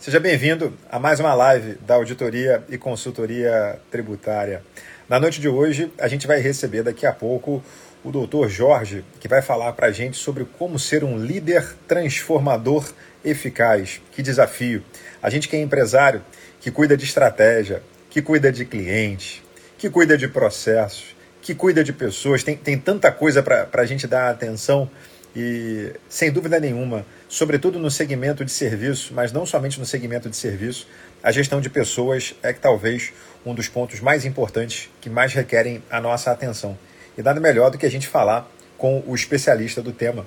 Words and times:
Seja 0.00 0.18
bem-vindo 0.18 0.72
a 0.90 0.98
mais 0.98 1.20
uma 1.20 1.34
live 1.34 1.74
da 1.86 1.96
Auditoria 1.96 2.64
e 2.70 2.78
Consultoria 2.78 3.78
Tributária. 3.90 4.62
Na 5.06 5.20
noite 5.20 5.42
de 5.42 5.46
hoje, 5.46 5.92
a 5.98 6.08
gente 6.08 6.26
vai 6.26 6.40
receber 6.40 6.82
daqui 6.82 7.04
a 7.04 7.12
pouco 7.12 7.62
o 8.02 8.10
doutor 8.10 8.48
Jorge, 8.48 9.04
que 9.20 9.28
vai 9.28 9.42
falar 9.42 9.74
para 9.74 9.88
a 9.88 9.92
gente 9.92 10.16
sobre 10.16 10.46
como 10.58 10.78
ser 10.78 11.04
um 11.04 11.18
líder 11.18 11.76
transformador 11.86 12.90
eficaz. 13.22 14.00
Que 14.10 14.22
desafio! 14.22 14.82
A 15.22 15.28
gente 15.28 15.50
que 15.50 15.56
é 15.56 15.60
empresário, 15.60 16.22
que 16.62 16.70
cuida 16.70 16.96
de 16.96 17.04
estratégia, 17.04 17.82
que 18.08 18.22
cuida 18.22 18.50
de 18.50 18.64
cliente, 18.64 19.44
que 19.76 19.90
cuida 19.90 20.16
de 20.16 20.26
processos, 20.26 21.14
que 21.42 21.54
cuida 21.54 21.84
de 21.84 21.92
pessoas, 21.92 22.42
tem, 22.42 22.56
tem 22.56 22.78
tanta 22.78 23.12
coisa 23.12 23.42
para 23.42 23.68
a 23.70 23.84
gente 23.84 24.06
dar 24.06 24.30
atenção 24.30 24.90
e, 25.36 25.92
sem 26.08 26.32
dúvida 26.32 26.58
nenhuma, 26.58 27.04
sobretudo 27.30 27.78
no 27.78 27.92
segmento 27.92 28.44
de 28.44 28.50
serviço, 28.50 29.14
mas 29.14 29.30
não 29.30 29.46
somente 29.46 29.78
no 29.78 29.86
segmento 29.86 30.28
de 30.28 30.36
serviço, 30.36 30.88
a 31.22 31.30
gestão 31.30 31.60
de 31.60 31.70
pessoas 31.70 32.34
é 32.42 32.52
que 32.52 32.58
talvez 32.58 33.12
um 33.46 33.54
dos 33.54 33.68
pontos 33.68 34.00
mais 34.00 34.24
importantes 34.24 34.90
que 35.00 35.08
mais 35.08 35.32
requerem 35.32 35.80
a 35.88 36.00
nossa 36.00 36.32
atenção. 36.32 36.76
E 37.16 37.22
nada 37.22 37.40
melhor 37.40 37.70
do 37.70 37.78
que 37.78 37.86
a 37.86 37.90
gente 37.90 38.08
falar 38.08 38.50
com 38.76 39.04
o 39.06 39.14
especialista 39.14 39.80
do 39.80 39.92
tema, 39.92 40.26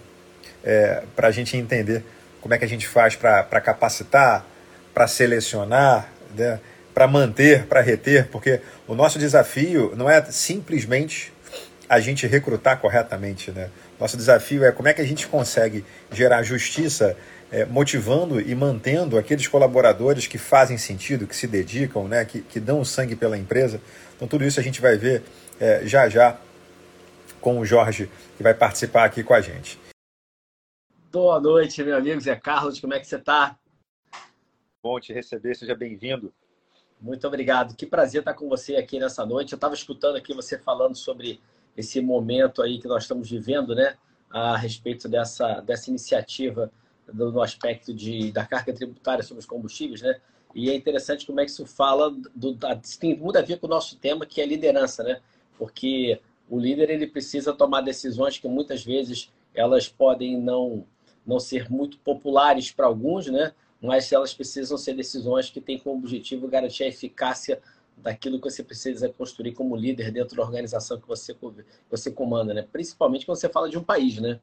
é, 0.63 1.03
para 1.13 1.27
a 1.27 1.31
gente 1.31 1.57
entender 1.57 2.05
como 2.39 2.53
é 2.53 2.57
que 2.57 2.63
a 2.63 2.69
gente 2.69 2.87
faz 2.87 3.17
para 3.17 3.59
capacitar, 3.59 4.45
para 4.93 5.05
selecionar, 5.05 6.09
né, 6.33 6.57
para 6.93 7.05
manter, 7.05 7.65
para 7.65 7.81
reter, 7.81 8.29
porque 8.29 8.61
o 8.87 8.95
nosso 8.95 9.19
desafio 9.19 9.93
não 9.97 10.09
é 10.09 10.23
simplesmente 10.31 11.33
a 11.89 11.99
gente 11.99 12.25
recrutar 12.27 12.79
corretamente, 12.79 13.51
né? 13.51 13.69
Nosso 13.99 14.17
desafio 14.17 14.63
é 14.65 14.71
como 14.71 14.87
é 14.87 14.93
que 14.93 15.01
a 15.01 15.05
gente 15.05 15.27
consegue 15.27 15.85
gerar 16.11 16.43
justiça 16.43 17.15
é, 17.51 17.65
motivando 17.65 18.41
e 18.41 18.55
mantendo 18.55 19.17
aqueles 19.17 19.47
colaboradores 19.47 20.25
que 20.25 20.37
fazem 20.37 20.77
sentido, 20.77 21.27
que 21.27 21.35
se 21.35 21.45
dedicam, 21.45 22.07
né, 22.07 22.25
que, 22.25 22.41
que 22.41 22.59
dão 22.59 22.83
sangue 22.83 23.15
pela 23.15 23.37
empresa. 23.37 23.79
Então, 24.15 24.27
tudo 24.27 24.43
isso 24.43 24.59
a 24.59 24.63
gente 24.63 24.81
vai 24.81 24.97
ver 24.97 25.21
é, 25.59 25.85
já 25.85 26.09
já 26.09 26.39
com 27.39 27.59
o 27.59 27.65
Jorge, 27.65 28.09
que 28.37 28.43
vai 28.43 28.53
participar 28.53 29.03
aqui 29.03 29.23
com 29.23 29.33
a 29.33 29.41
gente. 29.41 29.77
Boa 31.11 31.39
noite, 31.39 31.83
meu 31.83 31.95
amigo 31.95 32.19
Zé 32.19 32.35
Carlos, 32.35 32.79
como 32.79 32.93
é 32.93 32.99
que 32.99 33.05
você 33.05 33.17
está? 33.17 33.55
Bom 34.81 34.99
te 34.99 35.13
receber, 35.13 35.55
seja 35.55 35.75
bem-vindo. 35.75 36.33
Muito 36.99 37.27
obrigado, 37.27 37.75
que 37.75 37.85
prazer 37.85 38.21
estar 38.21 38.33
com 38.33 38.49
você 38.49 38.77
aqui 38.77 38.97
nessa 38.97 39.25
noite. 39.25 39.51
Eu 39.51 39.57
estava 39.57 39.73
escutando 39.75 40.15
aqui 40.15 40.33
você 40.33 40.57
falando 40.57 40.95
sobre 40.95 41.39
esse 41.75 42.01
momento 42.01 42.61
aí 42.61 42.79
que 42.79 42.87
nós 42.87 43.03
estamos 43.03 43.29
vivendo, 43.29 43.73
né, 43.73 43.95
a 44.29 44.57
respeito 44.57 45.07
dessa, 45.07 45.61
dessa 45.61 45.89
iniciativa 45.89 46.71
do, 47.11 47.31
no 47.31 47.41
aspecto 47.41 47.93
de, 47.93 48.31
da 48.31 48.45
carga 48.45 48.73
tributária 48.73 49.23
sobre 49.23 49.39
os 49.39 49.45
combustíveis, 49.45 50.01
né? 50.01 50.19
E 50.55 50.69
é 50.69 50.75
interessante 50.75 51.25
como 51.25 51.39
é 51.39 51.45
que 51.45 51.51
isso 51.51 51.65
fala, 51.65 52.15
do, 52.35 52.53
da, 52.53 52.79
tem 52.99 53.17
muito 53.17 53.37
a 53.37 53.41
ver 53.41 53.59
com 53.59 53.65
o 53.65 53.69
nosso 53.69 53.97
tema, 53.97 54.25
que 54.25 54.39
é 54.39 54.45
liderança, 54.45 55.03
né? 55.03 55.19
Porque 55.57 56.19
o 56.49 56.59
líder 56.59 56.89
ele 56.89 57.07
precisa 57.07 57.53
tomar 57.53 57.81
decisões 57.81 58.37
que 58.37 58.47
muitas 58.47 58.83
vezes 58.83 59.31
elas 59.53 59.87
podem 59.87 60.39
não, 60.39 60.85
não 61.25 61.39
ser 61.39 61.69
muito 61.71 61.97
populares 61.99 62.71
para 62.71 62.85
alguns, 62.85 63.27
né? 63.27 63.51
Mas 63.81 64.11
elas 64.11 64.33
precisam 64.33 64.77
ser 64.77 64.93
decisões 64.93 65.49
que 65.49 65.59
têm 65.59 65.77
como 65.79 65.97
objetivo 65.97 66.47
garantir 66.47 66.83
a 66.83 66.87
eficácia 66.87 67.61
daquilo 67.97 68.39
que 68.39 68.49
você 68.49 68.63
precisa 68.63 69.09
construir 69.09 69.53
como 69.53 69.75
líder 69.75 70.11
dentro 70.11 70.35
da 70.35 70.43
organização 70.43 70.99
que 70.99 71.07
você, 71.07 71.33
que 71.33 71.65
você 71.89 72.11
comanda, 72.11 72.53
né? 72.53 72.67
Principalmente 72.71 73.25
quando 73.25 73.37
você 73.37 73.49
fala 73.49 73.69
de 73.69 73.77
um 73.77 73.83
país, 73.83 74.19
né? 74.19 74.39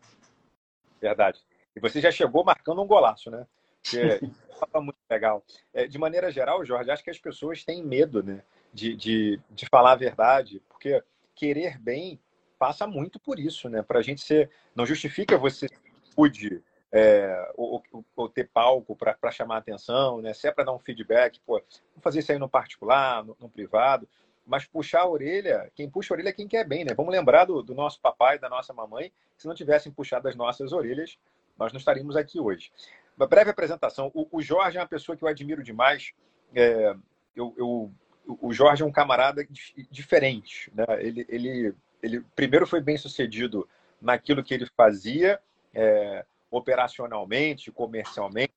Verdade. 1.00 1.40
E 1.74 1.80
você 1.80 2.00
já 2.00 2.10
chegou 2.10 2.44
marcando 2.44 2.82
um 2.82 2.86
golaço, 2.86 3.30
né? 3.30 3.46
É 3.94 4.20
muito 4.80 4.98
legal. 5.10 5.44
É, 5.72 5.86
de 5.86 5.98
maneira 5.98 6.30
geral, 6.30 6.64
Jorge, 6.64 6.90
acho 6.90 7.04
que 7.04 7.10
as 7.10 7.18
pessoas 7.18 7.64
têm 7.64 7.84
medo, 7.84 8.22
né? 8.22 8.42
De, 8.72 8.94
de, 8.94 9.40
de 9.50 9.66
falar 9.66 9.92
a 9.92 9.96
verdade, 9.96 10.62
porque 10.68 11.02
querer 11.34 11.78
bem 11.78 12.20
passa 12.58 12.86
muito 12.86 13.18
por 13.18 13.38
isso, 13.38 13.68
né? 13.68 13.82
Para 13.82 13.98
a 13.98 14.02
gente 14.02 14.20
ser. 14.20 14.50
Não 14.74 14.86
justifica 14.86 15.38
você 15.38 15.66
cuide 16.14 16.62
é, 16.92 17.52
ou, 17.56 17.82
ou, 18.16 18.28
ter 18.28 18.48
palco 18.48 18.96
para 18.96 19.30
chamar 19.30 19.58
atenção, 19.58 20.20
né? 20.20 20.34
Se 20.34 20.48
é 20.48 20.52
para 20.52 20.64
dar 20.64 20.72
um 20.72 20.78
feedback, 20.78 21.40
pô, 21.46 21.54
vamos 21.54 22.02
fazer 22.02 22.18
isso 22.18 22.32
aí 22.32 22.38
no 22.38 22.48
particular, 22.48 23.24
no, 23.24 23.36
no, 23.38 23.48
privado, 23.48 24.08
mas 24.44 24.64
puxar 24.64 25.02
a 25.02 25.08
orelha, 25.08 25.70
quem 25.74 25.88
puxa 25.88 26.12
a 26.12 26.16
orelha 26.16 26.30
é 26.30 26.32
quem 26.32 26.48
quer 26.48 26.66
bem, 26.66 26.84
né? 26.84 26.92
Vamos 26.94 27.12
lembrar 27.12 27.44
do, 27.44 27.62
do 27.62 27.74
nosso 27.74 28.00
papai, 28.00 28.38
da 28.38 28.48
nossa 28.48 28.72
mamãe, 28.72 29.12
se 29.36 29.46
não 29.46 29.54
tivessem 29.54 29.92
puxado 29.92 30.28
as 30.28 30.34
nossas 30.34 30.72
orelhas, 30.72 31.16
nós 31.56 31.72
não 31.72 31.78
estaríamos 31.78 32.16
aqui 32.16 32.40
hoje. 32.40 32.72
Uma 33.16 33.26
breve 33.26 33.50
apresentação. 33.50 34.10
O, 34.12 34.26
o 34.32 34.42
Jorge 34.42 34.78
é 34.78 34.80
uma 34.80 34.88
pessoa 34.88 35.16
que 35.16 35.22
eu 35.22 35.28
admiro 35.28 35.62
demais. 35.62 36.12
É, 36.54 36.94
eu, 37.36 37.54
eu, 37.56 37.92
o 38.26 38.52
Jorge 38.52 38.82
é 38.82 38.86
um 38.86 38.90
camarada 38.90 39.46
diferente, 39.90 40.72
né? 40.74 40.84
Ele, 40.98 41.24
ele, 41.28 41.74
ele 42.02 42.20
primeiro 42.34 42.66
foi 42.66 42.80
bem 42.80 42.96
sucedido 42.96 43.68
naquilo 44.00 44.42
que 44.42 44.54
ele 44.54 44.66
fazia. 44.66 45.38
É, 45.72 46.24
operacionalmente, 46.50 47.70
comercialmente, 47.70 48.52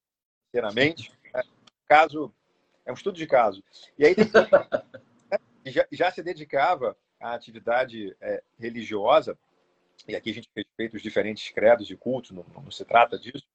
financeiramente. 0.52 1.12
É, 1.34 1.42
caso, 1.88 2.34
é 2.86 2.92
um 2.92 2.96
estudo 2.96 3.18
de 3.18 3.28
caso. 3.28 3.64
E 3.98 4.06
aí 4.06 4.16
depois, 4.16 4.48
já, 5.66 5.86
já 5.92 6.12
se 6.12 6.24
dedicava 6.24 6.98
à 7.20 7.34
atividade 7.34 8.16
é, 8.20 8.44
religiosa, 8.60 9.38
e 10.08 10.16
aqui 10.16 10.32
a 10.32 10.34
gente 10.34 10.50
respeita 10.56 10.98
os 10.98 11.02
diferentes 11.02 11.50
credos 11.52 11.88
de 11.88 11.96
culto, 11.96 12.34
não, 12.34 12.46
não 12.54 12.72
se 12.72 12.84
trata 12.84 13.18
disso. 13.18 13.48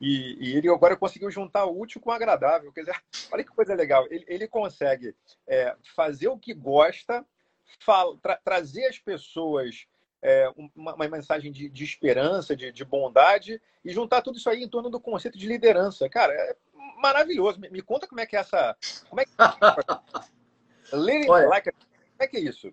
E, 0.00 0.36
e, 0.40 0.56
ele 0.56 0.68
agora 0.68 0.96
conseguiu 0.96 1.30
juntar 1.30 1.64
o 1.66 1.80
útil 1.80 2.00
com 2.00 2.10
o 2.10 2.12
agradável. 2.12 2.72
Quer 2.72 2.80
dizer, 2.80 3.02
olha 3.32 3.44
que 3.44 3.50
coisa 3.50 3.74
legal. 3.74 4.06
Ele, 4.10 4.24
ele 4.26 4.48
consegue 4.48 5.14
é, 5.46 5.76
fazer 5.94 6.28
o 6.28 6.38
que 6.38 6.52
gosta, 6.52 7.24
fala, 7.78 8.16
tra, 8.18 8.36
trazer 8.44 8.86
as 8.86 8.98
pessoas 8.98 9.86
é, 10.24 10.50
uma, 10.74 10.94
uma, 10.94 11.06
mensagem 11.06 11.52
de, 11.52 11.68
de 11.68 11.84
esperança, 11.84 12.56
de, 12.56 12.72
de, 12.72 12.82
bondade, 12.82 13.60
e 13.84 13.92
juntar 13.92 14.22
tudo 14.22 14.38
isso 14.38 14.48
aí 14.48 14.62
em 14.62 14.68
torno 14.68 14.88
do 14.88 14.98
conceito 14.98 15.36
de 15.36 15.46
liderança. 15.46 16.08
Cara, 16.08 16.32
é 16.32 16.56
maravilhoso. 16.96 17.60
Me, 17.60 17.68
me 17.68 17.82
conta 17.82 18.06
como 18.06 18.22
é 18.22 18.26
que 18.26 18.34
é 18.34 18.40
essa. 18.40 18.74
Como 19.10 19.20
é 19.20 19.26
que. 19.26 19.32
Leading 20.96 21.28
like. 21.28 21.70
Como 21.70 22.20
é 22.20 22.26
que 22.26 22.38
é 22.38 22.40
isso? 22.40 22.72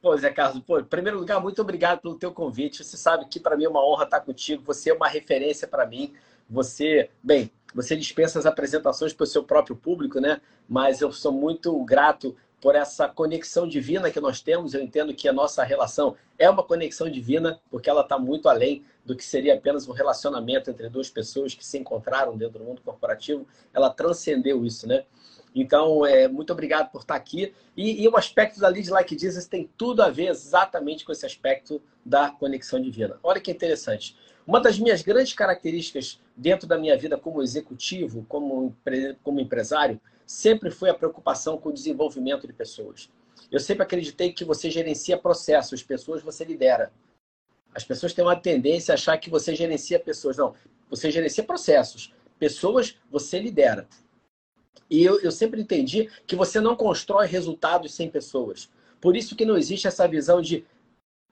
Pô, 0.00 0.16
Zé 0.16 0.30
Carlos, 0.30 0.64
pô, 0.64 0.80
em 0.80 0.84
primeiro 0.84 1.18
lugar, 1.18 1.40
muito 1.40 1.60
obrigado 1.60 2.00
pelo 2.00 2.18
teu 2.18 2.32
convite. 2.32 2.82
Você 2.82 2.96
sabe 2.96 3.26
que 3.26 3.38
para 3.38 3.54
mim 3.54 3.64
é 3.64 3.68
uma 3.68 3.86
honra 3.86 4.04
estar 4.04 4.20
contigo. 4.20 4.64
Você 4.64 4.88
é 4.88 4.94
uma 4.94 5.08
referência 5.08 5.68
para 5.68 5.86
mim. 5.86 6.14
Você, 6.48 7.10
bem, 7.22 7.50
você 7.74 7.94
dispensa 7.94 8.38
as 8.38 8.46
apresentações 8.46 9.12
para 9.12 9.24
o 9.24 9.26
seu 9.26 9.44
próprio 9.44 9.76
público, 9.76 10.20
né? 10.20 10.40
Mas 10.66 11.02
eu 11.02 11.12
sou 11.12 11.32
muito 11.32 11.84
grato 11.84 12.34
por 12.62 12.76
essa 12.76 13.08
conexão 13.08 13.66
divina 13.66 14.08
que 14.08 14.20
nós 14.20 14.40
temos. 14.40 14.72
Eu 14.72 14.80
entendo 14.80 15.12
que 15.12 15.28
a 15.28 15.32
nossa 15.32 15.64
relação 15.64 16.14
é 16.38 16.48
uma 16.48 16.62
conexão 16.62 17.10
divina, 17.10 17.60
porque 17.68 17.90
ela 17.90 18.02
está 18.02 18.16
muito 18.16 18.48
além 18.48 18.84
do 19.04 19.16
que 19.16 19.24
seria 19.24 19.54
apenas 19.54 19.88
um 19.88 19.92
relacionamento 19.92 20.70
entre 20.70 20.88
duas 20.88 21.10
pessoas 21.10 21.54
que 21.54 21.66
se 21.66 21.76
encontraram 21.76 22.36
dentro 22.36 22.60
do 22.60 22.64
mundo 22.64 22.80
corporativo. 22.80 23.44
Ela 23.74 23.90
transcendeu 23.90 24.64
isso, 24.64 24.86
né? 24.86 25.04
Então, 25.52 26.06
é, 26.06 26.28
muito 26.28 26.52
obrigado 26.52 26.90
por 26.92 27.00
estar 27.00 27.16
aqui. 27.16 27.52
E, 27.76 28.00
e 28.00 28.08
o 28.08 28.16
aspecto 28.16 28.60
da 28.60 28.68
Lead 28.68 28.88
Like 28.88 29.18
Jesus 29.18 29.46
tem 29.48 29.68
tudo 29.76 30.00
a 30.00 30.08
ver 30.08 30.28
exatamente 30.28 31.04
com 31.04 31.10
esse 31.10 31.26
aspecto 31.26 31.82
da 32.06 32.30
conexão 32.30 32.80
divina. 32.80 33.18
Olha 33.24 33.40
que 33.40 33.50
interessante. 33.50 34.16
Uma 34.46 34.60
das 34.60 34.78
minhas 34.78 35.02
grandes 35.02 35.34
características 35.34 36.20
dentro 36.36 36.68
da 36.68 36.78
minha 36.78 36.96
vida 36.96 37.18
como 37.18 37.42
executivo, 37.42 38.24
como, 38.28 38.74
como 39.22 39.40
empresário, 39.40 40.00
sempre 40.26 40.70
foi 40.70 40.90
a 40.90 40.94
preocupação 40.94 41.58
com 41.58 41.68
o 41.68 41.72
desenvolvimento 41.72 42.46
de 42.46 42.52
pessoas. 42.52 43.10
Eu 43.50 43.60
sempre 43.60 43.82
acreditei 43.82 44.32
que 44.32 44.44
você 44.44 44.70
gerencia 44.70 45.18
processos, 45.18 45.82
pessoas 45.82 46.22
você 46.22 46.44
lidera. 46.44 46.92
As 47.74 47.84
pessoas 47.84 48.12
têm 48.12 48.24
uma 48.24 48.36
tendência 48.36 48.92
a 48.92 48.94
achar 48.94 49.16
que 49.18 49.30
você 49.30 49.54
gerencia 49.54 49.98
pessoas. 49.98 50.36
Não, 50.36 50.54
você 50.88 51.10
gerencia 51.10 51.42
processos. 51.42 52.14
Pessoas 52.38 52.96
você 53.10 53.38
lidera. 53.38 53.88
E 54.90 55.02
eu, 55.02 55.20
eu 55.20 55.32
sempre 55.32 55.60
entendi 55.60 56.10
que 56.26 56.36
você 56.36 56.60
não 56.60 56.76
constrói 56.76 57.26
resultados 57.26 57.94
sem 57.94 58.10
pessoas. 58.10 58.70
Por 59.00 59.16
isso 59.16 59.34
que 59.34 59.44
não 59.44 59.56
existe 59.56 59.86
essa 59.86 60.06
visão 60.06 60.40
de 60.40 60.64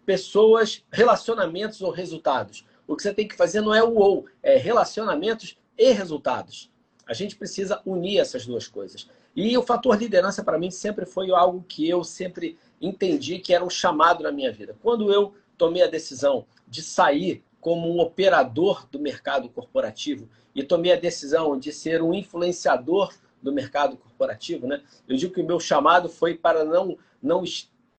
pessoas, 0.06 0.84
relacionamentos 0.90 1.82
ou 1.82 1.90
resultados. 1.90 2.66
O 2.86 2.96
que 2.96 3.02
você 3.02 3.14
tem 3.14 3.28
que 3.28 3.36
fazer 3.36 3.60
não 3.60 3.74
é 3.74 3.82
o 3.82 3.94
ou, 3.94 4.26
é 4.42 4.56
relacionamentos 4.56 5.58
e 5.76 5.92
resultados. 5.92 6.70
A 7.10 7.12
gente 7.12 7.34
precisa 7.34 7.82
unir 7.84 8.20
essas 8.20 8.46
duas 8.46 8.68
coisas. 8.68 9.10
E 9.34 9.58
o 9.58 9.62
fator 9.64 9.98
liderança, 9.98 10.44
para 10.44 10.56
mim, 10.56 10.70
sempre 10.70 11.04
foi 11.04 11.32
algo 11.32 11.64
que 11.66 11.88
eu 11.88 12.04
sempre 12.04 12.56
entendi 12.80 13.40
que 13.40 13.52
era 13.52 13.64
um 13.64 13.68
chamado 13.68 14.22
na 14.22 14.30
minha 14.30 14.52
vida. 14.52 14.76
Quando 14.80 15.12
eu 15.12 15.34
tomei 15.58 15.82
a 15.82 15.88
decisão 15.88 16.46
de 16.68 16.80
sair 16.82 17.42
como 17.60 17.92
um 17.92 17.98
operador 17.98 18.86
do 18.92 19.00
mercado 19.00 19.48
corporativo 19.48 20.28
e 20.54 20.62
tomei 20.62 20.92
a 20.92 21.00
decisão 21.00 21.58
de 21.58 21.72
ser 21.72 22.00
um 22.00 22.14
influenciador 22.14 23.12
do 23.42 23.52
mercado 23.52 23.96
corporativo, 23.96 24.68
né? 24.68 24.80
Eu 25.08 25.16
digo 25.16 25.34
que 25.34 25.40
o 25.40 25.46
meu 25.46 25.58
chamado 25.58 26.08
foi 26.08 26.36
para 26.36 26.64
não 26.64 26.96
não 27.20 27.42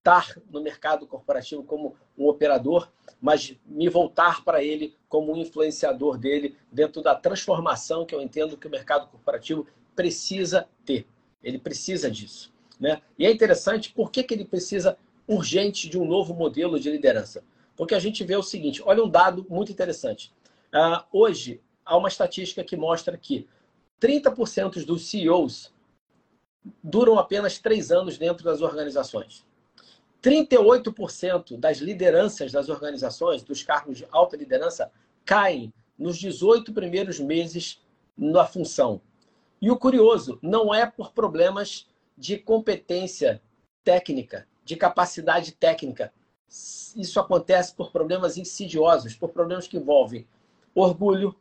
estar 0.02 0.36
no 0.50 0.60
mercado 0.60 1.06
corporativo 1.06 1.62
como 1.62 1.94
um 2.18 2.26
operador, 2.26 2.90
mas 3.20 3.56
me 3.64 3.88
voltar 3.88 4.44
para 4.44 4.62
ele 4.62 4.96
como 5.08 5.32
um 5.32 5.36
influenciador 5.36 6.18
dele 6.18 6.56
dentro 6.72 7.00
da 7.00 7.14
transformação 7.14 8.04
que 8.04 8.12
eu 8.12 8.20
entendo 8.20 8.56
que 8.56 8.66
o 8.66 8.70
mercado 8.70 9.06
corporativo 9.06 9.64
precisa 9.94 10.68
ter. 10.84 11.06
Ele 11.40 11.56
precisa 11.56 12.10
disso. 12.10 12.52
Né? 12.80 13.00
E 13.16 13.24
é 13.24 13.30
interessante, 13.30 13.92
por 13.92 14.10
que, 14.10 14.24
que 14.24 14.34
ele 14.34 14.44
precisa 14.44 14.98
urgente 15.26 15.88
de 15.88 15.96
um 15.96 16.04
novo 16.04 16.34
modelo 16.34 16.80
de 16.80 16.90
liderança? 16.90 17.44
Porque 17.76 17.94
a 17.94 18.00
gente 18.00 18.24
vê 18.24 18.34
o 18.34 18.42
seguinte, 18.42 18.82
olha 18.84 19.04
um 19.04 19.08
dado 19.08 19.46
muito 19.48 19.70
interessante. 19.70 20.32
Uh, 20.74 21.04
hoje, 21.12 21.60
há 21.84 21.96
uma 21.96 22.08
estatística 22.08 22.64
que 22.64 22.76
mostra 22.76 23.16
que 23.16 23.46
30% 24.00 24.84
dos 24.84 25.08
CEOs 25.08 25.72
duram 26.82 27.20
apenas 27.20 27.60
três 27.60 27.92
anos 27.92 28.18
dentro 28.18 28.44
das 28.44 28.62
organizações. 28.62 29.44
38% 30.22 31.58
das 31.58 31.78
lideranças 31.78 32.52
das 32.52 32.68
organizações, 32.68 33.42
dos 33.42 33.62
cargos 33.62 33.98
de 33.98 34.06
alta 34.10 34.36
liderança, 34.36 34.90
caem 35.24 35.72
nos 35.98 36.16
18 36.16 36.72
primeiros 36.72 37.18
meses 37.18 37.82
na 38.16 38.46
função. 38.46 39.00
E 39.60 39.70
o 39.70 39.76
curioso, 39.76 40.38
não 40.40 40.74
é 40.74 40.86
por 40.86 41.12
problemas 41.12 41.88
de 42.16 42.38
competência 42.38 43.42
técnica, 43.82 44.46
de 44.64 44.76
capacidade 44.76 45.52
técnica. 45.52 46.12
Isso 46.48 47.18
acontece 47.18 47.74
por 47.74 47.90
problemas 47.90 48.36
insidiosos, 48.36 49.14
por 49.14 49.30
problemas 49.30 49.66
que 49.66 49.76
envolvem 49.76 50.26
orgulho, 50.74 51.34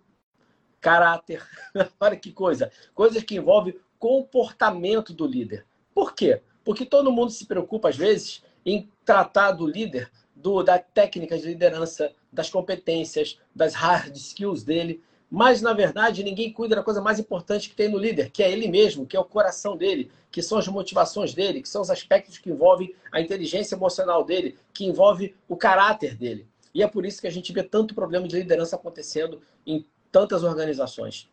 caráter. 0.80 1.46
Olha 2.00 2.16
que 2.16 2.32
coisa. 2.32 2.72
Coisas 2.94 3.24
que 3.24 3.36
envolvem 3.36 3.80
comportamento 4.00 5.14
do 5.14 5.28
líder. 5.28 5.66
Por 5.94 6.14
quê? 6.14 6.42
Porque 6.64 6.86
todo 6.86 7.12
mundo 7.12 7.32
se 7.32 7.46
preocupa, 7.46 7.90
às 7.90 7.98
vezes, 7.98 8.44
em 8.66 8.90
tratar 9.06 9.52
do 9.52 9.66
líder, 9.66 10.10
do, 10.36 10.64
da 10.64 10.80
técnica 10.80 11.38
de 11.38 11.46
liderança, 11.46 12.14
das 12.32 12.50
competências, 12.50 13.40
das 13.54 13.74
hard 13.74 14.16
skills 14.16 14.64
dele, 14.64 15.04
mas 15.30 15.62
na 15.62 15.74
verdade 15.74 16.24
ninguém 16.24 16.52
cuida 16.52 16.76
da 16.76 16.84
coisa 16.84 17.02
mais 17.02 17.20
importante 17.20 17.70
que 17.70 17.76
tem 17.76 17.90
no 17.90 17.98
líder, 17.98 18.32
que 18.32 18.44
é 18.44 18.52
ele 18.52 18.68
mesmo, 18.68 19.06
que 19.06 19.16
é 19.16 19.20
o 19.20 19.26
coração 19.26 19.78
dele, 19.78 20.12
que 20.30 20.42
são 20.42 20.58
as 20.58 20.68
motivações 20.68 21.34
dele, 21.34 21.62
que 21.62 21.70
são 21.70 21.82
os 21.82 21.90
aspectos 21.90 22.38
que 22.38 22.50
envolvem 22.50 22.94
a 23.12 23.22
inteligência 23.22 23.76
emocional 23.76 24.24
dele, 24.24 24.58
que 24.74 24.86
envolve 24.86 25.36
o 25.48 25.56
caráter 25.56 26.16
dele. 26.16 26.48
E 26.74 26.82
é 26.82 26.88
por 26.88 27.06
isso 27.06 27.22
que 27.22 27.28
a 27.28 27.32
gente 27.32 27.52
vê 27.52 27.64
tanto 27.64 27.96
problema 27.96 28.28
de 28.28 28.38
liderança 28.38 28.76
acontecendo 28.76 29.42
em 29.66 29.86
tantas 30.12 30.44
organizações. 30.44 31.30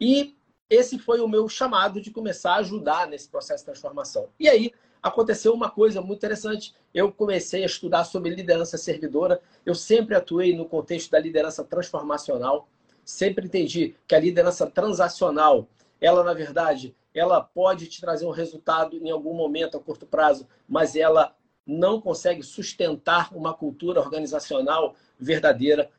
E 0.00 0.34
esse 0.68 0.98
foi 0.98 1.20
o 1.20 1.28
meu 1.28 1.48
chamado 1.48 2.00
de 2.00 2.10
começar 2.10 2.54
a 2.54 2.60
ajudar 2.60 3.06
nesse 3.06 3.28
processo 3.28 3.62
de 3.62 3.66
transformação. 3.66 4.28
E 4.40 4.48
aí, 4.48 4.72
aconteceu 5.02 5.52
uma 5.52 5.68
coisa 5.68 6.00
muito 6.00 6.18
interessante. 6.18 6.74
Eu 6.94 7.10
comecei 7.10 7.62
a 7.62 7.66
estudar 7.66 8.04
sobre 8.04 8.30
liderança 8.30 8.78
servidora. 8.78 9.40
Eu 9.66 9.74
sempre 9.74 10.14
atuei 10.14 10.56
no 10.56 10.66
contexto 10.66 11.10
da 11.10 11.18
liderança 11.18 11.64
transformacional. 11.64 12.68
Sempre 13.04 13.46
entendi 13.46 13.96
que 14.06 14.14
a 14.14 14.20
liderança 14.20 14.70
transacional, 14.70 15.66
ela 16.00 16.22
na 16.22 16.32
verdade, 16.32 16.94
ela 17.12 17.40
pode 17.40 17.88
te 17.88 18.00
trazer 18.00 18.26
um 18.26 18.30
resultado 18.30 18.96
em 18.96 19.10
algum 19.10 19.34
momento 19.34 19.76
a 19.76 19.80
curto 19.80 20.06
prazo, 20.06 20.46
mas 20.68 20.94
ela 20.94 21.34
não 21.66 22.00
consegue 22.00 22.42
sustentar 22.42 23.34
uma 23.34 23.52
cultura 23.52 24.00
organizacional 24.00 24.94
verdadeira 25.18 25.90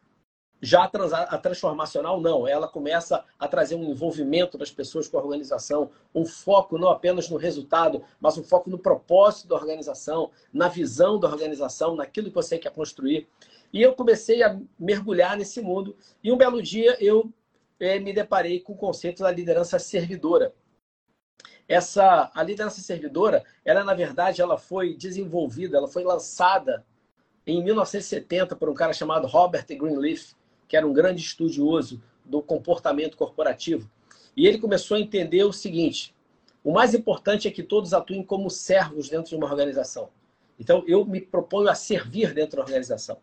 já 0.64 0.86
a 0.86 1.38
transformacional, 1.38 2.22
não. 2.22 2.48
Ela 2.48 2.70
começa 2.70 3.26
a 3.38 3.50
trazer 3.50 3.76
um 3.76 3.84
envolvimento 3.84 4.58
das 4.58 4.72
pessoas 4.72 5.10
com 5.10 5.18
a 5.18 5.22
organização, 5.22 5.92
um 6.16 6.26
foco 6.26 6.78
não 6.78 6.88
apenas 6.88 7.30
no 7.30 7.36
resultado, 7.36 8.02
mas 8.18 8.38
um 8.38 8.44
foco 8.44 8.70
no 8.70 8.80
propósito 8.80 9.50
da 9.50 9.56
organização, 9.56 10.32
na 10.54 10.70
visão 10.70 11.20
da 11.20 11.28
organização, 11.28 11.98
naquilo 11.98 12.30
que 12.30 12.36
você 12.36 12.58
quer 12.58 12.72
construir. 12.72 13.28
E 13.74 13.82
eu 13.82 13.94
comecei 13.94 14.42
a 14.42 14.58
mergulhar 14.80 15.36
nesse 15.36 15.60
mundo. 15.60 15.98
E 16.24 16.32
um 16.32 16.38
belo 16.38 16.62
dia 16.62 16.96
eu 17.04 17.30
é, 17.78 18.00
me 18.00 18.14
deparei 18.14 18.62
com 18.62 18.72
o 18.72 18.78
conceito 18.78 19.22
da 19.22 19.32
liderança 19.32 19.78
servidora. 19.78 20.54
Essa, 21.68 22.32
a 22.34 22.42
liderança 22.42 22.80
servidora, 22.80 23.44
ela 23.66 23.84
na 23.84 23.94
verdade, 23.94 24.42
ela 24.42 24.58
foi 24.58 24.96
desenvolvida, 24.96 25.76
ela 25.76 25.90
foi 25.90 26.06
lançada 26.06 26.86
em 27.46 27.62
1970 27.62 28.56
por 28.56 28.70
um 28.70 28.74
cara 28.74 28.94
chamado 28.94 29.28
Robert 29.28 29.66
Greenleaf 29.68 30.32
que 30.68 30.78
era 30.78 30.88
um 30.88 30.94
grande 30.94 31.22
estudioso 31.22 32.02
do 32.26 32.42
comportamento 32.42 33.18
corporativo. 33.18 33.90
E 34.36 34.48
ele 34.48 34.58
começou 34.58 34.96
a 34.96 35.00
entender 35.00 35.44
o 35.44 35.54
seguinte: 35.54 36.16
o 36.64 36.72
mais 36.72 36.94
importante 36.94 37.48
é 37.48 37.52
que 37.52 37.62
todos 37.62 37.94
atuem 37.94 38.24
como 38.24 38.50
servos 38.50 39.10
dentro 39.10 39.30
de 39.30 39.36
uma 39.36 39.48
organização. 39.48 40.10
Então, 40.60 40.84
eu 40.88 41.06
me 41.06 41.20
proponho 41.20 41.70
a 41.70 41.76
servir 41.76 42.34
dentro 42.34 42.58
da 42.58 42.64
organização. 42.64 43.18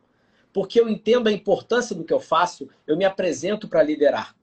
Porque 0.53 0.81
eu 0.81 0.89
entendo 0.89 1.29
a 1.29 1.33
importância 1.33 1.95
do 1.95 2.05
que 2.05 2.13
eu 2.13 2.21
faço, 2.21 2.69
eu 2.87 2.97
me 2.97 3.05
apresento 3.05 3.69
para 3.69 3.83
liderar. 3.83 4.35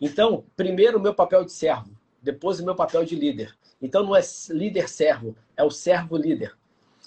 Então, 0.00 0.44
primeiro 0.56 0.98
o 0.98 1.02
meu 1.02 1.14
papel 1.14 1.44
de 1.44 1.52
servo, 1.52 1.90
depois 2.22 2.60
o 2.60 2.64
meu 2.64 2.74
papel 2.74 3.04
de 3.04 3.14
líder. 3.14 3.56
Então, 3.82 4.04
não 4.04 4.16
é 4.16 4.22
líder-servo, 4.48 5.36
é 5.56 5.62
o 5.62 5.70
servo-líder. 5.70 6.56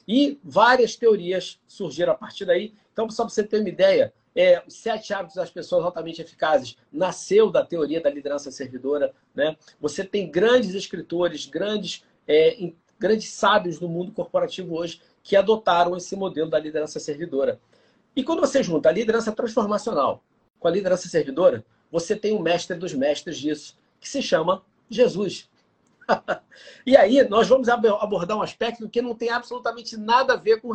E 0.08 0.40
várias 0.44 0.96
teorias 0.96 1.60
surgiram 1.68 2.14
a 2.14 2.16
partir 2.16 2.46
daí. 2.46 2.74
Então, 2.94 3.10
só 3.10 3.24
para 3.24 3.34
você 3.34 3.44
ter 3.44 3.60
uma 3.60 3.70
ideia, 3.70 4.14
é, 4.38 4.64
os 4.68 4.76
sete 4.76 5.12
hábitos 5.16 5.36
das 5.36 5.50
pessoas 5.50 5.84
altamente 5.84 6.22
eficazes 6.22 6.78
nasceu 6.94 7.50
da 7.50 7.66
teoria 7.66 8.00
da 8.00 8.08
liderança 8.08 8.52
servidora. 8.52 9.12
Né? 9.34 9.58
Você 9.82 10.04
tem 10.04 10.30
grandes 10.30 10.76
escritores, 10.76 11.48
grandes, 11.48 12.06
é, 12.28 12.72
grandes 13.00 13.32
sábios 13.32 13.80
do 13.80 13.90
mundo 13.90 14.12
corporativo 14.12 14.76
hoje 14.76 15.02
que 15.24 15.36
adotaram 15.36 15.98
esse 15.98 16.16
modelo 16.16 16.52
da 16.52 16.60
liderança 16.60 17.00
servidora. 17.00 17.60
E 18.16 18.24
quando 18.24 18.40
você 18.40 18.62
junta 18.62 18.90
a 18.90 18.92
liderança 18.92 19.32
transformacional 19.32 20.24
com 20.60 20.68
a 20.68 20.72
liderança 20.72 21.10
servidora, 21.10 21.66
você 21.92 22.16
tem 22.16 22.32
o 22.34 22.40
mestre 22.40 22.78
dos 22.78 22.94
mestres 22.94 23.40
disso, 23.40 23.76
que 24.00 24.08
se 24.08 24.22
chama 24.22 24.64
Jesus. 24.88 25.50
e 26.86 26.96
aí 26.96 27.28
nós 27.28 27.48
vamos 27.48 27.70
abordar 27.70 28.38
um 28.38 28.44
aspecto 28.44 28.88
que 28.88 29.02
não 29.02 29.16
tem 29.16 29.32
absolutamente 29.32 29.98
nada 29.98 30.34
a 30.34 30.38
ver 30.38 30.62
com 30.62 30.74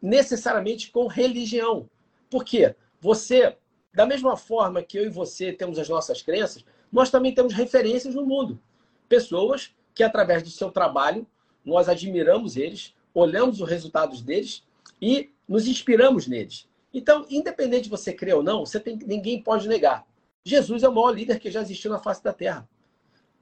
necessariamente 0.00 0.92
com 0.92 1.08
religião. 1.08 1.90
Por 2.30 2.44
quê? 2.44 2.76
Você, 3.00 3.56
da 3.94 4.04
mesma 4.04 4.36
forma 4.36 4.82
que 4.82 4.98
eu 4.98 5.04
e 5.04 5.08
você 5.08 5.52
temos 5.52 5.78
as 5.78 5.88
nossas 5.88 6.20
crenças, 6.20 6.64
nós 6.92 7.10
também 7.10 7.34
temos 7.34 7.54
referências 7.54 8.14
no 8.14 8.26
mundo. 8.26 8.60
Pessoas 9.08 9.74
que, 9.94 10.02
através 10.02 10.42
do 10.42 10.50
seu 10.50 10.70
trabalho, 10.70 11.26
nós 11.64 11.88
admiramos 11.88 12.56
eles, 12.56 12.94
olhamos 13.14 13.60
os 13.60 13.68
resultados 13.68 14.22
deles 14.22 14.62
e 15.00 15.30
nos 15.48 15.66
inspiramos 15.66 16.26
neles. 16.26 16.68
Então, 16.92 17.26
independente 17.30 17.84
de 17.84 17.90
você 17.90 18.12
crer 18.12 18.34
ou 18.34 18.42
não, 18.42 18.66
você 18.66 18.78
tem, 18.78 18.96
ninguém 18.96 19.42
pode 19.42 19.68
negar. 19.68 20.06
Jesus 20.44 20.82
é 20.82 20.88
o 20.88 20.94
maior 20.94 21.10
líder 21.10 21.38
que 21.38 21.50
já 21.50 21.60
existiu 21.62 21.90
na 21.90 21.98
face 21.98 22.22
da 22.22 22.32
Terra. 22.32 22.68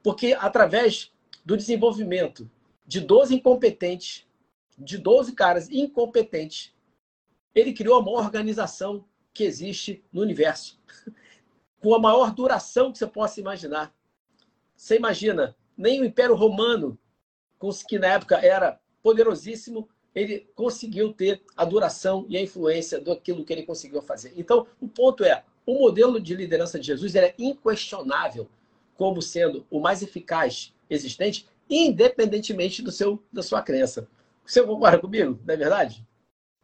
Porque 0.03 0.33
através 0.39 1.11
do 1.45 1.57
desenvolvimento 1.57 2.49
de 2.85 3.01
12 3.01 3.35
incompetentes, 3.35 4.25
de 4.77 4.97
12 4.97 5.33
caras 5.33 5.69
incompetentes, 5.69 6.73
ele 7.53 7.73
criou 7.73 7.99
a 7.99 8.01
maior 8.01 8.23
organização 8.23 9.05
que 9.33 9.43
existe 9.43 10.03
no 10.11 10.21
universo, 10.21 10.79
com 11.79 11.93
a 11.93 11.99
maior 11.99 12.33
duração 12.33 12.91
que 12.91 12.97
você 12.97 13.07
possa 13.07 13.39
imaginar. 13.39 13.93
Você 14.75 14.95
imagina, 14.95 15.55
nem 15.77 16.01
o 16.01 16.05
Império 16.05 16.35
Romano, 16.35 16.97
que 17.87 17.99
na 17.99 18.07
época 18.07 18.37
era 18.37 18.79
poderosíssimo, 19.01 19.89
ele 20.13 20.49
conseguiu 20.55 21.13
ter 21.13 21.41
a 21.55 21.63
duração 21.63 22.25
e 22.27 22.37
a 22.37 22.41
influência 22.41 22.99
daquilo 22.99 23.45
que 23.45 23.53
ele 23.53 23.63
conseguiu 23.63 24.01
fazer. 24.01 24.33
Então, 24.35 24.67
o 24.81 24.87
ponto 24.87 25.23
é, 25.23 25.43
o 25.65 25.79
modelo 25.79 26.19
de 26.19 26.35
liderança 26.35 26.79
de 26.79 26.87
Jesus 26.87 27.15
é 27.15 27.33
inquestionável 27.37 28.49
como 28.95 29.21
sendo 29.21 29.65
o 29.69 29.79
mais 29.79 30.01
eficaz 30.01 30.73
existente, 30.89 31.47
independentemente 31.69 32.81
do 32.81 32.91
seu, 32.91 33.23
da 33.31 33.43
sua 33.43 33.61
crença. 33.61 34.07
Você 34.45 34.63
concorda 34.63 34.99
comigo? 34.99 35.39
Não 35.45 35.53
é 35.53 35.57
verdade? 35.57 36.05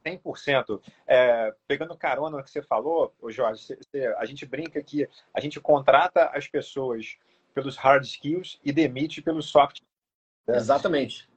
100%. 0.06 0.82
É, 1.08 1.54
pegando 1.68 1.98
carona 1.98 2.38
no 2.38 2.44
que 2.44 2.52
você 2.52 2.62
falou, 2.62 3.14
Jorge, 3.30 3.64
você, 3.64 3.76
você, 3.76 4.08
a 4.18 4.26
gente 4.26 4.46
brinca 4.46 4.82
que 4.84 5.10
a 5.34 5.40
gente 5.40 5.60
contrata 5.60 6.30
as 6.34 6.48
pessoas 6.48 7.18
pelos 7.54 7.78
hard 7.78 8.04
skills 8.04 8.60
e 8.64 8.72
demite 8.72 9.22
pelos 9.22 9.48
soft. 9.48 9.82
Né? 10.46 10.58
Exatamente. 10.58 11.28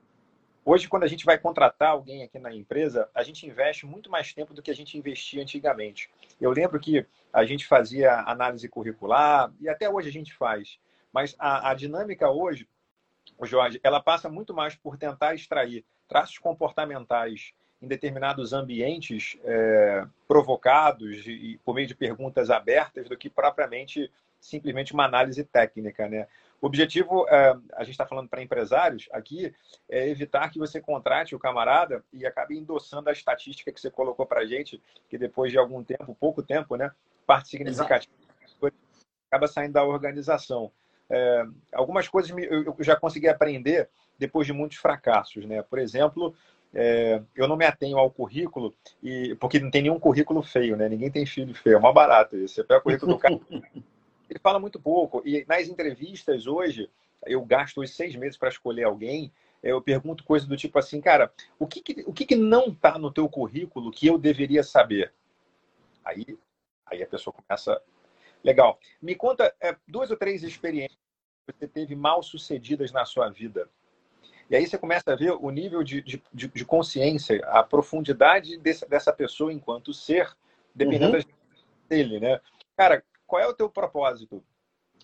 Hoje, 0.65 0.87
quando 0.87 1.05
a 1.05 1.09
gente 1.09 1.25
vai 1.25 1.39
contratar 1.39 1.91
alguém 1.93 2.23
aqui 2.23 2.39
na 2.39 2.53
empresa, 2.53 3.09
a 3.15 3.23
gente 3.23 3.47
investe 3.47 3.87
muito 3.87 4.11
mais 4.11 4.35
tempo 4.35 4.53
do 4.53 4.61
que 4.61 4.71
a 4.71 4.75
gente 4.75 4.99
investia 4.99 5.41
antigamente. 5.41 6.11
Eu 6.39 6.51
lembro 6.51 6.79
que 6.79 7.07
a 7.33 7.43
gente 7.47 7.67
fazia 7.67 8.21
análise 8.27 8.69
curricular, 8.69 9.51
e 9.61 9.69
até 9.69 9.89
hoje 9.89 10.11
a 10.11 10.13
gente 10.13 10.35
faz, 10.35 10.79
mas 11.11 11.35
a, 11.39 11.71
a 11.71 11.75
dinâmica 11.75 12.31
hoje, 12.31 12.69
Jorge, 13.45 13.81
ela 13.83 13.99
passa 13.99 14.29
muito 14.29 14.53
mais 14.53 14.75
por 14.75 14.99
tentar 14.99 15.35
extrair 15.35 15.87
traços 16.07 16.37
comportamentais 16.37 17.55
em 17.81 17.87
determinados 17.87 18.53
ambientes 18.53 19.39
é, 19.45 20.05
provocados 20.27 21.27
e 21.27 21.61
por 21.65 21.75
meio 21.75 21.87
de 21.87 21.95
perguntas 21.95 22.51
abertas 22.51 23.09
do 23.09 23.17
que 23.17 23.31
propriamente 23.31 24.11
simplesmente 24.41 24.93
uma 24.93 25.05
análise 25.05 25.45
técnica, 25.45 26.09
né? 26.09 26.27
O 26.61 26.67
objetivo, 26.67 27.27
é, 27.29 27.57
a 27.75 27.85
gente 27.85 27.93
está 27.93 28.05
falando 28.05 28.29
para 28.29 28.43
empresários 28.43 29.09
aqui, 29.13 29.55
é 29.89 30.09
evitar 30.09 30.51
que 30.51 30.59
você 30.59 30.81
contrate 30.81 31.35
o 31.35 31.39
camarada 31.39 32.05
e 32.13 32.27
acabe 32.27 32.59
endossando 32.59 33.09
a 33.09 33.13
estatística 33.13 33.71
que 33.71 33.81
você 33.81 33.91
colocou 33.91 34.27
para 34.27 34.41
a 34.41 34.47
gente, 34.47 34.83
que 35.09 35.17
depois 35.17 35.53
de 35.53 35.59
algum 35.59 35.85
tempo, 35.85 36.17
pouco 36.19 36.43
tempo, 36.43 36.77
né, 36.77 36.91
parte 37.25 37.49
significativa 37.49 38.13
acaba 39.31 39.47
saindo 39.47 39.75
da 39.75 39.85
organização. 39.85 40.73
É, 41.11 41.45
algumas 41.73 42.09
coisas 42.09 42.35
eu 42.37 42.75
já 42.81 42.97
consegui 42.97 43.29
aprender 43.29 43.89
depois 44.19 44.47
de 44.47 44.53
muitos 44.53 44.79
fracassos, 44.79 45.47
né? 45.47 45.63
Por 45.63 45.79
exemplo, 45.79 46.35
é, 46.75 47.23
eu 47.35 47.49
não 47.49 47.57
me 47.57 47.65
atenho 47.65 47.99
ao 47.99 48.11
currículo, 48.11 48.75
e 49.03 49.35
porque 49.37 49.59
não 49.59 49.71
tem 49.71 49.83
nenhum 49.83 49.99
currículo 49.99 50.43
feio, 50.43 50.77
né? 50.77 50.89
Ninguém 50.89 51.11
tem 51.11 51.25
filho 51.25 51.55
feio, 51.55 51.77
é 51.77 51.79
uma 51.79 51.93
barato 51.93 52.37
isso. 52.37 52.55
Você 52.55 52.65
pega 52.65 52.81
o 52.81 52.83
currículo 52.83 53.15
do 53.15 53.19
cara, 53.19 53.41
ele 54.29 54.39
fala 54.43 54.59
muito 54.59 54.79
pouco. 54.79 55.23
E 55.25 55.45
nas 55.49 55.69
entrevistas 55.69 56.47
hoje, 56.47 56.91
eu 57.27 57.45
gasto 57.45 57.81
os 57.81 57.95
seis 57.95 58.15
meses 58.15 58.37
para 58.37 58.49
escolher 58.49 58.85
alguém, 58.85 59.33
eu 59.63 59.83
pergunto 59.83 60.25
coisas 60.25 60.49
do 60.49 60.57
tipo 60.57 60.79
assim, 60.79 61.01
cara, 61.01 61.33
o 61.59 61.67
que, 61.67 61.81
que 61.81 62.05
o 62.07 62.13
que, 62.13 62.25
que 62.25 62.37
não 62.37 62.69
está 62.69 62.99
no 62.99 63.13
teu 63.13 63.29
currículo 63.29 63.91
que 63.91 64.07
eu 64.07 64.19
deveria 64.19 64.63
saber? 64.63 65.13
Aí, 66.05 66.39
aí 66.87 67.03
a 67.03 67.07
pessoa 67.07 67.35
começa. 67.35 67.81
Legal. 68.45 68.79
Me 69.03 69.15
conta 69.15 69.53
é, 69.61 69.77
duas 69.87 70.11
ou 70.11 70.17
três 70.17 70.43
experiências 70.43 70.99
que 71.47 71.53
você 71.59 71.67
teve 71.67 71.97
mal 71.97 72.23
sucedidas 72.23 72.93
na 72.93 73.05
sua 73.05 73.29
vida. 73.31 73.69
E 74.51 74.57
aí 74.57 74.67
você 74.67 74.79
começa 74.79 75.13
a 75.13 75.17
ver 75.17 75.33
o 75.33 75.51
nível 75.51 75.83
de, 75.83 76.01
de, 76.03 76.23
de 76.33 76.65
consciência, 76.65 77.45
a 77.47 77.63
profundidade 77.63 78.57
desse, 78.59 78.89
dessa 78.89 79.13
pessoa 79.13 79.53
enquanto 79.53 79.93
ser, 79.93 80.35
dependendo 80.75 81.19
uhum. 81.19 81.23
dele, 81.89 82.19
né? 82.19 82.41
Cara, 82.77 83.05
qual 83.27 83.43
é 83.43 83.47
o 83.47 83.55
teu 83.55 83.69
propósito? 83.69 84.43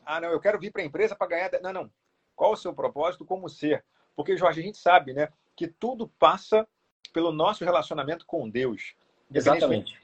Ah, 0.05 0.21
não, 0.21 0.31
eu 0.31 0.41
quero 0.41 0.59
vir 0.59 0.71
para 0.71 0.83
a 0.83 0.85
empresa 0.85 1.15
para 1.15 1.27
ganhar. 1.27 1.51
Não, 1.63 1.73
não. 1.73 1.91
Qual 2.35 2.53
o 2.53 2.57
seu 2.57 2.73
propósito 2.73 3.25
como 3.25 3.49
ser? 3.49 3.85
Porque, 4.17 4.37
Jorge, 4.37 4.61
a 4.61 4.65
gente 4.65 4.79
sabe, 4.79 5.13
né, 5.13 5.29
que 5.55 5.69
tudo 5.69 6.09
passa 6.19 6.67
pelo 7.13 7.33
nosso 7.33 7.65
relacionamento 7.65 8.27
com 8.27 8.49
Deus. 8.49 8.95
Exatamente. 9.33 10.01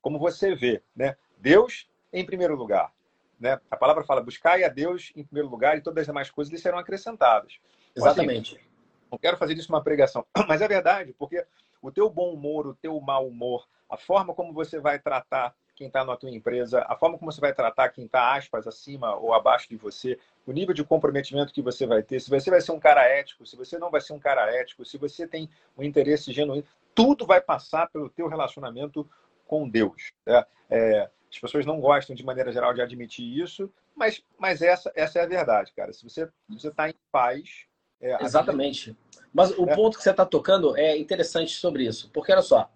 Como 0.00 0.18
você 0.18 0.54
vê, 0.54 0.82
né? 0.94 1.16
Deus 1.38 1.88
em 2.12 2.24
primeiro 2.24 2.54
lugar. 2.54 2.92
Né? 3.38 3.60
A 3.70 3.76
palavra 3.76 4.04
fala 4.04 4.22
buscar 4.22 4.62
a 4.62 4.68
Deus 4.68 5.12
em 5.16 5.24
primeiro 5.24 5.48
lugar 5.48 5.76
e 5.76 5.82
todas 5.82 6.02
as 6.02 6.06
demais 6.06 6.30
coisas 6.30 6.52
lhe 6.52 6.58
serão 6.58 6.78
acrescentadas. 6.78 7.58
Exatamente. 7.96 8.56
Assim, 8.56 8.64
não 9.10 9.18
quero 9.18 9.36
fazer 9.36 9.54
disso 9.54 9.72
uma 9.72 9.82
pregação, 9.82 10.26
mas 10.48 10.60
é 10.60 10.68
verdade, 10.68 11.14
porque 11.18 11.44
o 11.80 11.90
teu 11.90 12.10
bom 12.10 12.32
humor, 12.32 12.66
o 12.66 12.74
teu 12.74 13.00
mau 13.00 13.26
humor, 13.26 13.66
a 13.88 13.96
forma 13.96 14.34
como 14.34 14.52
você 14.52 14.80
vai 14.80 14.98
tratar 14.98 15.54
quem 15.76 15.88
está 15.88 16.04
na 16.04 16.16
tua 16.16 16.30
empresa, 16.30 16.84
a 16.88 16.96
forma 16.96 17.18
como 17.18 17.30
você 17.30 17.40
vai 17.40 17.52
tratar 17.52 17.88
quem 17.88 18.06
está, 18.06 18.36
aspas, 18.36 18.66
acima 18.66 19.16
ou 19.16 19.34
abaixo 19.34 19.68
de 19.68 19.76
você, 19.76 20.18
o 20.46 20.52
nível 20.52 20.74
de 20.74 20.84
comprometimento 20.84 21.52
que 21.52 21.62
você 21.62 21.86
vai 21.86 22.02
ter, 22.02 22.20
se 22.20 22.30
você 22.30 22.50
vai 22.50 22.60
ser 22.60 22.72
um 22.72 22.78
cara 22.78 23.02
ético, 23.04 23.44
se 23.44 23.56
você 23.56 23.78
não 23.78 23.90
vai 23.90 24.00
ser 24.00 24.12
um 24.12 24.18
cara 24.18 24.50
ético, 24.54 24.84
se 24.84 24.96
você 24.96 25.26
tem 25.26 25.48
um 25.76 25.82
interesse 25.82 26.32
genuíno, 26.32 26.64
tudo 26.94 27.26
vai 27.26 27.40
passar 27.40 27.88
pelo 27.90 28.08
teu 28.08 28.28
relacionamento 28.28 29.08
com 29.46 29.68
Deus. 29.68 30.12
Né? 30.24 30.44
É, 30.70 31.10
as 31.30 31.38
pessoas 31.38 31.66
não 31.66 31.80
gostam, 31.80 32.14
de 32.14 32.24
maneira 32.24 32.52
geral, 32.52 32.72
de 32.72 32.80
admitir 32.80 33.42
isso, 33.42 33.70
mas, 33.96 34.22
mas 34.38 34.62
essa, 34.62 34.92
essa 34.94 35.18
é 35.18 35.22
a 35.22 35.26
verdade, 35.26 35.72
cara. 35.72 35.92
Se 35.92 36.04
você 36.04 36.30
está 36.48 36.88
em 36.88 36.94
paz, 37.10 37.66
é, 38.04 38.22
Exatamente. 38.22 38.94
Mas 39.32 39.50
o 39.58 39.68
é. 39.68 39.74
ponto 39.74 39.96
que 39.96 40.02
você 40.02 40.10
está 40.10 40.26
tocando 40.26 40.76
é 40.76 40.96
interessante 40.96 41.54
sobre 41.54 41.86
isso. 41.86 42.10
Porque, 42.12 42.30
olha 42.30 42.42
só, 42.42 42.70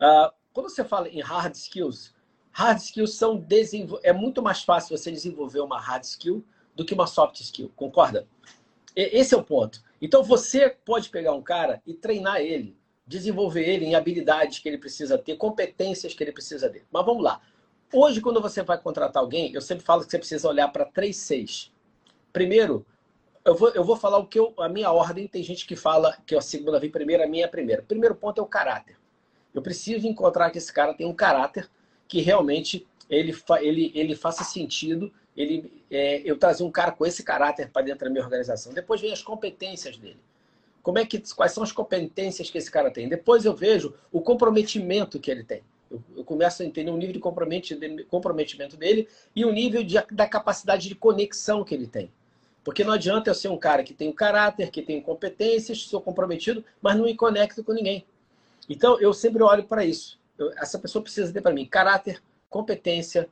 uh, 0.00 0.32
quando 0.52 0.68
você 0.68 0.84
fala 0.84 1.08
em 1.08 1.20
hard 1.20 1.54
skills, 1.54 2.12
hard 2.50 2.78
skills 2.78 3.14
são 3.14 3.36
desenvol... 3.36 4.00
é 4.02 4.12
muito 4.12 4.42
mais 4.42 4.62
fácil 4.62 4.96
você 4.96 5.10
desenvolver 5.10 5.60
uma 5.60 5.80
hard 5.80 6.02
skill 6.02 6.44
do 6.74 6.84
que 6.84 6.94
uma 6.94 7.06
soft 7.06 7.40
skill, 7.40 7.70
concorda? 7.76 8.26
Esse 8.94 9.34
é 9.34 9.38
o 9.38 9.44
ponto. 9.44 9.82
Então 10.00 10.22
você 10.22 10.68
pode 10.68 11.08
pegar 11.08 11.32
um 11.32 11.42
cara 11.42 11.80
e 11.86 11.94
treinar 11.94 12.40
ele, 12.40 12.76
desenvolver 13.06 13.62
ele 13.62 13.86
em 13.86 13.94
habilidades 13.94 14.58
que 14.58 14.68
ele 14.68 14.78
precisa 14.78 15.16
ter, 15.16 15.36
competências 15.36 16.12
que 16.12 16.24
ele 16.24 16.32
precisa 16.32 16.68
ter. 16.68 16.84
Mas 16.90 17.06
vamos 17.06 17.22
lá. 17.22 17.40
Hoje, 17.92 18.20
quando 18.20 18.40
você 18.40 18.62
vai 18.62 18.78
contratar 18.78 19.22
alguém, 19.22 19.52
eu 19.54 19.60
sempre 19.60 19.84
falo 19.84 20.04
que 20.04 20.10
você 20.10 20.18
precisa 20.18 20.48
olhar 20.48 20.68
para 20.68 20.84
três 20.84 21.16
seis. 21.16 21.70
Primeiro, 22.32 22.84
eu 23.44 23.54
vou, 23.54 23.70
eu 23.70 23.84
vou 23.84 23.96
falar 23.96 24.18
o 24.18 24.26
que 24.26 24.38
eu, 24.38 24.54
a 24.58 24.68
minha 24.68 24.90
ordem. 24.90 25.26
Tem 25.26 25.42
gente 25.42 25.66
que 25.66 25.76
fala 25.76 26.16
que 26.26 26.34
a 26.34 26.40
segunda 26.40 26.78
vem 26.78 26.90
primeiro, 26.90 27.22
a 27.22 27.26
minha 27.26 27.44
é 27.44 27.46
a 27.46 27.50
primeira. 27.50 27.82
Primeiro 27.82 28.14
ponto 28.14 28.40
é 28.40 28.44
o 28.44 28.46
caráter. 28.46 28.96
Eu 29.52 29.60
preciso 29.60 30.06
encontrar 30.06 30.50
que 30.50 30.58
esse 30.58 30.72
cara 30.72 30.94
tem 30.94 31.06
um 31.06 31.14
caráter 31.14 31.68
que 32.08 32.20
realmente 32.20 32.86
ele, 33.08 33.34
ele, 33.60 33.92
ele 33.94 34.14
faça 34.14 34.44
sentido. 34.44 35.12
Ele, 35.36 35.82
é, 35.90 36.22
eu 36.24 36.38
trazer 36.38 36.62
um 36.62 36.70
cara 36.70 36.92
com 36.92 37.04
esse 37.04 37.22
caráter 37.22 37.70
para 37.70 37.82
dentro 37.82 38.04
da 38.04 38.10
minha 38.10 38.24
organização. 38.24 38.72
Depois 38.72 39.00
vem 39.00 39.12
as 39.12 39.22
competências 39.22 39.96
dele. 39.96 40.20
Como 40.82 40.98
é 40.98 41.06
que, 41.06 41.22
quais 41.34 41.52
são 41.52 41.62
as 41.62 41.72
competências 41.72 42.50
que 42.50 42.58
esse 42.58 42.70
cara 42.70 42.90
tem? 42.90 43.08
Depois 43.08 43.44
eu 43.44 43.54
vejo 43.54 43.94
o 44.10 44.20
comprometimento 44.20 45.18
que 45.18 45.30
ele 45.30 45.44
tem. 45.44 45.62
Eu, 45.90 46.02
eu 46.16 46.24
começo 46.24 46.62
a 46.62 46.66
entender 46.66 46.90
o 46.90 46.96
nível 46.96 47.12
de 47.12 48.04
comprometimento 48.04 48.76
dele 48.76 49.08
e 49.34 49.44
o 49.44 49.52
nível 49.52 49.82
de, 49.82 49.94
da 50.10 50.26
capacidade 50.26 50.88
de 50.88 50.94
conexão 50.94 51.64
que 51.64 51.74
ele 51.74 51.86
tem. 51.86 52.10
Porque 52.64 52.84
não 52.84 52.92
adianta 52.92 53.30
eu 53.30 53.34
ser 53.34 53.48
um 53.48 53.58
cara 53.58 53.82
que 53.82 53.92
tem 53.92 54.08
o 54.08 54.14
caráter, 54.14 54.70
que 54.70 54.82
tem 54.82 55.00
competências, 55.00 55.82
sou 55.82 56.00
comprometido, 56.00 56.64
mas 56.80 56.96
não 56.96 57.04
me 57.04 57.14
conecto 57.14 57.64
com 57.64 57.72
ninguém. 57.72 58.06
Então, 58.68 59.00
eu 59.00 59.12
sempre 59.12 59.42
olho 59.42 59.64
para 59.64 59.84
isso. 59.84 60.20
Eu, 60.38 60.52
essa 60.52 60.78
pessoa 60.78 61.02
precisa 61.02 61.32
ter 61.32 61.40
para 61.40 61.52
mim 61.52 61.66
caráter, 61.66 62.22
competência, 62.48 63.28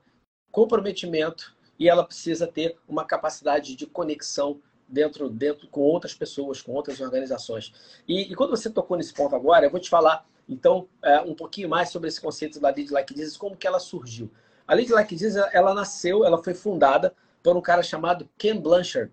comprometimento 0.51 1.55
e 1.79 1.89
ela 1.89 2.05
precisa 2.05 2.47
ter 2.47 2.77
uma 2.89 3.05
capacidade 3.05 3.77
de 3.77 3.87
conexão 3.87 4.61
dentro, 4.87 5.31
dentro 5.31 5.69
com 5.69 5.81
outras 5.81 6.13
pessoas, 6.13 6.61
com 6.61 6.73
outras 6.73 7.01
organizações. 7.01 7.73
E, 8.07 8.33
e 8.33 8.35
quando 8.35 8.51
você 8.51 8.69
tocou 8.69 8.97
nesse 8.97 9.15
ponto 9.15 9.35
agora, 9.37 9.65
eu 9.65 9.71
vou 9.71 9.81
te 9.81 9.89
falar, 9.89 10.27
então, 10.49 10.89
é, 11.03 11.21
um 11.21 11.35
pouquinho 11.35 11.69
mais 11.69 11.91
sobre 11.91 12.09
esse 12.09 12.21
conceito 12.21 12.61
da 12.61 12.71
Lei 12.71 12.85
de 12.85 13.17
Jesus, 13.17 13.37
como 13.37 13.57
que 13.57 13.67
ela 13.67 13.79
surgiu. 13.79 14.31
A 14.67 14.75
Lei 14.75 14.85
de 14.85 15.17
Jesus, 15.17 15.37
ela 15.53 15.73
nasceu, 15.73 16.25
ela 16.25 16.43
foi 16.43 16.55
fundada 16.55 17.15
por 17.43 17.57
um 17.57 17.61
cara 17.61 17.83
chamado 17.83 18.29
Ken 18.37 18.57
Blanchard, 18.57 19.13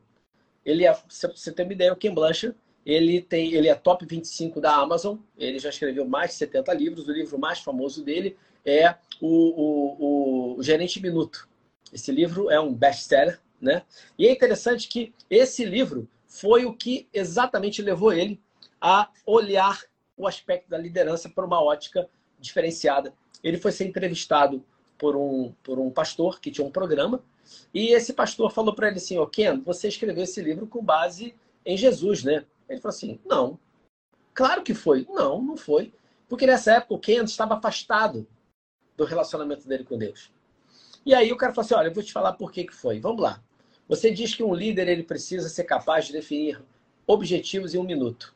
ele 0.67 0.85
é, 0.85 0.93
se 1.07 1.25
você 1.27 1.49
ter 1.49 1.63
uma 1.63 1.71
ideia, 1.71 1.93
o 1.93 1.95
Ken 1.95 2.13
Blanchard, 2.13 2.53
ele, 2.85 3.21
tem, 3.21 3.53
ele 3.53 3.69
é 3.69 3.75
top 3.75 4.05
25 4.05 4.59
da 4.59 4.75
Amazon, 4.75 5.17
ele 5.37 5.59
já 5.59 5.69
escreveu 5.69 6.05
mais 6.05 6.31
de 6.31 6.35
70 6.37 6.73
livros, 6.73 7.07
o 7.07 7.11
livro 7.13 7.39
mais 7.39 7.59
famoso 7.59 8.03
dele 8.03 8.35
é 8.65 8.95
o, 9.21 10.55
o, 10.55 10.57
o 10.57 10.63
Gerente 10.63 11.01
Minuto. 11.01 11.47
Esse 11.91 12.11
livro 12.11 12.51
é 12.51 12.59
um 12.59 12.73
best-seller, 12.73 13.39
né? 13.61 13.83
E 14.19 14.27
é 14.27 14.31
interessante 14.31 14.89
que 14.89 15.13
esse 15.29 15.63
livro 15.63 16.05
foi 16.27 16.65
o 16.65 16.73
que 16.73 17.07
exatamente 17.13 17.81
levou 17.81 18.11
ele 18.11 18.37
a 18.81 19.09
olhar 19.25 19.81
o 20.17 20.27
aspecto 20.27 20.69
da 20.69 20.77
liderança 20.77 21.29
por 21.29 21.45
uma 21.45 21.63
ótica 21.63 22.09
diferenciada. 22.39 23.13
Ele 23.41 23.57
foi 23.57 23.71
ser 23.71 23.85
entrevistado 23.85 24.65
por 24.97 25.15
um, 25.15 25.53
por 25.63 25.79
um 25.79 25.89
pastor 25.89 26.39
que 26.39 26.51
tinha 26.51 26.65
um 26.65 26.71
programa 26.71 27.23
e 27.73 27.93
esse 27.93 28.13
pastor 28.13 28.51
falou 28.51 28.73
para 28.73 28.87
ele 28.87 28.97
assim: 28.97 29.17
Ô 29.17 29.23
oh, 29.23 29.27
Ken, 29.27 29.59
você 29.59 29.87
escreveu 29.87 30.23
esse 30.23 30.41
livro 30.41 30.67
com 30.67 30.83
base 30.83 31.35
em 31.65 31.77
Jesus, 31.77 32.23
né? 32.23 32.45
Ele 32.69 32.79
falou 32.79 32.95
assim: 32.95 33.19
Não. 33.25 33.59
Claro 34.33 34.63
que 34.63 34.73
foi. 34.73 35.05
Não, 35.09 35.41
não 35.41 35.57
foi. 35.57 35.93
Porque 36.27 36.45
nessa 36.45 36.73
época 36.73 36.93
o 36.93 36.99
Ken 36.99 37.23
estava 37.23 37.55
afastado 37.55 38.27
do 38.95 39.05
relacionamento 39.05 39.67
dele 39.67 39.83
com 39.83 39.97
Deus. 39.97 40.31
E 41.05 41.13
aí 41.13 41.31
o 41.31 41.37
cara 41.37 41.53
falou 41.53 41.65
assim: 41.65 41.75
Olha, 41.75 41.87
eu 41.87 41.93
vou 41.93 42.03
te 42.03 42.13
falar 42.13 42.33
por 42.33 42.51
que, 42.51 42.65
que 42.65 42.75
foi. 42.75 42.99
Vamos 42.99 43.21
lá. 43.21 43.41
Você 43.87 44.11
diz 44.11 44.35
que 44.35 44.43
um 44.43 44.53
líder 44.53 44.87
ele 44.87 45.03
precisa 45.03 45.47
ser 45.47 45.63
capaz 45.63 46.07
de 46.07 46.13
definir 46.13 46.61
objetivos 47.05 47.73
em 47.73 47.77
um 47.77 47.83
minuto. 47.83 48.35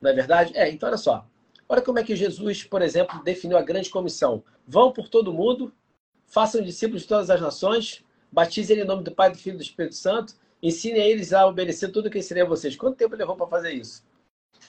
Não 0.00 0.10
é 0.10 0.14
verdade? 0.14 0.56
É, 0.56 0.70
então 0.70 0.88
olha 0.88 0.96
só. 0.96 1.26
Olha 1.70 1.80
como 1.80 2.00
é 2.00 2.04
que 2.04 2.16
Jesus, 2.16 2.64
por 2.64 2.82
exemplo, 2.82 3.22
definiu 3.22 3.56
a 3.56 3.62
grande 3.62 3.88
comissão. 3.88 4.42
Vão 4.66 4.92
por 4.92 5.08
todo 5.08 5.32
mundo, 5.32 5.72
façam 6.26 6.60
discípulos 6.60 7.02
de 7.02 7.08
todas 7.08 7.30
as 7.30 7.40
nações, 7.40 8.04
Batize 8.32 8.72
ele 8.72 8.82
em 8.82 8.86
nome 8.86 9.02
do 9.02 9.10
Pai, 9.10 9.30
do 9.30 9.38
Filho 9.38 9.54
e 9.54 9.58
do 9.58 9.62
Espírito 9.62 9.96
Santo. 9.96 10.34
Ensine 10.62 11.00
eles 11.00 11.32
a 11.32 11.46
obedecer 11.46 11.90
tudo 11.90 12.06
o 12.06 12.10
que 12.10 12.18
ensinei 12.18 12.42
a 12.42 12.46
vocês. 12.46 12.76
Quanto 12.76 12.96
tempo 12.96 13.16
levou 13.16 13.34
para 13.34 13.46
fazer 13.46 13.72
isso? 13.72 14.04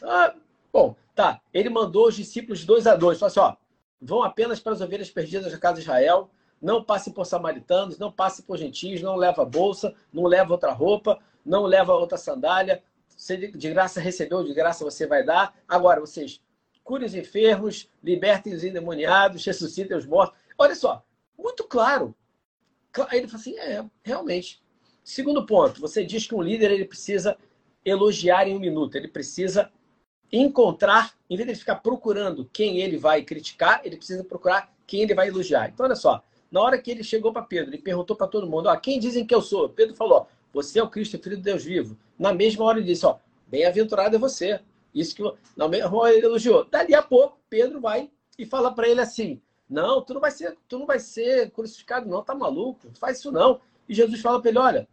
Ah, 0.01 0.33
bom, 0.71 0.95
tá. 1.13 1.39
Ele 1.53 1.69
mandou 1.69 2.07
os 2.07 2.15
discípulos 2.15 2.65
dois 2.65 2.87
a 2.87 2.95
dois. 2.95 3.19
Falou 3.19 3.29
assim, 3.29 3.39
ó, 3.39 3.55
vão 4.01 4.23
apenas 4.23 4.59
para 4.59 4.73
as 4.73 4.81
ovelhas 4.81 5.11
perdidas 5.11 5.51
da 5.51 5.59
casa 5.59 5.75
de 5.75 5.81
Israel. 5.81 6.29
Não 6.61 6.83
passe 6.83 7.11
por 7.11 7.25
samaritanos, 7.25 7.99
não 7.99 8.11
passe 8.11 8.43
por 8.43 8.57
gentios, 8.57 9.01
não 9.01 9.15
leva 9.15 9.45
bolsa, 9.45 9.93
não 10.11 10.23
leva 10.23 10.53
outra 10.53 10.71
roupa, 10.71 11.19
não 11.45 11.63
leva 11.63 11.93
outra 11.93 12.17
sandália. 12.17 12.83
Você 13.07 13.37
de 13.37 13.69
graça 13.69 13.99
recebeu, 13.99 14.43
de 14.43 14.53
graça 14.53 14.83
você 14.83 15.05
vai 15.05 15.23
dar. 15.23 15.55
Agora, 15.67 15.99
vocês 15.99 16.41
curem 16.83 17.05
os 17.05 17.15
enfermos, 17.15 17.89
libertem 18.03 18.53
os 18.53 18.63
endemoniados, 18.63 19.45
ressuscitem 19.45 19.97
os 19.97 20.05
mortos. 20.05 20.37
Olha 20.57 20.75
só, 20.75 21.03
muito 21.37 21.63
claro. 21.63 22.15
Ele 23.11 23.27
falou 23.27 23.41
assim: 23.41 23.57
é, 23.57 23.83
realmente. 24.03 24.61
Segundo 25.03 25.45
ponto, 25.45 25.81
você 25.81 26.03
diz 26.03 26.27
que 26.27 26.35
um 26.35 26.41
líder 26.41 26.71
ele 26.71 26.85
precisa 26.85 27.37
elogiar 27.83 28.47
em 28.47 28.55
um 28.55 28.59
minuto, 28.59 28.95
ele 28.95 29.07
precisa 29.07 29.71
encontrar, 30.31 31.13
em 31.29 31.35
vez 31.35 31.49
de 31.49 31.55
ficar 31.55 31.75
procurando 31.77 32.49
quem 32.53 32.77
ele 32.77 32.97
vai 32.97 33.23
criticar, 33.23 33.81
ele 33.83 33.97
precisa 33.97 34.23
procurar 34.23 34.71
quem 34.85 35.01
ele 35.01 35.15
vai 35.15 35.27
elogiar. 35.27 35.69
Então, 35.69 35.85
olha 35.85 35.95
só, 35.95 36.23
na 36.51 36.61
hora 36.61 36.77
que 36.77 36.91
ele 36.91 37.03
chegou 37.03 37.33
para 37.33 37.41
Pedro, 37.41 37.71
ele 37.71 37.81
perguntou 37.81 38.15
para 38.15 38.27
todo 38.27 38.49
mundo: 38.49 38.67
ó, 38.67 38.75
quem 38.75 38.99
dizem 38.99 39.25
que 39.25 39.33
eu 39.33 39.41
sou? 39.41 39.69
Pedro 39.69 39.95
falou: 39.95 40.27
você 40.53 40.79
é 40.79 40.83
o 40.83 40.89
Cristo, 40.89 41.17
filho 41.17 41.37
de 41.37 41.43
Deus 41.43 41.63
vivo. 41.63 41.97
Na 42.19 42.33
mesma 42.33 42.65
hora 42.65 42.79
ele 42.79 42.87
disse, 42.87 43.05
ó, 43.05 43.17
bem-aventurado 43.47 44.15
é 44.15 44.19
você. 44.19 44.59
Isso 44.93 45.15
que 45.15 45.23
na 45.55 45.67
mesma 45.67 46.11
ele 46.11 46.25
elogiou. 46.25 46.65
Dali 46.65 46.93
a 46.93 47.01
pouco, 47.01 47.39
Pedro 47.49 47.79
vai 47.79 48.09
e 48.37 48.45
fala 48.45 48.73
para 48.73 48.87
ele 48.87 49.01
assim: 49.01 49.41
Não, 49.69 50.01
tu 50.01 50.13
não 50.13 50.21
vai 50.21 50.31
ser, 50.31 50.57
tu 50.67 50.79
não 50.79 50.85
vai 50.85 50.99
ser 50.99 51.51
crucificado, 51.51 52.09
não, 52.09 52.23
tá 52.23 52.35
maluco? 52.35 52.87
Não 52.87 52.95
faz 52.95 53.19
isso 53.19 53.31
não. 53.31 53.61
E 53.87 53.93
Jesus 53.93 54.21
fala 54.21 54.41
para 54.41 54.49
ele: 54.49 54.59
Olha, 54.59 54.87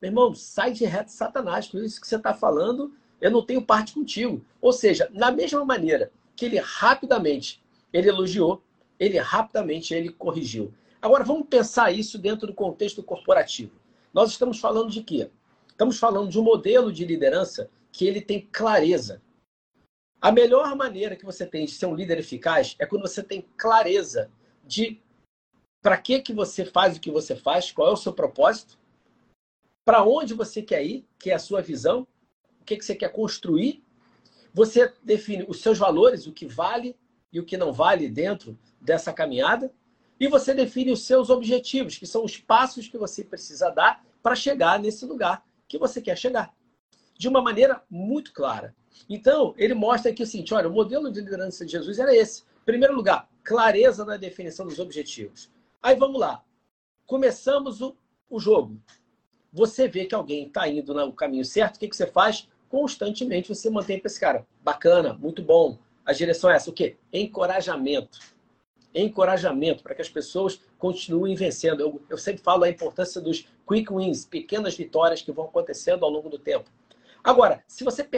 meu 0.00 0.10
irmão, 0.10 0.34
sai 0.34 0.72
de 0.72 0.84
reto 0.84 1.12
Satanás, 1.12 1.68
com 1.68 1.78
isso 1.78 2.00
que 2.00 2.06
você 2.06 2.16
está 2.16 2.34
falando, 2.34 2.92
eu 3.20 3.30
não 3.30 3.44
tenho 3.44 3.64
parte 3.64 3.94
contigo. 3.94 4.44
Ou 4.60 4.72
seja, 4.72 5.08
na 5.12 5.30
mesma 5.30 5.64
maneira 5.64 6.10
que 6.34 6.46
ele 6.46 6.58
rapidamente 6.58 7.62
ele 7.92 8.08
elogiou, 8.08 8.62
ele 8.98 9.18
rapidamente 9.18 9.94
ele 9.94 10.10
corrigiu. 10.10 10.72
Agora 11.00 11.24
vamos 11.24 11.46
pensar 11.48 11.92
isso 11.92 12.18
dentro 12.18 12.46
do 12.46 12.54
contexto 12.54 13.02
corporativo. 13.02 13.72
Nós 14.14 14.30
estamos 14.30 14.58
falando 14.58 14.90
de 14.90 15.02
quê? 15.02 15.30
Estamos 15.68 15.98
falando 15.98 16.30
de 16.30 16.38
um 16.38 16.42
modelo 16.42 16.92
de 16.92 17.04
liderança 17.04 17.70
que 17.90 18.06
ele 18.06 18.20
tem 18.20 18.48
clareza. 18.52 19.20
A 20.22 20.30
melhor 20.30 20.76
maneira 20.76 21.16
que 21.16 21.24
você 21.24 21.44
tem 21.44 21.66
de 21.66 21.72
ser 21.72 21.86
um 21.86 21.96
líder 21.96 22.20
eficaz 22.20 22.76
é 22.78 22.86
quando 22.86 23.02
você 23.02 23.24
tem 23.24 23.44
clareza 23.56 24.30
de 24.64 25.02
para 25.82 25.98
que 25.98 26.20
que 26.20 26.32
você 26.32 26.64
faz 26.64 26.96
o 26.96 27.00
que 27.00 27.10
você 27.10 27.34
faz, 27.34 27.72
qual 27.72 27.88
é 27.88 27.92
o 27.92 27.96
seu 27.96 28.12
propósito, 28.12 28.78
para 29.84 30.04
onde 30.04 30.32
você 30.32 30.62
quer 30.62 30.84
ir, 30.84 31.04
que 31.18 31.32
é 31.32 31.34
a 31.34 31.40
sua 31.40 31.60
visão, 31.60 32.06
o 32.60 32.64
que, 32.64 32.76
que 32.76 32.84
você 32.84 32.94
quer 32.94 33.10
construir. 33.10 33.82
Você 34.54 34.94
define 35.02 35.44
os 35.48 35.60
seus 35.60 35.76
valores, 35.76 36.24
o 36.28 36.32
que 36.32 36.46
vale 36.46 36.96
e 37.32 37.40
o 37.40 37.44
que 37.44 37.56
não 37.56 37.72
vale 37.72 38.08
dentro 38.08 38.56
dessa 38.80 39.12
caminhada. 39.12 39.74
E 40.20 40.28
você 40.28 40.54
define 40.54 40.92
os 40.92 41.02
seus 41.04 41.30
objetivos, 41.30 41.98
que 41.98 42.06
são 42.06 42.24
os 42.24 42.36
passos 42.36 42.86
que 42.86 42.96
você 42.96 43.24
precisa 43.24 43.70
dar 43.70 44.04
para 44.22 44.36
chegar 44.36 44.78
nesse 44.78 45.04
lugar 45.04 45.44
que 45.66 45.78
você 45.78 46.00
quer 46.00 46.16
chegar. 46.16 46.54
De 47.22 47.28
uma 47.28 47.40
maneira 47.40 47.80
muito 47.88 48.32
clara. 48.32 48.74
Então, 49.08 49.54
ele 49.56 49.74
mostra 49.74 50.10
aqui 50.10 50.24
o 50.24 50.26
seguinte: 50.26 50.52
olha, 50.52 50.68
o 50.68 50.72
modelo 50.72 51.08
de 51.08 51.20
liderança 51.20 51.64
de 51.64 51.70
Jesus 51.70 52.00
era 52.00 52.12
esse. 52.12 52.42
Em 52.42 52.64
primeiro 52.64 52.96
lugar, 52.96 53.28
clareza 53.44 54.04
na 54.04 54.16
definição 54.16 54.66
dos 54.66 54.80
objetivos. 54.80 55.48
Aí 55.80 55.94
vamos 55.94 56.18
lá. 56.18 56.42
Começamos 57.06 57.80
o, 57.80 57.96
o 58.28 58.40
jogo. 58.40 58.76
Você 59.52 59.86
vê 59.86 60.04
que 60.04 60.16
alguém 60.16 60.48
está 60.48 60.66
indo 60.66 60.92
no 60.92 61.12
caminho 61.12 61.44
certo, 61.44 61.76
o 61.76 61.78
que, 61.78 61.86
que 61.86 61.94
você 61.94 62.08
faz? 62.08 62.48
Constantemente 62.68 63.54
você 63.54 63.70
mantém 63.70 64.00
para 64.00 64.08
esse 64.08 64.18
cara. 64.18 64.44
Bacana, 64.60 65.14
muito 65.14 65.44
bom. 65.44 65.78
A 66.04 66.12
direção 66.12 66.50
é 66.50 66.56
essa. 66.56 66.70
O 66.70 66.72
quê? 66.72 66.96
Encorajamento. 67.12 68.18
Encorajamento 68.92 69.84
para 69.84 69.94
que 69.94 70.02
as 70.02 70.08
pessoas 70.08 70.60
continuem 70.76 71.36
vencendo. 71.36 71.82
Eu, 71.82 72.02
eu 72.10 72.18
sempre 72.18 72.42
falo 72.42 72.64
a 72.64 72.68
importância 72.68 73.20
dos 73.20 73.46
quick 73.64 73.94
wins, 73.94 74.24
pequenas 74.24 74.74
vitórias 74.74 75.22
que 75.22 75.30
vão 75.30 75.44
acontecendo 75.44 76.04
ao 76.04 76.10
longo 76.10 76.28
do 76.28 76.36
tempo. 76.36 76.68
Agora, 77.22 77.62
se 77.68 77.84
você, 77.84 78.08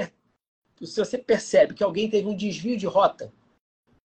se 0.82 0.98
você 0.98 1.18
percebe 1.18 1.74
que 1.74 1.84
alguém 1.84 2.08
teve 2.08 2.26
um 2.26 2.36
desvio 2.36 2.76
de 2.76 2.86
rota, 2.86 3.32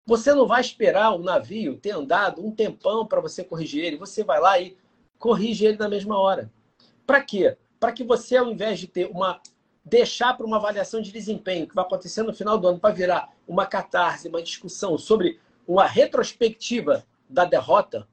você 0.05 0.33
não 0.33 0.45
vai 0.45 0.61
esperar 0.61 1.11
o 1.11 1.23
navio 1.23 1.77
ter 1.77 1.91
andado 1.91 2.45
um 2.45 2.51
tempão 2.51 3.05
para 3.05 3.21
você 3.21 3.43
corrigir 3.43 3.83
ele. 3.83 3.97
Você 3.97 4.23
vai 4.23 4.39
lá 4.39 4.59
e 4.59 4.77
corrige 5.17 5.65
ele 5.65 5.77
na 5.77 5.87
mesma 5.87 6.19
hora. 6.19 6.51
Para 7.07 7.23
quê? 7.23 7.57
Para 7.79 7.91
que 7.91 8.03
você, 8.03 8.37
ao 8.37 8.51
invés 8.51 8.79
de 8.79 8.87
ter 8.87 9.09
uma. 9.09 9.41
deixar 9.83 10.35
para 10.35 10.45
uma 10.45 10.57
avaliação 10.57 11.01
de 11.01 11.11
desempenho 11.11 11.67
que 11.67 11.75
vai 11.75 11.85
acontecer 11.85 12.23
no 12.23 12.33
final 12.33 12.57
do 12.57 12.67
ano 12.67 12.79
para 12.79 12.93
virar 12.93 13.33
uma 13.47 13.65
catarse, 13.65 14.27
uma 14.27 14.41
discussão 14.41 14.97
sobre 14.97 15.39
uma 15.67 15.85
retrospectiva 15.85 17.05
da 17.29 17.45
derrota, 17.45 18.07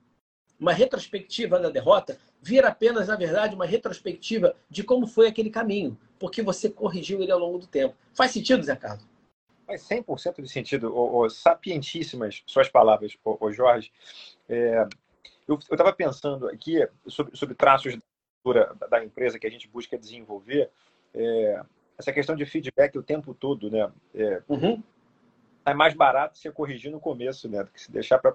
uma 0.59 0.73
retrospectiva 0.73 1.59
da 1.59 1.71
derrota, 1.71 2.19
vira 2.43 2.69
apenas, 2.69 3.09
na 3.09 3.17
verdade, 3.17 3.55
uma 3.55 3.67
retrospectiva 3.67 4.55
de 4.69 4.83
como 4.83 5.07
foi 5.07 5.27
aquele 5.27 5.51
caminho, 5.51 5.99
porque 6.19 6.43
você 6.43 6.71
corrigiu 6.71 7.23
ele 7.23 7.33
ao 7.33 7.39
longo 7.39 7.59
do 7.59 7.67
tempo. 7.67 7.95
Faz 8.15 8.31
sentido, 8.31 8.63
Zé 8.63 8.77
Carlos? 8.77 9.07
Faz 9.67 9.87
100% 9.89 10.43
de 10.43 10.49
sentido. 10.49 10.95
O, 10.95 11.21
o, 11.21 11.31
sapientíssimas 11.31 12.43
suas 12.47 12.69
palavras, 12.69 13.17
o, 13.25 13.53
Jorge. 13.53 13.93
É, 14.49 14.87
eu 15.47 15.57
estava 15.57 15.93
pensando 15.93 16.49
aqui 16.49 16.87
sobre, 17.07 17.37
sobre 17.37 17.55
traços 17.55 17.97
da 18.89 19.05
empresa 19.05 19.39
que 19.39 19.47
a 19.47 19.51
gente 19.51 19.69
busca 19.69 19.99
desenvolver, 19.99 20.71
é, 21.15 21.63
essa 21.99 22.13
questão 22.13 22.35
de 22.35 22.47
feedback 22.47 22.97
o 22.97 23.03
tempo 23.03 23.35
todo, 23.35 23.71
né? 23.71 23.93
É, 24.15 24.43
uhum. 24.49 24.83
É 25.65 25.75
mais 25.75 25.95
barato 25.95 26.39
você 26.39 26.51
corrigir 26.51 26.91
no 26.91 27.01
começo, 27.01 27.49
né? 27.49 27.63
Do 27.63 27.71
que 27.71 27.81
se 27.81 27.93
deixar 27.93 28.19
para 28.19 28.35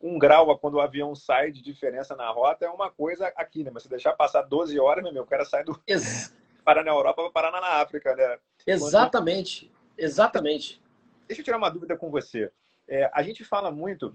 um 0.00 0.18
grau 0.18 0.56
quando 0.58 0.74
o 0.74 0.80
avião 0.80 1.14
sai 1.14 1.50
de 1.50 1.62
diferença 1.62 2.14
na 2.14 2.28
rota 2.30 2.66
é 2.66 2.70
uma 2.70 2.90
coisa 2.90 3.32
aqui, 3.36 3.64
né? 3.64 3.70
Mas 3.72 3.84
se 3.84 3.88
deixar 3.88 4.12
passar 4.12 4.42
12 4.42 4.78
horas, 4.78 5.02
meu, 5.02 5.12
meu 5.12 5.22
o 5.22 5.26
cara 5.26 5.44
sai 5.44 5.64
do 5.64 5.80
Ex... 5.86 6.34
parar 6.64 6.84
na 6.84 6.90
Europa 6.90 7.22
para 7.22 7.32
parar 7.32 7.60
na 7.60 7.80
África, 7.80 8.14
né? 8.14 8.38
Exatamente, 8.66 9.66
quando... 9.66 10.04
exatamente. 10.04 10.82
Deixa 11.26 11.40
eu 11.40 11.44
tirar 11.44 11.56
uma 11.56 11.70
dúvida 11.70 11.96
com 11.96 12.10
você. 12.10 12.50
É, 12.86 13.10
a 13.12 13.22
gente 13.22 13.44
fala 13.44 13.70
muito 13.70 14.14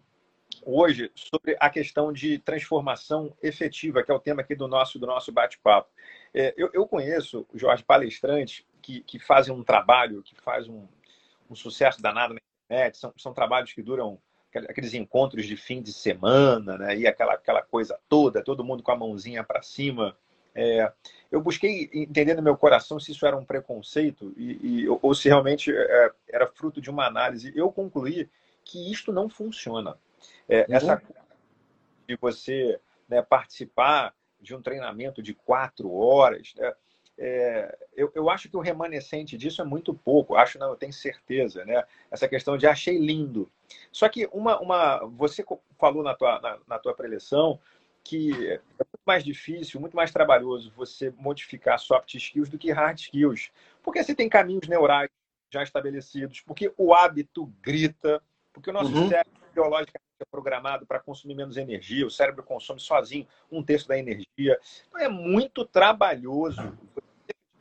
hoje 0.63 1.11
sobre 1.15 1.55
a 1.59 1.69
questão 1.69 2.13
de 2.13 2.37
transformação 2.39 3.35
efetiva, 3.41 4.03
que 4.03 4.11
é 4.11 4.13
o 4.13 4.19
tema 4.19 4.41
aqui 4.41 4.55
do 4.55 4.67
nosso, 4.67 4.99
do 4.99 5.07
nosso 5.07 5.31
bate-papo. 5.31 5.89
É, 6.33 6.53
eu, 6.55 6.69
eu, 6.73 6.87
conheço, 6.87 7.45
Jorge, 7.53 7.83
palestrantes 7.83 8.65
que, 8.81 9.01
que 9.01 9.19
fazem 9.19 9.53
um 9.53 9.63
trabalho, 9.63 10.21
que 10.21 10.35
faz 10.41 10.67
um, 10.67 10.87
um 11.49 11.55
sucesso 11.55 12.01
danado 12.01 12.33
na 12.33 12.39
internet, 12.65 12.97
são, 12.97 13.13
são 13.17 13.33
trabalhos 13.33 13.73
que 13.73 13.81
duram 13.81 14.19
aqueles 14.55 14.93
encontros 14.93 15.45
de 15.45 15.57
fim 15.57 15.81
de 15.81 15.91
semana, 15.91 16.77
né? 16.77 16.95
E 16.95 17.07
aquela, 17.07 17.33
aquela 17.33 17.61
coisa 17.61 17.99
toda, 18.07 18.43
todo 18.43 18.63
mundo 18.63 18.83
com 18.83 18.91
a 18.91 18.95
mãozinha 18.95 19.43
para 19.43 19.61
cima. 19.61 20.15
É, 20.55 20.91
eu 21.31 21.41
busquei 21.41 21.89
entender 21.91 22.35
no 22.35 22.43
meu 22.43 22.55
coração 22.55 22.99
se 22.99 23.11
isso 23.11 23.25
era 23.25 23.35
um 23.35 23.43
preconceito 23.43 24.31
e, 24.37 24.83
e 24.83 24.87
ou 24.87 25.15
se 25.15 25.27
realmente 25.27 25.75
é, 25.75 26.11
era 26.29 26.47
fruto 26.47 26.79
de 26.79 26.91
uma 26.91 27.07
análise. 27.07 27.51
Eu 27.55 27.71
concluí 27.71 28.29
que 28.63 28.91
isto 28.91 29.11
não 29.11 29.27
funciona. 29.27 29.97
É, 30.47 30.59
uhum. 30.59 30.75
Essa 30.75 31.01
de 32.07 32.15
você 32.17 32.79
né, 33.07 33.21
participar 33.21 34.13
de 34.39 34.53
um 34.53 34.61
treinamento 34.61 35.23
de 35.23 35.33
quatro 35.33 35.91
horas, 35.93 36.53
né, 36.55 36.73
é, 37.17 37.77
eu, 37.95 38.11
eu, 38.15 38.29
acho 38.29 38.49
que 38.49 38.57
o 38.57 38.61
remanescente 38.61 39.37
disso 39.37 39.61
é 39.61 39.65
muito 39.65 39.93
pouco. 39.93 40.35
Acho, 40.35 40.57
não, 40.57 40.69
eu 40.69 40.75
tenho 40.75 40.93
certeza, 40.93 41.63
né? 41.65 41.83
Essa 42.09 42.27
questão 42.27 42.57
de 42.57 42.65
achei 42.65 42.97
lindo. 42.97 43.51
Só 43.91 44.09
que 44.09 44.27
uma, 44.31 44.59
uma 44.59 45.05
você 45.05 45.45
falou 45.79 46.03
na 46.03 46.15
tua, 46.15 46.39
na, 46.41 46.59
na 46.67 46.79
tua 46.79 46.93
preleção 46.93 47.59
que 48.03 48.31
é 48.51 48.59
muito 48.79 49.05
mais 49.05 49.23
difícil, 49.23 49.79
muito 49.79 49.95
mais 49.95 50.11
trabalhoso 50.11 50.73
você 50.75 51.13
modificar 51.17 51.79
soft 51.79 52.13
skills 52.15 52.49
do 52.49 52.57
que 52.57 52.71
hard 52.71 52.99
skills. 52.99 53.49
Porque 53.81 54.03
você 54.03 54.13
tem 54.13 54.27
caminhos 54.27 54.67
neurais 54.67 55.09
já 55.51 55.63
estabelecidos, 55.63 56.41
porque 56.41 56.73
o 56.77 56.93
hábito 56.93 57.45
grita, 57.61 58.21
porque 58.51 58.69
o 58.69 58.73
nosso 58.73 58.93
uhum. 58.93 59.07
cérebro 59.07 59.39
biologicamente 59.53 60.03
é 60.19 60.25
programado 60.25 60.85
para 60.85 60.99
consumir 60.99 61.35
menos 61.35 61.57
energia, 61.57 62.05
o 62.05 62.11
cérebro 62.11 62.43
consome 62.43 62.79
sozinho 62.79 63.27
um 63.51 63.63
terço 63.63 63.87
da 63.87 63.97
energia. 63.97 64.59
Então 64.87 64.99
é 64.99 65.07
muito 65.07 65.63
trabalhoso 65.63 66.77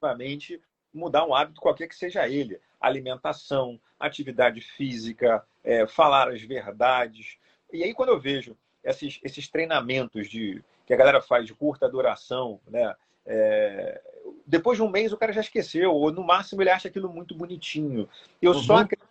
efetivamente 0.02 0.60
mudar 0.92 1.24
um 1.24 1.34
hábito 1.34 1.60
qualquer 1.60 1.86
que 1.86 1.94
seja 1.94 2.28
ele. 2.28 2.60
Alimentação, 2.80 3.80
atividade 3.98 4.60
física, 4.60 5.44
é, 5.62 5.86
falar 5.86 6.28
as 6.28 6.42
verdades. 6.42 7.38
E 7.72 7.82
aí, 7.82 7.94
quando 7.94 8.10
eu 8.10 8.20
vejo 8.20 8.56
esses, 8.82 9.20
esses 9.22 9.48
treinamentos 9.48 10.28
de, 10.28 10.62
que 10.84 10.92
a 10.92 10.96
galera 10.96 11.22
faz 11.22 11.46
de 11.46 11.54
curta 11.54 11.88
duração, 11.88 12.60
né? 12.66 12.94
É, 13.24 14.02
depois 14.44 14.76
de 14.76 14.82
um 14.82 14.90
mês 14.90 15.12
o 15.12 15.16
cara 15.16 15.32
já 15.32 15.40
esqueceu, 15.40 15.94
ou 15.94 16.10
no 16.10 16.24
máximo 16.24 16.60
ele 16.60 16.70
acha 16.70 16.88
aquilo 16.88 17.08
muito 17.08 17.36
bonitinho. 17.36 18.08
Eu, 18.40 18.50
uhum. 18.52 18.62
só, 18.62 18.76
acredito, 18.78 19.08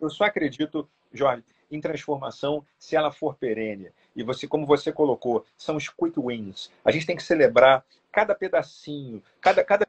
eu 0.00 0.10
só 0.10 0.24
acredito, 0.24 0.88
Jorge, 1.12 1.44
em 1.70 1.80
transformação 1.80 2.66
se 2.76 2.96
ela 2.96 3.12
for 3.12 3.36
perene. 3.36 3.90
E 4.16 4.22
você, 4.24 4.48
como 4.48 4.66
você 4.66 4.92
colocou, 4.92 5.46
são 5.56 5.76
os 5.76 5.88
quick 5.88 6.18
wins. 6.18 6.70
A 6.84 6.90
gente 6.90 7.06
tem 7.06 7.16
que 7.16 7.22
celebrar 7.22 7.84
cada 8.10 8.34
pedacinho, 8.34 9.22
cada, 9.40 9.64
cada 9.64 9.86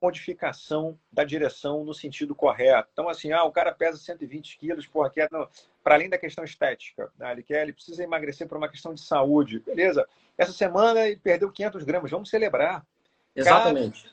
modificação 0.00 0.98
da 1.12 1.24
direção 1.24 1.84
no 1.84 1.94
sentido 1.94 2.34
correto. 2.34 2.88
Então, 2.92 3.08
assim, 3.08 3.32
ah, 3.32 3.44
o 3.44 3.52
cara 3.52 3.72
pesa 3.72 3.98
120 3.98 4.58
quilos, 4.58 4.86
porra, 4.86 5.10
quer, 5.10 5.28
para 5.82 5.94
além 5.94 6.08
da 6.08 6.18
questão 6.18 6.44
estética, 6.44 7.10
né? 7.18 7.32
ele 7.32 7.42
quer, 7.42 7.62
ele 7.62 7.72
precisa 7.72 8.02
emagrecer 8.02 8.48
por 8.48 8.58
uma 8.58 8.68
questão 8.68 8.94
de 8.94 9.00
saúde. 9.00 9.60
Beleza. 9.60 10.06
Essa 10.36 10.52
semana 10.52 11.06
ele 11.06 11.16
perdeu 11.16 11.50
500 11.50 11.84
gramas, 11.84 12.10
vamos 12.10 12.30
celebrar. 12.30 12.84
Exatamente. 13.34 14.04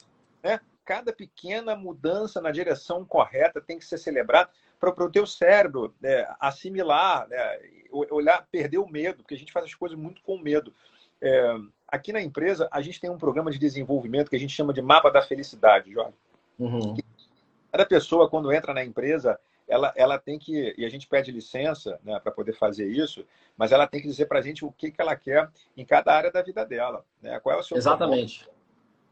Cada, 0.42 0.56
né, 0.56 0.62
cada 0.84 1.14
pequena 1.14 1.76
mudança 1.76 2.42
na 2.42 2.52
direção 2.52 3.06
correta 3.06 3.62
tem 3.62 3.78
que 3.78 3.86
ser 3.86 3.98
celebrada 3.98 4.50
para 4.80 5.06
o 5.06 5.12
teu 5.12 5.28
cérebro 5.28 5.94
né, 6.02 6.28
assimilar, 6.40 7.28
né, 7.28 7.60
olhar, 7.92 8.48
perder 8.52 8.80
o 8.80 8.88
medo, 8.88 9.18
porque 9.18 9.36
a 9.36 9.38
gente 9.38 9.52
faz 9.52 9.66
as 9.66 9.76
coisas 9.76 9.98
muito 9.98 10.24
com 10.24 10.38
medo. 10.40 10.74
É, 11.22 11.56
aqui 11.88 12.12
na 12.12 12.22
empresa, 12.22 12.68
a 12.72 12.82
gente 12.82 13.00
tem 13.00 13.10
um 13.10 13.18
programa 13.18 13.52
de 13.52 13.60
desenvolvimento 13.60 14.30
que 14.30 14.36
a 14.36 14.40
gente 14.40 14.54
chama 14.54 14.74
de 14.74 14.82
mapa 14.82 15.12
da 15.12 15.22
felicidade, 15.22 15.92
Jorge. 15.92 16.14
Uhum. 16.58 16.96
Cada 17.72 17.86
pessoa, 17.86 18.30
quando 18.30 18.52
entra 18.52 18.74
na 18.74 18.84
empresa, 18.84 19.40
ela, 19.68 19.94
ela 19.96 20.20
tem 20.20 20.38
que, 20.38 20.76
e 20.78 20.86
a 20.86 20.90
gente 20.90 21.08
pede 21.08 21.32
licença 21.32 22.00
né, 22.04 22.20
para 22.20 22.32
poder 22.32 22.54
fazer 22.54 22.88
isso, 22.88 23.26
mas 23.58 23.72
ela 23.72 23.88
tem 23.88 24.02
que 24.02 24.08
dizer 24.08 24.26
para 24.26 24.40
a 24.40 24.42
gente 24.42 24.66
o 24.66 24.72
que, 24.72 24.92
que 24.92 25.02
ela 25.02 25.16
quer 25.16 25.50
em 25.78 25.86
cada 25.86 26.14
área 26.14 26.32
da 26.32 26.42
vida 26.42 26.66
dela. 26.66 27.06
Né? 27.22 27.40
Qual 27.40 27.56
é 27.56 27.60
o 27.60 27.64
seu 27.64 27.78
Exatamente. 27.78 28.50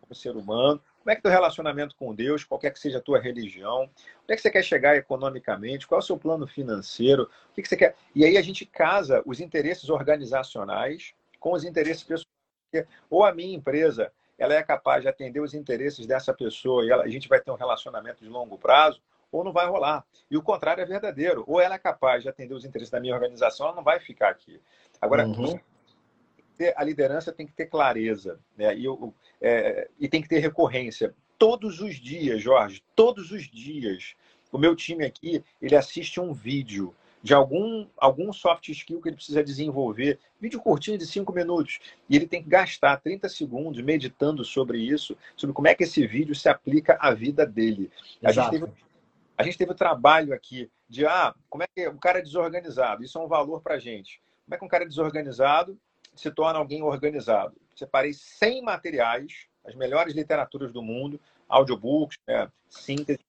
Como 0.01 0.13
ser 0.13 0.35
humano, 0.35 0.81
como 0.99 1.11
é 1.11 1.15
que 1.15 1.25
é 1.25 1.29
o 1.29 1.31
relacionamento 1.31 1.95
com 1.95 2.13
Deus, 2.13 2.43
qualquer 2.43 2.71
que 2.71 2.79
seja 2.79 2.97
a 2.97 3.01
tua 3.01 3.19
religião, 3.19 3.83
onde 3.83 4.33
é 4.33 4.35
que 4.35 4.41
você 4.41 4.51
quer 4.51 4.63
chegar 4.63 4.97
economicamente, 4.97 5.87
qual 5.87 5.99
é 5.99 6.03
o 6.03 6.05
seu 6.05 6.17
plano 6.17 6.45
financeiro, 6.45 7.23
o 7.51 7.53
que, 7.53 7.61
que 7.61 7.69
você 7.69 7.77
quer. 7.77 7.95
E 8.13 8.25
aí 8.25 8.35
a 8.35 8.41
gente 8.41 8.65
casa 8.65 9.21
os 9.25 9.39
interesses 9.39 9.89
organizacionais 9.89 11.13
com 11.39 11.53
os 11.53 11.63
interesses 11.63 12.03
pessoais. 12.03 12.27
Ou 13.09 13.23
a 13.23 13.33
minha 13.33 13.55
empresa 13.55 14.11
ela 14.39 14.53
é 14.53 14.63
capaz 14.63 15.01
de 15.01 15.09
atender 15.09 15.41
os 15.41 15.53
interesses 15.53 16.07
dessa 16.07 16.33
pessoa 16.33 16.85
e 16.85 16.89
ela, 16.89 17.03
a 17.03 17.09
gente 17.09 17.27
vai 17.27 17.41
ter 17.41 17.51
um 17.51 17.55
relacionamento 17.55 18.23
de 18.23 18.29
longo 18.29 18.57
prazo, 18.57 19.01
ou 19.31 19.43
não 19.43 19.51
vai 19.51 19.67
rolar. 19.67 20.03
E 20.31 20.37
o 20.37 20.41
contrário 20.41 20.81
é 20.81 20.85
verdadeiro. 20.85 21.43
Ou 21.45 21.59
ela 21.59 21.75
é 21.75 21.79
capaz 21.79 22.23
de 22.23 22.29
atender 22.29 22.53
os 22.53 22.65
interesses 22.65 22.89
da 22.89 22.99
minha 22.99 23.13
organização, 23.13 23.67
ela 23.67 23.75
não 23.75 23.83
vai 23.83 23.99
ficar 23.99 24.29
aqui. 24.29 24.59
Agora, 24.99 25.27
uhum. 25.27 25.59
a 26.75 26.83
liderança 26.83 27.31
tem 27.31 27.45
que 27.45 27.53
ter 27.53 27.67
clareza 27.67 28.39
né? 28.57 28.75
e, 28.75 28.85
é, 29.41 29.89
e 29.99 30.07
tem 30.07 30.21
que 30.21 30.29
ter 30.29 30.39
recorrência. 30.39 31.13
Todos 31.37 31.79
os 31.79 31.95
dias, 31.95 32.41
Jorge, 32.41 32.83
todos 32.95 33.31
os 33.31 33.43
dias. 33.43 34.15
O 34.51 34.57
meu 34.57 34.75
time 34.75 35.05
aqui, 35.05 35.43
ele 35.61 35.75
assiste 35.75 36.19
um 36.19 36.33
vídeo 36.33 36.95
de 37.21 37.33
algum, 37.33 37.87
algum 37.97 38.31
soft 38.31 38.69
skill 38.69 39.01
que 39.01 39.09
ele 39.09 39.15
precisa 39.15 39.43
desenvolver. 39.43 40.19
Vídeo 40.39 40.59
curtinho 40.59 40.97
de 40.97 41.05
cinco 41.05 41.33
minutos. 41.33 41.79
E 42.09 42.15
ele 42.15 42.27
tem 42.27 42.41
que 42.41 42.49
gastar 42.49 42.97
30 42.97 43.27
segundos 43.27 43.81
meditando 43.81 44.43
sobre 44.45 44.79
isso, 44.79 45.17
sobre 45.35 45.53
como 45.53 45.67
é 45.67 45.75
que 45.75 45.83
esse 45.83 46.05
vídeo 46.07 46.33
se 46.33 46.47
aplica 46.47 46.97
à 46.99 47.13
vida 47.13 47.45
dele. 47.45 47.91
A 48.23 48.31
gente, 48.31 48.49
teve, 48.49 48.65
a 49.37 49.43
gente 49.43 49.57
teve 49.57 49.71
o 49.71 49.75
trabalho 49.75 50.33
aqui 50.33 50.71
de, 50.87 51.05
ah, 51.05 51.35
como 51.49 51.63
é 51.63 51.67
que 51.67 51.87
o 51.87 51.97
cara 51.97 52.19
é 52.19 52.21
desorganizado? 52.21 53.03
Isso 53.03 53.17
é 53.17 53.21
um 53.21 53.27
valor 53.27 53.61
para 53.61 53.79
gente. 53.79 54.21
Como 54.45 54.55
é 54.55 54.57
que 54.57 54.65
um 54.65 54.69
cara 54.69 54.85
é 54.85 54.87
desorganizado 54.87 55.79
se 56.15 56.31
torna 56.31 56.57
alguém 56.57 56.81
organizado? 56.81 57.55
Separei 57.75 58.13
100 58.13 58.63
materiais, 58.63 59.47
as 59.65 59.75
melhores 59.75 60.15
literaturas 60.15 60.71
do 60.71 60.81
mundo, 60.81 61.19
audiobooks, 61.47 62.17
né, 62.27 62.49
síntese. 62.69 63.19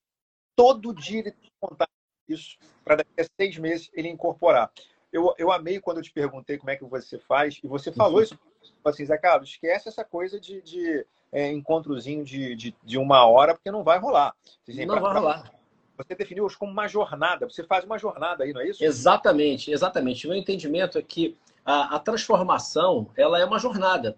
Todo 0.57 0.94
dia 0.94 1.20
ele 1.20 1.33
tem 1.33 1.50
contar 1.61 1.88
isso 2.33 2.59
para 2.85 2.97
daqui 2.97 3.11
a 3.19 3.25
seis 3.25 3.57
meses 3.59 3.90
ele 3.95 4.09
incorporar. 4.09 4.71
Eu, 5.12 5.35
eu 5.38 5.51
amei 5.51 5.81
quando 5.81 5.99
eu 5.99 6.03
te 6.03 6.12
perguntei 6.12 6.57
como 6.57 6.71
é 6.71 6.77
que 6.77 6.85
você 6.85 7.19
faz, 7.19 7.59
e 7.62 7.66
você 7.66 7.90
falou 7.90 8.19
uhum. 8.19 8.23
isso. 8.23 8.38
Assim, 8.85 9.05
Zé 9.05 9.19
Carlos, 9.19 9.51
esquece 9.51 9.88
essa 9.88 10.05
coisa 10.05 10.38
de, 10.38 10.62
de 10.62 11.07
é, 11.33 11.51
encontrozinho 11.51 12.25
de, 12.25 12.55
de, 12.55 12.75
de, 12.83 12.99
uma 12.99 13.27
hora, 13.27 13.55
porque 13.55 13.71
não 13.71 13.83
vai 13.83 13.99
rolar. 13.99 14.35
Dizem, 14.66 14.87
não 14.87 14.95
pra, 14.95 15.03
vai 15.03 15.14
rolar. 15.14 15.53
Você 15.97 16.14
definiu 16.14 16.47
isso 16.47 16.59
como 16.59 16.73
uma 16.73 16.88
jornada. 16.88 17.49
Você 17.49 17.64
faz 17.64 17.85
uma 17.85 17.99
jornada 17.99 18.45
aí, 18.45 18.53
não 18.53 18.61
é 18.61 18.69
isso? 18.69 18.83
Exatamente, 18.83 19.71
exatamente. 19.71 20.27
O 20.27 20.31
meu 20.31 20.38
entendimento 20.38 20.97
é 20.97 21.03
que 21.03 21.37
a, 21.64 21.97
a 21.97 21.99
transformação 21.99 23.09
ela 23.16 23.38
é 23.38 23.45
uma 23.45 23.59
jornada. 23.59 24.16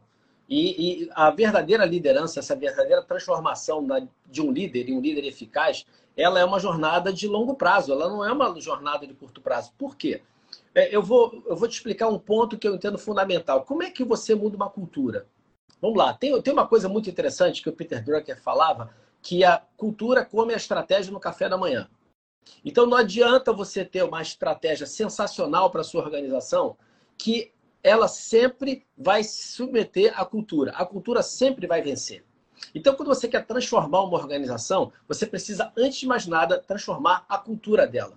E, 0.55 1.05
e, 1.05 1.11
a 1.15 1.31
verdadeira 1.31 1.83
liderança, 1.87 2.39
essa 2.39 2.55
verdadeira 2.55 3.03
transformação 3.03 3.87
de 4.27 4.43
um 4.43 4.53
líder 4.53 4.87
e 4.87 4.93
um 4.93 5.01
líder 5.01 5.25
eficaz, 5.25 5.87
ela 6.15 6.39
é 6.39 6.45
uma 6.45 6.61
jornada 6.61 7.11
de 7.11 7.27
longo 7.27 7.55
prazo, 7.55 7.91
ela 7.91 8.07
não 8.07 8.23
é 8.23 8.31
uma 8.31 8.61
jornada 8.61 9.07
de 9.07 9.15
curto 9.15 9.41
prazo. 9.41 9.73
Por 9.79 9.97
quê? 9.97 10.21
É, 10.75 10.95
eu, 10.95 11.03
vou, 11.03 11.43
eu 11.47 11.57
vou 11.57 11.67
te 11.67 11.73
explicar 11.73 12.09
um 12.09 12.19
ponto 12.19 12.59
que 12.59 12.69
eu 12.69 12.75
entendo 12.75 12.99
fundamental. 12.99 13.65
Como 13.65 13.83
é 13.83 13.91
que 13.91 14.05
você 14.05 14.35
muda 14.35 14.55
uma 14.55 14.69
cultura? 14.69 15.27
Vamos 15.81 15.97
lá, 15.97 16.13
tem, 16.13 16.39
tem 16.43 16.53
uma 16.53 16.69
coisa 16.69 16.87
muito 16.87 17.09
interessante 17.09 17.63
que 17.63 17.71
o 17.71 17.73
Peter 17.73 18.05
Drucker 18.05 18.39
falava, 18.39 18.91
que 19.23 19.43
a 19.43 19.63
cultura 19.79 20.23
come 20.23 20.53
a 20.53 20.59
estratégia 20.59 21.11
no 21.11 21.19
café 21.19 21.49
da 21.49 21.57
manhã. 21.57 21.89
Então 22.63 22.85
não 22.85 22.99
adianta 22.99 23.55
você 23.55 23.87
ter 23.87 24.03
uma 24.03 24.21
estratégia 24.21 24.87
sensacional 24.87 25.71
para 25.71 25.83
sua 25.83 26.03
organização 26.03 26.77
que 27.17 27.51
ela 27.83 28.07
sempre 28.07 28.87
vai 28.97 29.25
submeter 29.25 30.19
à 30.19 30.25
cultura. 30.25 30.73
A 30.73 30.87
cultura 30.87 31.23
sempre 31.23 31.67
vai 31.67 31.83
vencer. 31.83 32.25
Então, 32.75 32.95
quando 32.95 33.09
você 33.09 33.27
quer 33.27 33.45
transformar 33.45 34.03
uma 34.03 34.17
organização, 34.17 34.93
você 35.09 35.27
precisa, 35.27 35.73
antes 35.77 35.99
de 35.99 36.07
mais 36.07 36.27
nada, 36.27 36.59
transformar 36.59 37.25
a 37.29 37.37
cultura 37.37 37.87
dela. 37.87 38.17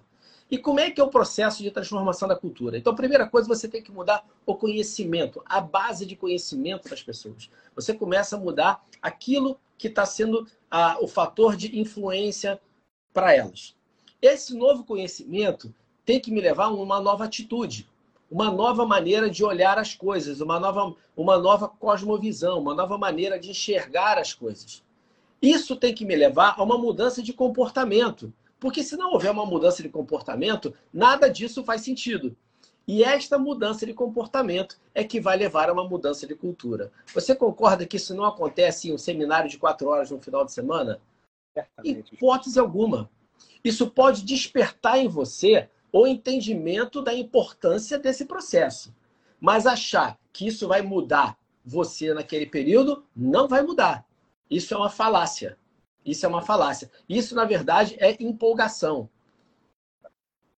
E 0.50 0.60
como 0.60 0.80
é 0.80 0.92
que 0.92 1.02
é 1.02 1.04
o 1.04 1.10
processo 1.10 1.64
de 1.64 1.72
transformação 1.72 2.28
da 2.28 2.36
cultura? 2.36 2.78
Então, 2.78 2.94
a 2.94 2.96
primeira 2.96 3.28
coisa, 3.28 3.48
você 3.48 3.68
tem 3.68 3.82
que 3.82 3.92
mudar 3.92 4.24
o 4.46 4.56
conhecimento, 4.56 5.42
a 5.46 5.60
base 5.60 6.06
de 6.06 6.16
conhecimento 6.16 6.88
das 6.88 7.02
pessoas. 7.02 7.50
Você 7.74 7.94
começa 7.96 8.36
a 8.36 8.40
mudar 8.40 8.84
aquilo 9.02 9.60
que 9.78 9.88
está 9.88 10.06
sendo 10.06 10.48
a, 10.70 11.00
o 11.02 11.08
fator 11.08 11.56
de 11.56 11.80
influência 11.80 12.62
para 13.12 13.34
elas. 13.34 13.76
Esse 14.22 14.56
novo 14.56 14.84
conhecimento 14.84 15.74
tem 16.06 16.20
que 16.20 16.32
me 16.32 16.40
levar 16.40 16.66
a 16.66 16.70
uma 16.70 17.02
nova 17.02 17.26
atitude 17.26 17.90
uma 18.36 18.52
nova 18.52 18.86
maneira 18.86 19.30
de 19.30 19.46
olhar 19.46 19.80
as 19.80 19.96
coisas, 19.96 20.42
uma 20.42 20.60
nova, 20.60 20.94
uma 21.16 21.38
nova 21.38 21.70
cosmovisão, 21.70 22.60
uma 22.60 22.76
nova 22.76 22.98
maneira 22.98 23.40
de 23.40 23.52
enxergar 23.52 24.18
as 24.18 24.34
coisas. 24.34 24.84
Isso 25.42 25.74
tem 25.78 25.96
que 25.96 26.04
me 26.04 26.18
levar 26.18 26.56
a 26.58 26.62
uma 26.62 26.78
mudança 26.78 27.24
de 27.24 27.32
comportamento. 27.32 28.34
Porque 28.60 28.84
se 28.84 28.98
não 28.98 29.14
houver 29.14 29.32
uma 29.32 29.46
mudança 29.46 29.82
de 29.82 29.88
comportamento, 29.88 30.74
nada 30.94 31.30
disso 31.30 31.64
faz 31.64 31.80
sentido. 31.80 32.36
E 32.86 33.06
esta 33.06 33.38
mudança 33.38 33.86
de 33.86 33.94
comportamento 33.94 34.78
é 34.94 35.02
que 35.06 35.22
vai 35.22 35.38
levar 35.38 35.70
a 35.70 35.74
uma 35.74 35.88
mudança 35.88 36.28
de 36.28 36.36
cultura. 36.36 36.92
Você 37.14 37.34
concorda 37.34 37.86
que 37.86 37.96
isso 37.96 38.14
não 38.14 38.26
acontece 38.26 38.90
em 38.90 38.94
um 38.94 38.98
seminário 38.98 39.50
de 39.50 39.58
quatro 39.58 39.88
horas 39.88 40.12
no 40.12 40.20
final 40.20 40.44
de 40.44 40.52
semana? 40.52 41.00
Certamente. 41.54 42.16
Hipótese 42.16 42.60
alguma. 42.60 43.10
Isso 43.64 43.90
pode 43.90 44.24
despertar 44.24 45.00
em 45.00 45.08
você 45.08 45.70
o 45.98 46.06
entendimento 46.06 47.02
da 47.02 47.14
importância 47.14 47.98
desse 47.98 48.26
processo. 48.26 48.94
Mas 49.40 49.66
achar 49.66 50.20
que 50.34 50.46
isso 50.46 50.68
vai 50.68 50.82
mudar 50.82 51.38
você 51.64 52.14
naquele 52.14 52.46
período, 52.46 53.06
não 53.16 53.48
vai 53.48 53.62
mudar. 53.62 54.06
Isso 54.52 54.74
é 54.74 54.78
uma 54.78 54.90
falácia. 54.90 55.58
Isso 56.06 56.26
é 56.26 56.30
uma 56.30 56.42
falácia. 56.42 56.92
Isso, 57.08 57.34
na 57.34 57.46
verdade, 57.46 57.96
é 57.98 58.22
empolgação. 58.22 59.10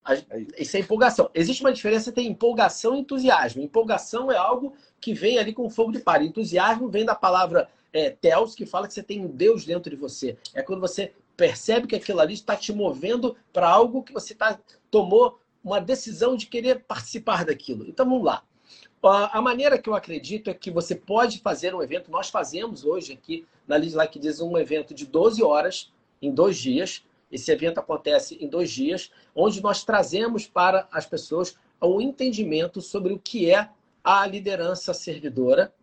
É 0.08 0.46
isso 0.58 0.76
é 0.76 0.80
empolgação. 0.80 1.30
Existe 1.36 1.62
uma 1.62 1.72
diferença 1.72 2.10
entre 2.10 2.24
empolgação 2.24 2.96
e 2.96 3.02
entusiasmo. 3.02 3.62
Empolgação 3.62 4.32
é 4.32 4.38
algo 4.38 4.74
que 5.00 5.14
vem 5.14 5.38
ali 5.38 5.54
com 5.54 5.70
fogo 5.70 5.92
de 5.92 6.00
palha. 6.00 6.24
Entusiasmo 6.24 6.90
vem 6.90 7.06
da 7.06 7.14
palavra 7.14 7.70
é, 7.94 8.10
teos, 8.10 8.56
que 8.56 8.66
fala 8.66 8.88
que 8.88 8.94
você 8.94 9.04
tem 9.04 9.24
um 9.24 9.28
Deus 9.28 9.66
dentro 9.66 9.92
de 9.92 9.96
você. 9.96 10.36
É 10.56 10.64
quando 10.64 10.82
você 10.82 11.14
percebe 11.38 11.88
que 11.88 11.96
aquilo 11.96 12.20
ali 12.20 12.34
está 12.34 12.56
te 12.56 12.74
movendo 12.74 13.38
para 13.54 13.70
algo 13.70 14.04
que 14.04 14.12
você 14.12 14.34
tá, 14.34 14.60
tomou 14.90 15.40
uma 15.64 15.80
decisão 15.80 16.36
de 16.36 16.48
querer 16.48 16.84
participar 16.86 17.46
daquilo. 17.46 17.88
Então 17.88 18.10
vamos 18.10 18.26
lá. 18.26 18.44
A 19.04 19.42
maneira 19.42 19.78
que 19.78 19.88
eu 19.88 19.94
acredito 19.94 20.50
é 20.50 20.54
que 20.54 20.72
você 20.72 20.96
pode 20.96 21.40
fazer 21.40 21.74
um 21.76 21.82
evento, 21.82 22.10
nós 22.10 22.30
fazemos 22.30 22.84
hoje 22.84 23.14
aqui 23.14 23.46
na 23.68 23.76
Lead 23.76 23.96
Like 23.96 24.20
Diz 24.20 24.42
um 24.42 24.58
evento 24.58 24.94
de 24.94 25.06
12 25.06 25.44
horas, 25.44 25.94
em 26.22 26.34
dois 26.34 26.58
dias. 26.58 27.04
Esse 27.32 27.52
evento 27.52 27.80
acontece 27.80 28.36
em 28.42 28.48
dois 28.48 28.72
dias, 28.72 29.12
onde 29.36 29.62
nós 29.62 29.84
trazemos 29.84 30.48
para 30.48 30.88
as 30.92 31.06
pessoas 31.06 31.56
o 31.80 32.02
entendimento 32.02 32.82
sobre 32.82 33.14
o 33.14 33.20
que 33.20 33.52
é 33.52 33.70
a 34.04 34.26
liderança 34.26 34.94
servidora, 34.94 35.74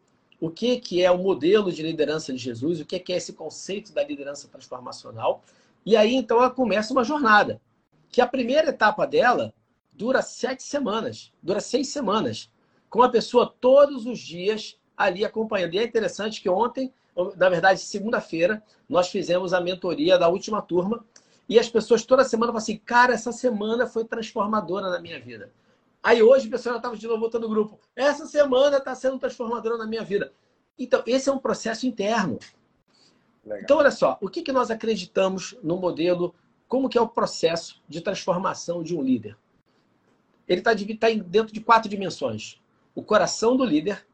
o 0.40 0.50
que, 0.50 0.78
que 0.78 1.02
é 1.02 1.10
o 1.10 1.18
modelo 1.18 1.72
de 1.72 1.82
liderança 1.82 2.32
de 2.32 2.38
Jesus, 2.38 2.80
o 2.80 2.84
que, 2.84 2.98
que 2.98 3.12
é 3.12 3.16
esse 3.16 3.32
conceito 3.32 3.92
da 3.92 4.04
liderança 4.04 4.48
transformacional. 4.48 5.42
E 5.86 5.96
aí, 5.96 6.14
então, 6.14 6.38
ela 6.38 6.50
começa 6.50 6.92
uma 6.92 7.04
jornada, 7.04 7.60
que 8.10 8.20
a 8.20 8.26
primeira 8.26 8.70
etapa 8.70 9.06
dela 9.06 9.52
dura 9.92 10.22
sete 10.22 10.62
semanas, 10.62 11.32
dura 11.42 11.60
seis 11.60 11.88
semanas, 11.88 12.50
com 12.90 13.02
a 13.02 13.08
pessoa 13.08 13.52
todos 13.60 14.06
os 14.06 14.18
dias 14.18 14.76
ali 14.96 15.24
acompanhando. 15.24 15.74
E 15.74 15.78
é 15.78 15.84
interessante 15.84 16.40
que 16.40 16.48
ontem, 16.48 16.92
na 17.36 17.48
verdade, 17.48 17.80
segunda-feira, 17.80 18.62
nós 18.88 19.08
fizemos 19.08 19.52
a 19.52 19.60
mentoria 19.60 20.18
da 20.18 20.28
última 20.28 20.62
turma 20.62 21.04
e 21.48 21.58
as 21.58 21.68
pessoas 21.68 22.04
toda 22.04 22.24
semana 22.24 22.52
falam 22.52 22.62
assim, 22.62 22.76
cara, 22.78 23.14
essa 23.14 23.32
semana 23.32 23.86
foi 23.86 24.04
transformadora 24.04 24.90
na 24.90 25.00
minha 25.00 25.20
vida. 25.20 25.50
Aí 26.04 26.22
hoje 26.22 26.48
a 26.48 26.50
pessoa 26.50 26.74
já 26.74 26.76
estava 26.76 26.98
de 26.98 27.06
novo 27.06 27.20
voltando 27.20 27.48
no 27.48 27.54
grupo. 27.54 27.80
Essa 27.96 28.26
semana 28.26 28.76
está 28.76 28.94
sendo 28.94 29.18
transformadora 29.18 29.78
na 29.78 29.86
minha 29.86 30.04
vida. 30.04 30.34
Então, 30.78 31.02
esse 31.06 31.30
é 31.30 31.32
um 31.32 31.38
processo 31.38 31.86
interno. 31.86 32.38
Legal. 33.42 33.62
Então, 33.62 33.78
olha 33.78 33.90
só, 33.90 34.18
o 34.20 34.28
que, 34.28 34.42
que 34.42 34.52
nós 34.52 34.70
acreditamos 34.70 35.56
no 35.62 35.78
modelo, 35.78 36.34
como 36.68 36.90
que 36.90 36.98
é 36.98 37.00
o 37.00 37.08
processo 37.08 37.82
de 37.88 38.02
transformação 38.02 38.82
de 38.82 38.94
um 38.94 39.02
líder? 39.02 39.34
Ele 40.46 40.60
está 40.60 40.72
tá 40.74 41.08
dentro 41.24 41.54
de 41.54 41.60
quatro 41.62 41.88
dimensões. 41.88 42.60
O 42.94 43.02
coração 43.02 43.56
do 43.56 43.64
líder, 43.64 44.06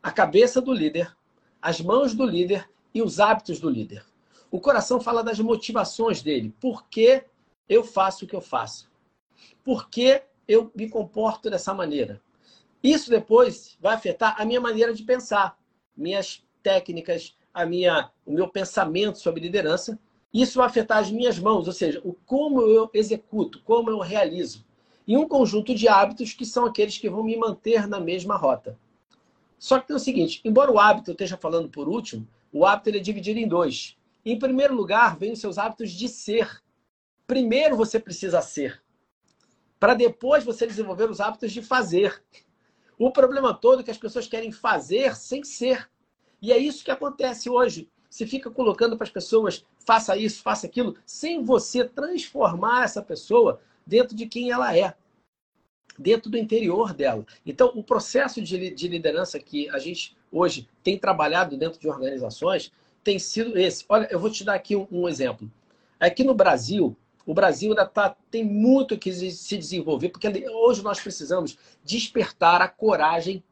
a 0.00 0.12
cabeça 0.12 0.60
do 0.60 0.72
líder, 0.72 1.16
as 1.60 1.80
mãos 1.80 2.14
do 2.14 2.24
líder 2.24 2.70
e 2.94 3.02
os 3.02 3.18
hábitos 3.18 3.58
do 3.58 3.68
líder. 3.68 4.04
O 4.52 4.60
coração 4.60 5.00
fala 5.00 5.24
das 5.24 5.40
motivações 5.40 6.22
dele. 6.22 6.54
Por 6.60 6.86
que 6.86 7.24
eu 7.68 7.82
faço 7.82 8.24
o 8.24 8.28
que 8.28 8.36
eu 8.36 8.40
faço? 8.40 8.88
Por 9.64 9.90
que 9.90 10.22
eu 10.46 10.70
me 10.74 10.88
comporto 10.88 11.50
dessa 11.50 11.74
maneira. 11.74 12.20
Isso 12.82 13.10
depois 13.10 13.76
vai 13.80 13.94
afetar 13.94 14.40
a 14.40 14.44
minha 14.44 14.60
maneira 14.60 14.94
de 14.94 15.02
pensar, 15.02 15.58
minhas 15.96 16.44
técnicas, 16.62 17.36
a 17.52 17.64
minha, 17.64 18.10
o 18.24 18.32
meu 18.32 18.48
pensamento 18.48 19.18
sobre 19.18 19.40
liderança. 19.40 19.98
Isso 20.32 20.58
vai 20.58 20.66
afetar 20.66 20.98
as 20.98 21.10
minhas 21.10 21.38
mãos, 21.38 21.66
ou 21.66 21.72
seja, 21.72 22.00
o 22.04 22.12
como 22.12 22.62
eu 22.62 22.90
executo, 22.92 23.62
como 23.62 23.90
eu 23.90 23.98
realizo. 23.98 24.64
E 25.06 25.16
um 25.16 25.26
conjunto 25.26 25.74
de 25.74 25.88
hábitos 25.88 26.32
que 26.32 26.44
são 26.44 26.66
aqueles 26.66 26.98
que 26.98 27.08
vão 27.08 27.24
me 27.24 27.36
manter 27.36 27.86
na 27.86 27.98
mesma 27.98 28.36
rota. 28.36 28.78
Só 29.58 29.78
que 29.78 29.86
tem 29.86 29.96
o 29.96 30.00
seguinte, 30.00 30.40
embora 30.44 30.70
o 30.70 30.78
hábito 30.78 31.10
eu 31.10 31.12
esteja 31.12 31.36
falando 31.36 31.68
por 31.68 31.88
último, 31.88 32.28
o 32.52 32.66
hábito 32.66 32.90
ele 32.90 32.98
é 32.98 33.02
dividido 33.02 33.40
em 33.40 33.48
dois. 33.48 33.96
Em 34.24 34.38
primeiro 34.38 34.74
lugar, 34.74 35.16
vem 35.16 35.32
os 35.32 35.40
seus 35.40 35.56
hábitos 35.56 35.90
de 35.92 36.08
ser. 36.08 36.62
Primeiro 37.26 37.76
você 37.76 37.98
precisa 37.98 38.42
ser, 38.42 38.82
para 39.78 39.94
depois 39.94 40.44
você 40.44 40.66
desenvolver 40.66 41.10
os 41.10 41.20
hábitos 41.20 41.52
de 41.52 41.62
fazer. 41.62 42.22
O 42.98 43.10
problema 43.10 43.52
todo 43.52 43.80
é 43.80 43.82
que 43.82 43.90
as 43.90 43.98
pessoas 43.98 44.26
querem 44.26 44.50
fazer 44.50 45.14
sem 45.14 45.44
ser. 45.44 45.88
E 46.40 46.52
é 46.52 46.58
isso 46.58 46.84
que 46.84 46.90
acontece 46.90 47.50
hoje. 47.50 47.88
Você 48.08 48.26
fica 48.26 48.50
colocando 48.50 48.96
para 48.96 49.04
as 49.04 49.10
pessoas, 49.10 49.64
faça 49.84 50.16
isso, 50.16 50.42
faça 50.42 50.66
aquilo, 50.66 50.96
sem 51.04 51.42
você 51.42 51.84
transformar 51.84 52.84
essa 52.84 53.02
pessoa 53.02 53.60
dentro 53.86 54.16
de 54.16 54.26
quem 54.26 54.50
ela 54.50 54.76
é, 54.76 54.94
dentro 55.98 56.30
do 56.30 56.38
interior 56.38 56.94
dela. 56.94 57.26
Então, 57.44 57.72
o 57.74 57.82
processo 57.82 58.40
de, 58.40 58.70
de 58.70 58.88
liderança 58.88 59.38
que 59.38 59.68
a 59.70 59.78
gente 59.78 60.16
hoje 60.30 60.68
tem 60.82 60.98
trabalhado 60.98 61.56
dentro 61.56 61.78
de 61.78 61.88
organizações 61.88 62.72
tem 63.02 63.18
sido 63.18 63.58
esse. 63.58 63.84
Olha, 63.88 64.08
eu 64.10 64.18
vou 64.18 64.30
te 64.30 64.44
dar 64.44 64.54
aqui 64.54 64.74
um 64.76 65.08
exemplo. 65.08 65.50
Aqui 65.98 66.24
no 66.24 66.34
Brasil, 66.34 66.96
o 67.26 67.34
Brasil 67.34 67.70
ainda 67.70 67.84
tá, 67.84 68.16
tem 68.30 68.44
muito 68.44 68.96
que 68.96 69.12
se 69.12 69.58
desenvolver, 69.58 70.10
porque 70.10 70.28
hoje 70.48 70.82
nós 70.82 71.00
precisamos 71.00 71.58
despertar 71.84 72.62
a 72.62 72.68
coragem 72.68 73.42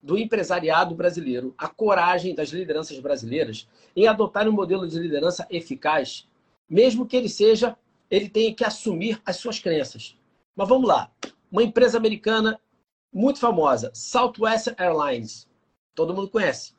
do 0.00 0.16
empresariado 0.16 0.94
brasileiro, 0.94 1.52
a 1.58 1.66
coragem 1.66 2.32
das 2.32 2.50
lideranças 2.50 2.96
brasileiras 3.00 3.68
em 3.96 4.06
adotar 4.06 4.48
um 4.48 4.52
modelo 4.52 4.86
de 4.86 4.96
liderança 5.00 5.44
eficaz, 5.50 6.28
mesmo 6.70 7.04
que 7.04 7.16
ele 7.16 7.28
seja, 7.28 7.76
ele 8.08 8.28
tenha 8.28 8.54
que 8.54 8.64
assumir 8.64 9.20
as 9.26 9.36
suas 9.36 9.58
crenças. 9.58 10.16
Mas 10.54 10.68
vamos 10.68 10.88
lá. 10.88 11.10
Uma 11.50 11.64
empresa 11.64 11.98
americana 11.98 12.60
muito 13.12 13.40
famosa, 13.40 13.90
Southwest 13.92 14.68
Airlines. 14.78 15.48
Todo 15.94 16.14
mundo 16.14 16.28
conhece. 16.28 16.74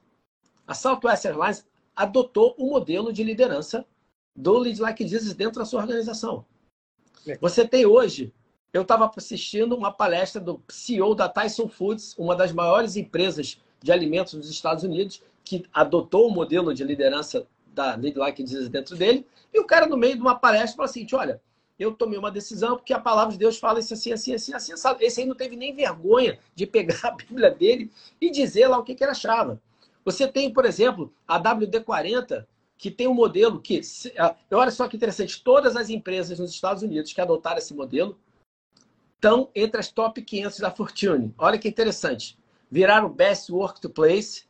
A 0.66 0.74
Southwest 0.74 1.26
Airlines 1.26 1.68
adotou 1.94 2.56
o 2.58 2.68
um 2.68 2.70
modelo 2.70 3.12
de 3.12 3.24
liderança 3.24 3.86
do 4.38 4.60
Lead 4.60 4.80
Like 4.80 5.08
Jesus 5.08 5.34
dentro 5.34 5.60
da 5.60 5.66
sua 5.66 5.82
organização. 5.82 6.46
Você 7.42 7.68
tem 7.68 7.86
hoje, 7.86 8.32
eu 8.72 8.84
estava 8.84 9.12
assistindo 9.18 9.76
uma 9.76 9.92
palestra 9.92 10.40
do 10.40 10.62
CEO 10.70 11.16
da 11.16 11.28
Tyson 11.28 11.68
Foods, 11.68 12.16
uma 12.18 12.36
das 12.36 12.52
maiores 12.52 12.96
empresas 12.96 13.60
de 13.82 13.92
alimentos 13.92 14.36
dos 14.36 14.50
Estados 14.50 14.84
Unidos, 14.84 15.22
que 15.44 15.66
adotou 15.74 16.28
o 16.28 16.32
modelo 16.32 16.74
de 16.74 16.84
liderança 16.84 17.48
da 17.74 17.96
Lead 17.96 18.18
Like 18.18 18.46
Jesus 18.46 18.70
dentro 18.70 18.96
dele, 18.96 19.26
e 19.54 19.60
o 19.60 19.66
cara 19.66 19.88
no 19.88 19.98
meio 19.98 20.16
de 20.16 20.22
uma 20.22 20.36
palestra 20.36 20.78
falou 20.78 20.90
assim, 20.90 21.06
olha, 21.14 21.42
eu 21.80 21.94
tomei 21.94 22.18
uma 22.18 22.32
decisão 22.32 22.76
porque 22.76 22.94
a 22.94 23.00
palavra 23.00 23.34
de 23.34 23.40
Deus 23.40 23.58
fala 23.58 23.80
isso 23.80 23.94
assim, 23.94 24.12
assim, 24.12 24.34
assim, 24.34 24.54
assim, 24.54 24.74
assim. 24.74 24.96
Esse 25.00 25.22
aí 25.22 25.28
não 25.28 25.36
teve 25.36 25.56
nem 25.56 25.74
vergonha 25.74 26.40
de 26.56 26.66
pegar 26.66 27.00
a 27.04 27.12
Bíblia 27.12 27.52
dele 27.52 27.92
e 28.20 28.32
dizer 28.32 28.68
lá 28.68 28.78
o 28.78 28.84
que, 28.84 28.96
que 28.96 29.04
ele 29.04 29.12
achava. 29.12 29.62
Você 30.04 30.28
tem, 30.28 30.52
por 30.52 30.66
exemplo, 30.66 31.14
a 31.28 31.40
WD-40, 31.40 32.46
que 32.78 32.92
tem 32.92 33.08
um 33.08 33.14
modelo 33.14 33.60
que... 33.60 33.82
Olha 34.52 34.72
só 34.72 34.88
que 34.88 34.96
interessante, 34.96 35.44
todas 35.44 35.76
as 35.76 35.90
empresas 35.90 36.40
nos 36.40 36.52
Estados 36.52 36.84
Unidos 36.84 37.12
que 37.12 37.22
adotaram 37.22 37.58
esse 37.58 37.74
modelo 37.74 38.20
estão 39.16 39.50
entre 39.56 39.80
as 39.80 39.90
top 39.90 40.22
500 40.22 40.60
da 40.60 40.72
Fortune. 40.72 41.34
Olha 41.38 41.58
que 41.58 41.68
interessante. 41.68 42.38
Viraram 42.70 43.10
Best 43.10 43.52
Work 43.52 43.82
to 43.82 43.90
Place, 43.90 44.46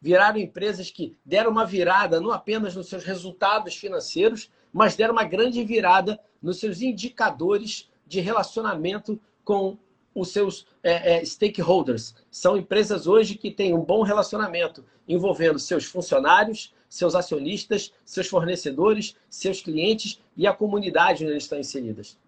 viraram 0.00 0.38
empresas 0.38 0.90
que 0.90 1.16
deram 1.24 1.50
uma 1.50 1.66
virada 1.66 2.20
não 2.20 2.30
apenas 2.30 2.76
nos 2.76 2.88
seus 2.88 3.04
resultados 3.04 3.74
financeiros, 3.76 4.50
mas 4.72 4.94
deram 4.94 5.12
uma 5.12 5.24
grande 5.24 5.64
virada 5.64 6.20
nos 6.40 6.60
seus 6.60 6.80
indicadores 6.80 7.90
de 8.06 8.20
relacionamento 8.20 9.20
com 9.44 9.76
os 10.14 10.28
seus 10.28 10.66
é, 10.82 11.16
é, 11.16 11.24
stakeholders. 11.24 12.14
São 12.30 12.56
empresas 12.56 13.06
hoje 13.06 13.34
que 13.34 13.50
têm 13.50 13.74
um 13.74 13.84
bom 13.84 14.02
relacionamento 14.02 14.84
envolvendo 15.06 15.58
seus 15.58 15.84
funcionários, 15.84 16.74
seus 16.88 17.14
acionistas, 17.14 17.92
seus 18.04 18.28
fornecedores, 18.28 19.16
seus 19.28 19.60
clientes 19.60 20.20
e 20.36 20.46
a 20.46 20.52
comunidade 20.52 21.24
onde 21.24 21.32
eles 21.32 21.44
estão 21.44 21.58
inseridas. 21.58 22.18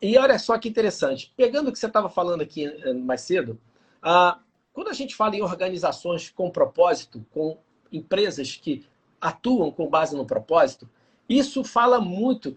E 0.00 0.16
olha 0.16 0.38
só 0.38 0.58
que 0.58 0.68
interessante. 0.68 1.32
Pegando 1.36 1.68
o 1.68 1.72
que 1.72 1.78
você 1.78 1.86
estava 1.86 2.08
falando 2.08 2.42
aqui 2.42 2.64
eh, 2.64 2.92
mais 2.92 3.20
cedo, 3.22 3.58
ah, 4.02 4.38
quando 4.72 4.88
a 4.88 4.94
gente 4.94 5.14
fala 5.14 5.36
em 5.36 5.42
organizações 5.42 6.30
com 6.30 6.50
propósito, 6.50 7.24
com 7.30 7.58
empresas 7.92 8.56
que 8.56 8.86
atuam 9.20 9.70
com 9.70 9.88
base 9.88 10.16
no 10.16 10.24
propósito, 10.24 10.88
isso 11.28 11.62
fala 11.62 12.00
muito 12.00 12.56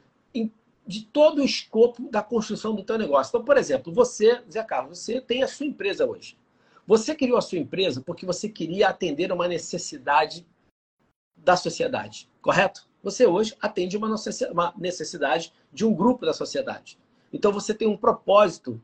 de 0.86 1.06
todo 1.06 1.42
o 1.42 1.46
escopo 1.46 2.10
da 2.10 2.22
construção 2.22 2.76
do 2.76 2.84
teu 2.84 2.98
negócio. 2.98 3.32
Então, 3.32 3.44
por 3.44 3.58
exemplo, 3.58 3.94
você, 3.94 4.42
Zé 4.52 4.64
Carlos, 4.64 5.00
você 5.00 5.22
tem 5.22 5.44
a 5.44 5.48
sua 5.48 5.66
empresa 5.66 6.06
hoje. 6.06 6.38
Você 6.86 7.16
criou 7.16 7.38
a 7.38 7.42
sua 7.42 7.58
empresa 7.58 8.02
porque 8.06 8.26
você 8.26 8.50
queria 8.50 8.90
atender 8.90 9.32
uma 9.32 9.48
necessidade 9.48 10.46
da 11.44 11.56
sociedade, 11.56 12.30
correto? 12.42 12.88
Você 13.04 13.26
hoje 13.26 13.56
atende 13.62 13.98
uma 13.98 14.10
necessidade 14.78 15.54
de 15.72 15.86
um 15.86 15.94
grupo 15.94 16.26
da 16.26 16.34
sociedade. 16.34 16.98
Então 17.32 17.52
você 17.52 17.74
tem 17.74 17.88
um 17.88 17.98
propósito 17.98 18.82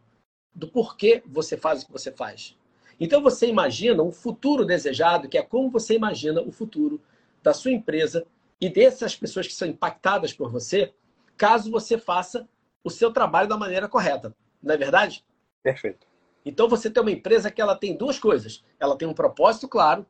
do 0.54 0.68
porquê 0.68 1.24
você 1.26 1.56
faz 1.56 1.82
o 1.82 1.86
que 1.86 1.92
você 1.92 2.12
faz. 2.12 2.58
Então 3.00 3.22
você 3.22 3.48
imagina 3.48 4.04
um 4.04 4.12
futuro 4.12 4.66
desejado, 4.66 5.30
que 5.30 5.38
é 5.38 5.42
como 5.42 5.70
você 5.70 5.96
imagina 5.96 6.42
o 6.42 6.52
futuro 6.52 7.02
da 7.42 7.54
sua 7.54 7.72
empresa 7.72 8.26
e 8.60 8.70
dessas 8.70 9.16
pessoas 9.16 9.48
que 9.48 9.54
são 9.54 9.68
impactadas 9.68 10.34
por 10.34 10.52
você, 10.52 10.94
caso 11.38 11.72
você 11.72 11.98
faça 11.98 12.48
o 12.84 12.90
seu 12.90 13.14
trabalho 13.14 13.48
da 13.48 13.58
maneira 13.58 13.88
correta. 13.88 14.36
Não 14.62 14.74
é 14.74 14.78
verdade? 14.78 15.24
Perfeito. 15.64 16.06
Então 16.46 16.68
você 16.68 16.90
tem 16.90 17.02
uma 17.02 17.12
empresa 17.12 17.50
que 17.50 17.62
ela 17.62 17.76
tem 17.76 17.96
duas 17.96 18.20
coisas. 18.20 18.66
Ela 18.78 18.98
tem 18.98 19.08
um 19.08 19.14
propósito 19.14 19.68
claro 19.68 20.06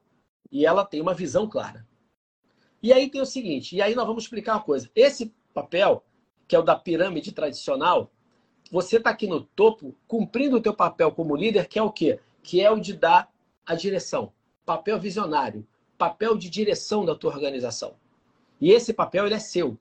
e 0.51 0.65
ela 0.65 0.83
tem 0.83 0.99
uma 0.99 1.13
visão 1.13 1.47
clara. 1.47 1.85
E 2.81 2.93
aí 2.93 3.09
tem 3.09 3.21
o 3.21 3.25
seguinte, 3.25 3.75
e 3.75 3.81
aí 3.81 3.93
nós 3.93 4.07
vamos 4.07 4.23
explicar 4.23 4.53
uma 4.53 4.63
coisa. 4.63 4.89
Esse 4.95 5.33
papel, 5.53 6.03
que 6.47 6.55
é 6.55 6.59
o 6.59 6.63
da 6.63 6.75
pirâmide 6.75 7.31
tradicional, 7.31 8.11
você 8.71 8.97
está 8.97 9.09
aqui 9.09 9.27
no 9.27 9.41
topo 9.41 9.95
cumprindo 10.07 10.57
o 10.57 10.61
teu 10.61 10.73
papel 10.73 11.11
como 11.11 11.35
líder, 11.35 11.67
que 11.67 11.77
é 11.79 11.83
o 11.83 11.91
quê? 11.91 12.19
Que 12.41 12.61
é 12.61 12.71
o 12.71 12.79
de 12.79 12.93
dar 12.93 13.31
a 13.65 13.75
direção. 13.75 14.31
Papel 14.65 14.99
visionário, 14.99 15.67
papel 15.97 16.37
de 16.37 16.49
direção 16.49 17.03
da 17.03 17.15
tua 17.15 17.33
organização. 17.33 17.95
E 18.61 18.71
esse 18.71 18.93
papel 18.93 19.25
ele 19.25 19.35
é 19.35 19.39
seu. 19.39 19.77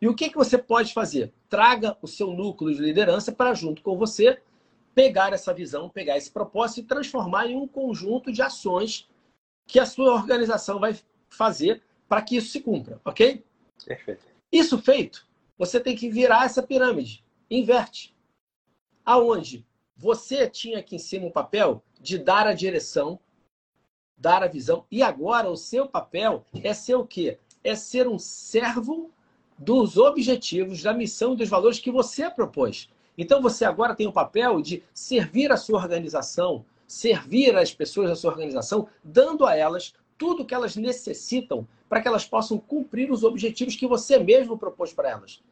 E 0.00 0.08
o 0.08 0.14
que, 0.14 0.30
que 0.30 0.36
você 0.36 0.56
pode 0.56 0.92
fazer? 0.92 1.32
Traga 1.48 1.96
o 2.00 2.06
seu 2.06 2.32
núcleo 2.32 2.74
de 2.74 2.80
liderança 2.80 3.32
para, 3.32 3.54
junto 3.54 3.82
com 3.82 3.96
você, 3.96 4.40
pegar 4.94 5.32
essa 5.32 5.52
visão, 5.52 5.88
pegar 5.88 6.16
esse 6.16 6.30
propósito 6.30 6.80
e 6.80 6.88
transformar 6.88 7.46
em 7.46 7.56
um 7.56 7.66
conjunto 7.66 8.32
de 8.32 8.42
ações 8.42 9.08
que 9.66 9.78
a 9.78 9.86
sua 9.86 10.12
organização 10.14 10.80
vai 10.80 10.98
fazer 11.28 11.82
para 12.10 12.20
que 12.20 12.36
isso 12.36 12.50
se 12.50 12.60
cumpra, 12.60 13.00
ok? 13.04 13.42
Perfeito. 13.86 14.26
Isso 14.50 14.76
feito, 14.76 15.26
você 15.56 15.80
tem 15.80 15.96
que 15.96 16.10
virar 16.10 16.44
essa 16.44 16.62
pirâmide. 16.62 17.24
Inverte. 17.48 18.14
Aonde 19.04 19.64
você 19.96 20.50
tinha 20.50 20.80
aqui 20.80 20.96
em 20.96 20.98
cima 20.98 21.26
um 21.26 21.30
papel 21.30 21.82
de 22.00 22.18
dar 22.18 22.46
a 22.46 22.52
direção, 22.52 23.18
dar 24.18 24.42
a 24.42 24.48
visão, 24.48 24.84
e 24.90 25.02
agora 25.02 25.48
o 25.48 25.56
seu 25.56 25.88
papel 25.88 26.44
é 26.62 26.74
ser 26.74 26.96
o 26.96 27.06
quê? 27.06 27.38
é 27.62 27.74
ser 27.74 28.08
um 28.08 28.18
servo 28.18 29.10
dos 29.58 29.96
objetivos, 29.96 30.82
da 30.82 30.92
missão 30.92 31.34
e 31.34 31.36
dos 31.36 31.48
valores 31.48 31.78
que 31.78 31.90
você 31.90 32.30
propôs. 32.30 32.88
Então 33.16 33.42
você 33.42 33.64
agora 33.64 33.94
tem 33.94 34.06
o 34.06 34.12
papel 34.12 34.62
de 34.62 34.82
servir 34.94 35.52
a 35.52 35.56
sua 35.56 35.78
organização, 35.78 36.64
servir 36.86 37.56
as 37.56 37.72
pessoas 37.72 38.08
da 38.08 38.16
sua 38.16 38.30
organização, 38.30 38.88
dando 39.04 39.46
a 39.46 39.54
elas 39.54 39.94
tudo 40.16 40.42
o 40.42 40.46
que 40.46 40.54
elas 40.54 40.76
necessitam 40.76 41.68
para 41.90 42.00
que 42.00 42.06
elas 42.06 42.24
possam 42.24 42.56
cumprir 42.56 43.10
os 43.10 43.24
objetivos 43.24 43.74
que 43.74 43.84
você 43.84 44.16
mesmo 44.16 44.56
propôs 44.56 44.92
para 44.92 45.10
elas. 45.10 45.42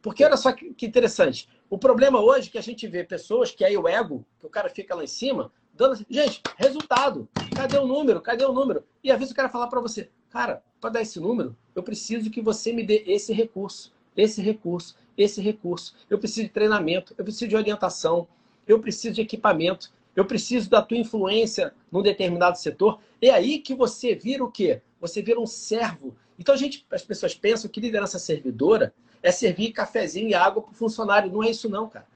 Porque 0.00 0.24
olha 0.24 0.36
só 0.36 0.52
que 0.52 0.86
interessante. 0.86 1.48
O 1.68 1.76
problema 1.76 2.20
hoje 2.20 2.48
é 2.48 2.52
que 2.52 2.58
a 2.58 2.62
gente 2.62 2.86
vê 2.86 3.02
pessoas 3.02 3.50
que 3.50 3.64
aí 3.64 3.76
o 3.76 3.88
ego, 3.88 4.24
que 4.38 4.46
o 4.46 4.48
cara 4.48 4.68
fica 4.68 4.94
lá 4.94 5.02
em 5.02 5.08
cima, 5.08 5.50
dando 5.72 5.94
assim, 5.94 6.06
gente, 6.08 6.40
resultado. 6.56 7.28
Cadê 7.56 7.76
o 7.76 7.88
número? 7.88 8.20
Cadê 8.20 8.44
o 8.44 8.52
número? 8.52 8.84
E 9.02 9.10
às 9.10 9.18
vezes 9.18 9.32
o 9.32 9.34
cara 9.34 9.48
falar 9.48 9.66
para 9.66 9.80
você, 9.80 10.08
cara, 10.30 10.62
para 10.80 10.90
dar 10.90 11.02
esse 11.02 11.18
número, 11.18 11.56
eu 11.74 11.82
preciso 11.82 12.30
que 12.30 12.40
você 12.40 12.72
me 12.72 12.84
dê 12.84 13.02
esse 13.08 13.32
recurso, 13.32 13.92
esse 14.16 14.40
recurso, 14.40 14.96
esse 15.18 15.40
recurso. 15.40 15.96
Eu 16.08 16.20
preciso 16.20 16.46
de 16.46 16.52
treinamento, 16.52 17.16
eu 17.18 17.24
preciso 17.24 17.48
de 17.48 17.56
orientação, 17.56 18.28
eu 18.64 18.78
preciso 18.78 19.14
de 19.16 19.22
equipamento, 19.22 19.92
eu 20.14 20.24
preciso 20.24 20.70
da 20.70 20.80
tua 20.80 20.96
influência 20.96 21.74
num 21.90 22.02
determinado 22.02 22.58
setor. 22.58 23.00
É 23.20 23.30
aí 23.30 23.58
que 23.58 23.74
você 23.74 24.14
vira 24.14 24.44
o 24.44 24.50
quê? 24.50 24.80
Você 25.00 25.22
vira 25.22 25.40
um 25.40 25.46
servo. 25.46 26.14
Então 26.38 26.54
a 26.54 26.58
gente, 26.58 26.86
as 26.90 27.02
pessoas 27.02 27.34
pensam 27.34 27.70
que 27.70 27.80
liderança 27.80 28.18
servidora 28.18 28.94
é 29.22 29.30
servir 29.30 29.72
cafezinho 29.72 30.28
e 30.28 30.34
água 30.34 30.62
para 30.62 30.72
o 30.72 30.74
funcionário. 30.74 31.32
Não 31.32 31.42
é 31.42 31.50
isso 31.50 31.68
não, 31.68 31.88
cara. 31.88 32.06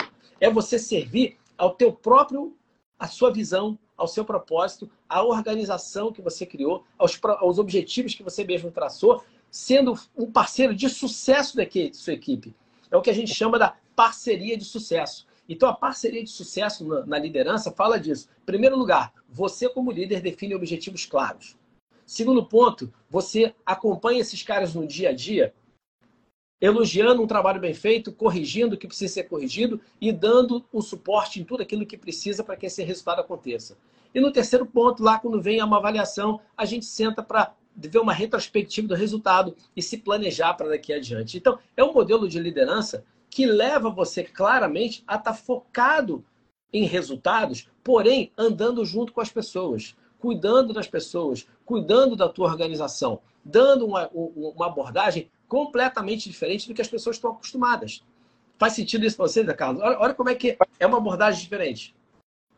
É 0.41 0.51
você 0.51 0.79
servir 0.79 1.37
ao 1.57 1.75
teu 1.75 1.93
próprio, 1.93 2.57
a 2.99 3.09
sua 3.09 3.33
visão, 3.33 3.79
ao 3.97 4.07
seu 4.07 4.25
propósito, 4.25 4.89
à 5.09 5.23
organização 5.23 6.13
que 6.13 6.23
você 6.23 6.47
criou, 6.47 6.85
aos, 6.97 7.19
aos 7.41 7.59
objetivos 7.59 8.15
que 8.15 8.23
você 8.23 8.45
mesmo 8.45 8.71
traçou, 8.71 9.25
sendo 9.51 9.99
um 10.17 10.31
parceiro 10.31 10.75
de 10.75 10.89
sucesso 10.89 11.57
da 11.57 11.65
sua 11.93 12.13
equipe. 12.13 12.55
É 12.91 12.97
o 12.97 13.03
que 13.03 13.11
a 13.11 13.15
gente 13.15 13.35
chama 13.35 13.59
da 13.59 13.75
parceria 13.97 14.57
de 14.57 14.65
sucesso. 14.65 15.27
Então, 15.49 15.69
a 15.69 15.75
parceria 15.75 16.23
de 16.23 16.31
sucesso 16.31 16.87
na, 16.87 17.07
na 17.07 17.19
liderança 17.19 17.73
fala 17.73 17.99
disso. 17.99 18.29
Em 18.43 18.45
primeiro 18.45 18.77
lugar, 18.77 19.15
você, 19.29 19.69
como 19.69 19.91
líder, 19.91 20.21
define 20.21 20.55
objetivos 20.55 21.07
claros. 21.07 21.57
Segundo 22.05 22.45
ponto, 22.45 22.93
você 23.09 23.55
acompanha 23.65 24.21
esses 24.21 24.43
caras 24.43 24.75
no 24.75 24.87
dia 24.87 25.11
a 25.11 25.13
dia, 25.13 25.55
elogiando 26.61 27.23
um 27.23 27.27
trabalho 27.27 27.61
bem 27.61 27.73
feito, 27.73 28.13
corrigindo 28.13 28.75
o 28.75 28.79
que 28.79 28.87
precisa 28.87 29.15
ser 29.15 29.25
corrigido 29.25 29.81
e 30.01 30.13
dando 30.13 30.65
o 30.73 30.83
suporte 30.83 31.41
em 31.41 31.45
tudo 31.45 31.63
aquilo 31.63 31.87
que 31.87 31.97
precisa 31.97 32.43
para 32.43 32.57
que 32.57 32.67
esse 32.67 32.83
resultado 32.83 33.21
aconteça. 33.21 33.79
E 34.15 34.21
no 34.21 34.33
terceiro 34.33 34.67
ponto, 34.67 35.03
lá 35.03 35.19
quando 35.19 35.41
vem 35.41 35.63
uma 35.63 35.77
avaliação, 35.77 36.41
a 36.57 36.65
gente 36.65 36.87
senta 36.87 37.23
para 37.23 37.55
ver 37.77 37.99
uma 37.99 38.13
retrospectiva 38.13 38.89
do 38.89 38.95
resultado 38.95 39.55
e 39.77 39.83
se 39.83 39.99
planejar 39.99 40.55
para 40.55 40.71
daqui 40.71 40.93
adiante. 40.93 41.37
Então, 41.37 41.59
é 41.77 41.85
um 41.85 41.93
modelo 41.93 42.29
de 42.29 42.41
liderança 42.41 43.05
que 43.31 43.47
leva 43.47 43.91
você 43.91 44.25
claramente 44.25 45.03
a 45.07 45.17
estar 45.17 45.33
tá 45.33 45.35
focado 45.35 46.25
em 46.73 46.85
resultados, 46.85 47.69
porém 47.83 48.33
andando 48.37 48.85
junto 48.85 49.13
com 49.13 49.21
as 49.21 49.31
pessoas, 49.31 49.97
cuidando 50.19 50.73
das 50.73 50.89
pessoas, 50.89 51.47
cuidando 51.65 52.17
da 52.17 52.29
tua 52.29 52.49
organização, 52.49 53.21
dando 53.45 53.87
uma, 53.87 54.09
uma 54.13 54.67
abordagem 54.67 55.31
completamente 55.47 56.29
diferente 56.29 56.69
do 56.69 56.75
que 56.75 56.83
as 56.83 56.89
pessoas 56.89 57.17
estão 57.17 57.31
acostumadas. 57.31 58.05
Faz 58.59 58.75
sentido 58.75 59.07
isso 59.07 59.17
para 59.17 59.29
você, 59.29 59.45
Carlos? 59.55 59.83
Olha, 59.83 59.99
olha, 59.99 60.15
como 60.15 60.29
é 60.29 60.35
que 60.35 60.59
é 60.79 60.87
uma 60.87 60.99
abordagem 60.99 61.41
diferente. 61.41 61.95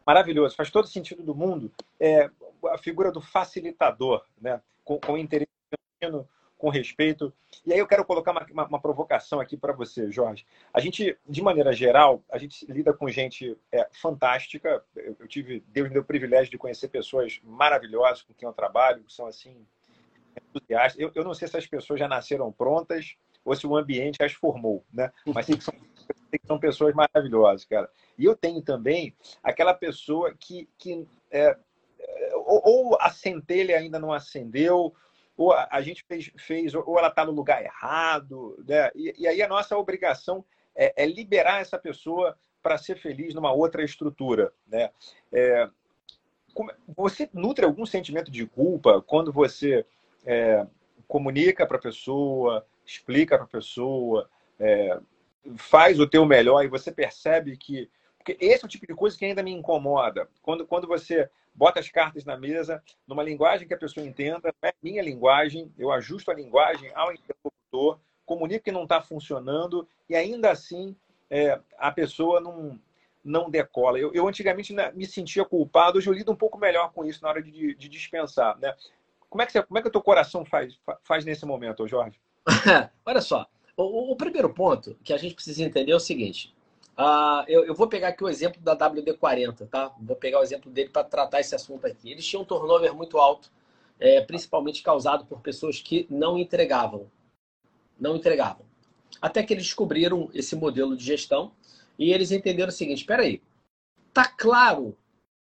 Maravilhoso, 0.06 0.56
faz 0.56 0.70
todo 0.70 0.88
sentido 0.88 1.22
do 1.22 1.34
mundo. 1.34 1.70
É 2.00 2.30
a 2.68 2.78
figura 2.78 3.12
do 3.12 3.20
facilitador, 3.20 4.24
né? 4.40 4.60
com, 4.82 4.98
com 4.98 5.16
interesse 5.16 5.50
com 6.60 6.68
respeito. 6.68 7.32
E 7.64 7.72
aí 7.72 7.78
eu 7.78 7.86
quero 7.86 8.04
colocar 8.04 8.32
uma, 8.32 8.46
uma, 8.52 8.66
uma 8.66 8.80
provocação 8.80 9.40
aqui 9.40 9.56
para 9.56 9.72
você, 9.72 10.10
Jorge. 10.12 10.46
A 10.72 10.78
gente, 10.78 11.16
de 11.26 11.42
maneira 11.42 11.72
geral, 11.72 12.22
a 12.30 12.36
gente 12.36 12.70
lida 12.70 12.92
com 12.92 13.08
gente 13.08 13.56
é, 13.72 13.88
fantástica. 13.90 14.84
Eu, 14.94 15.16
eu, 15.18 15.26
tive, 15.26 15.64
Deus 15.68 15.88
me 15.88 15.94
deu 15.94 16.02
o 16.02 16.04
privilégio 16.04 16.50
de 16.50 16.58
conhecer 16.58 16.88
pessoas 16.88 17.40
maravilhosas 17.42 18.22
com 18.22 18.34
quem 18.34 18.46
eu 18.46 18.52
trabalho, 18.52 19.02
que 19.02 19.12
são 19.12 19.26
assim 19.26 19.56
entusiastas. 20.36 21.00
Eu, 21.00 21.10
eu 21.14 21.24
não 21.24 21.32
sei 21.32 21.48
se 21.48 21.56
as 21.56 21.66
pessoas 21.66 21.98
já 21.98 22.06
nasceram 22.06 22.52
prontas 22.52 23.16
ou 23.42 23.56
se 23.56 23.66
o 23.66 23.74
ambiente 23.74 24.22
as 24.22 24.32
formou, 24.32 24.84
né? 24.92 25.10
Mas 25.26 25.46
que 25.46 25.58
são, 25.62 25.74
são 26.46 26.58
pessoas 26.58 26.94
maravilhosas, 26.94 27.64
cara. 27.64 27.90
E 28.18 28.26
eu 28.26 28.36
tenho 28.36 28.60
também 28.60 29.16
aquela 29.42 29.72
pessoa 29.72 30.34
que, 30.38 30.68
que 30.76 31.08
é, 31.30 31.56
ou, 32.34 32.62
ou 32.64 32.98
a 33.00 33.10
centelha 33.10 33.78
ainda 33.78 33.98
não 33.98 34.12
acendeu, 34.12 34.94
ou 35.40 35.54
a, 35.54 35.80
gente 35.80 36.04
fez, 36.04 36.30
fez, 36.36 36.74
ou 36.74 36.98
ela 36.98 37.08
está 37.08 37.24
no 37.24 37.32
lugar 37.32 37.64
errado, 37.64 38.62
né? 38.68 38.90
E, 38.94 39.14
e, 39.20 39.26
aí 39.26 39.40
a 39.40 39.48
nossa 39.48 39.74
obrigação 39.74 40.44
é, 40.76 41.02
é 41.02 41.06
liberar 41.06 41.62
essa 41.62 41.78
pessoa 41.78 42.36
para 42.62 42.76
ser 42.76 42.98
feliz 42.98 43.32
numa 43.34 43.50
outra 43.50 43.82
estrutura, 43.82 44.52
né? 44.66 44.90
É, 45.32 45.66
você 46.94 47.26
nutre 47.32 47.64
algum 47.64 47.86
sentimento 47.86 48.30
de 48.30 48.46
culpa 48.46 49.00
quando 49.00 49.32
você 49.32 49.86
é, 50.26 50.66
comunica 51.08 51.66
para 51.66 51.78
a 51.78 51.80
pessoa, 51.82 52.66
explica 52.84 53.38
para 53.38 53.46
a 53.46 53.48
pessoa, 53.48 54.28
é, 54.58 55.00
faz 55.56 55.98
o 55.98 56.06
teu 56.06 56.26
melhor 56.26 56.62
e 56.62 56.68
você 56.68 56.92
percebe 56.92 57.56
que 57.56 57.88
porque 58.18 58.36
esse 58.38 58.62
é 58.62 58.66
o 58.66 58.68
tipo 58.68 58.86
de 58.86 58.94
coisa 58.94 59.16
que 59.16 59.24
ainda 59.24 59.42
me 59.42 59.50
incomoda. 59.50 60.28
Quando, 60.42 60.66
quando 60.66 60.86
você 60.86 61.30
bota 61.54 61.80
as 61.80 61.88
cartas 61.88 62.24
na 62.24 62.36
mesa, 62.36 62.82
numa 63.06 63.22
linguagem 63.22 63.66
que 63.66 63.74
a 63.74 63.78
pessoa 63.78 64.06
entenda, 64.06 64.54
não 64.62 64.68
é 64.68 64.72
minha 64.82 65.02
linguagem, 65.02 65.72
eu 65.78 65.90
ajusto 65.90 66.30
a 66.30 66.34
linguagem 66.34 66.90
ao 66.94 67.12
interlocutor, 67.12 68.00
comunico 68.24 68.64
que 68.64 68.72
não 68.72 68.84
está 68.84 69.00
funcionando 69.00 69.86
e 70.08 70.14
ainda 70.14 70.50
assim 70.50 70.96
é, 71.28 71.60
a 71.78 71.90
pessoa 71.90 72.40
não, 72.40 72.78
não 73.24 73.50
decola. 73.50 73.98
Eu, 73.98 74.12
eu 74.12 74.26
antigamente 74.26 74.72
né, 74.72 74.92
me 74.92 75.06
sentia 75.06 75.44
culpado, 75.44 75.98
hoje 75.98 76.08
eu 76.08 76.14
lido 76.14 76.32
um 76.32 76.36
pouco 76.36 76.58
melhor 76.58 76.92
com 76.92 77.04
isso 77.04 77.22
na 77.22 77.28
hora 77.28 77.42
de, 77.42 77.74
de 77.74 77.88
dispensar. 77.88 78.58
Né? 78.58 78.74
Como, 79.28 79.42
é 79.42 79.46
que 79.46 79.52
você, 79.52 79.62
como 79.62 79.78
é 79.78 79.82
que 79.82 79.88
o 79.88 79.92
teu 79.92 80.02
coração 80.02 80.44
faz, 80.44 80.78
faz 81.02 81.24
nesse 81.24 81.44
momento, 81.44 81.86
Jorge? 81.86 82.20
Olha 83.04 83.20
só, 83.20 83.46
o, 83.76 84.12
o 84.12 84.16
primeiro 84.16 84.52
ponto 84.52 84.96
que 85.02 85.12
a 85.12 85.18
gente 85.18 85.34
precisa 85.34 85.62
entender 85.62 85.92
é 85.92 85.96
o 85.96 86.00
seguinte: 86.00 86.54
Uh, 86.98 87.44
eu, 87.48 87.64
eu, 87.64 87.74
vou 87.74 87.88
pegar 87.88 88.08
aqui 88.08 88.22
o 88.22 88.28
exemplo 88.28 88.60
da 88.60 88.76
WD-40, 88.76 89.68
tá? 89.68 89.94
Vou 90.00 90.16
pegar 90.16 90.40
o 90.40 90.42
exemplo 90.42 90.70
dele 90.70 90.90
para 90.90 91.04
tratar 91.04 91.40
esse 91.40 91.54
assunto 91.54 91.86
aqui. 91.86 92.10
Eles 92.10 92.26
tinham 92.26 92.42
um 92.42 92.44
turnover 92.44 92.94
muito 92.94 93.18
alto, 93.18 93.50
é, 93.98 94.20
principalmente 94.20 94.82
causado 94.82 95.24
por 95.24 95.40
pessoas 95.40 95.80
que 95.80 96.06
não 96.10 96.36
entregavam. 96.36 97.10
Não 97.98 98.16
entregavam. 98.16 98.66
Até 99.20 99.42
que 99.42 99.52
eles 99.52 99.64
descobriram 99.64 100.30
esse 100.34 100.54
modelo 100.54 100.96
de 100.96 101.04
gestão 101.04 101.52
e 101.98 102.12
eles 102.12 102.30
entenderam 102.30 102.68
o 102.68 102.72
seguinte: 102.72 102.98
espera 102.98 103.22
aí, 103.22 103.42
tá 104.12 104.26
claro 104.26 104.96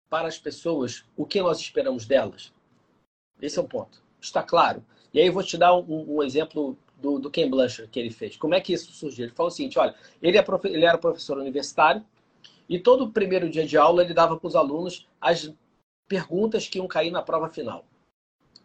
para 0.09 0.29
as 0.29 0.39
pessoas 0.39 1.05
o 1.17 1.27
que 1.27 1.41
nós 1.41 1.59
esperamos 1.59 2.07
delas? 2.07 2.53
Esse 3.41 3.59
é 3.59 3.63
o 3.63 3.69
ponto. 3.69 4.03
Está 4.21 4.43
claro. 4.43 4.85
E 5.13 5.21
aí 5.21 5.27
eu 5.27 5.33
vou 5.33 5.43
te 5.43 5.57
dar 5.57 5.75
um, 5.75 6.17
um 6.17 6.23
exemplo 6.23 6.77
do, 6.99 7.19
do 7.19 7.31
Ken 7.31 7.49
Blanchard 7.49 7.91
que 7.91 7.99
ele 7.99 8.11
fez. 8.11 8.37
Como 8.37 8.55
é 8.55 8.61
que 8.61 8.73
isso 8.73 8.93
surgiu? 8.93 9.27
Ele 9.27 9.35
falou 9.35 9.49
o 9.49 9.55
seguinte, 9.55 9.79
olha, 9.79 9.95
ele, 10.21 10.37
é 10.37 10.43
profe... 10.43 10.69
ele 10.69 10.85
era 10.85 10.99
professor 10.99 11.39
universitário 11.39 12.05
e 12.69 12.79
todo 12.79 13.11
primeiro 13.11 13.49
dia 13.49 13.67
de 13.67 13.79
aula 13.79 14.03
ele 14.03 14.13
dava 14.13 14.37
para 14.37 14.47
os 14.47 14.57
alunos 14.57 15.07
as 15.21 15.53
perguntas 16.07 16.69
que 16.69 16.79
iam 16.79 16.89
cair 16.89 17.11
na 17.11 17.23
prova 17.23 17.49
final. 17.49 17.85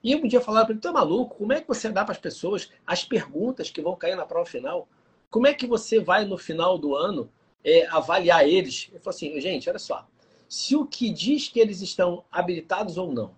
E 0.03 0.15
um 0.15 0.27
dia 0.27 0.41
falaram 0.41 0.65
para 0.65 0.73
ele, 0.73 0.81
tu 0.81 0.87
é 0.87 0.91
maluco? 0.91 1.37
Como 1.37 1.53
é 1.53 1.61
que 1.61 1.67
você 1.67 1.89
dá 1.89 2.03
para 2.03 2.11
as 2.11 2.17
pessoas 2.17 2.69
as 2.85 3.05
perguntas 3.05 3.69
que 3.69 3.81
vão 3.81 3.95
cair 3.95 4.15
na 4.15 4.25
prova 4.25 4.45
final? 4.45 4.87
Como 5.29 5.47
é 5.47 5.53
que 5.53 5.65
você 5.65 5.99
vai 5.99 6.25
no 6.25 6.37
final 6.37 6.77
do 6.77 6.95
ano 6.95 7.29
é, 7.63 7.87
avaliar 7.87 8.47
eles? 8.47 8.89
Ele 8.89 8.99
falou 8.99 9.15
assim, 9.15 9.39
gente, 9.39 9.69
olha 9.69 9.79
só, 9.79 10.05
se 10.49 10.75
o 10.75 10.85
que 10.85 11.09
diz 11.09 11.47
que 11.47 11.59
eles 11.59 11.81
estão 11.81 12.23
habilitados 12.31 12.97
ou 12.97 13.11
não 13.11 13.33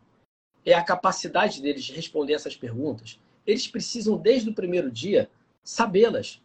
é 0.66 0.74
a 0.74 0.84
capacidade 0.84 1.62
deles 1.62 1.84
de 1.84 1.94
responder 1.94 2.34
essas 2.34 2.56
perguntas, 2.56 3.20
eles 3.46 3.68
precisam, 3.68 4.18
desde 4.18 4.50
o 4.50 4.54
primeiro 4.54 4.92
dia, 4.92 5.30
sabê-las. 5.64 6.42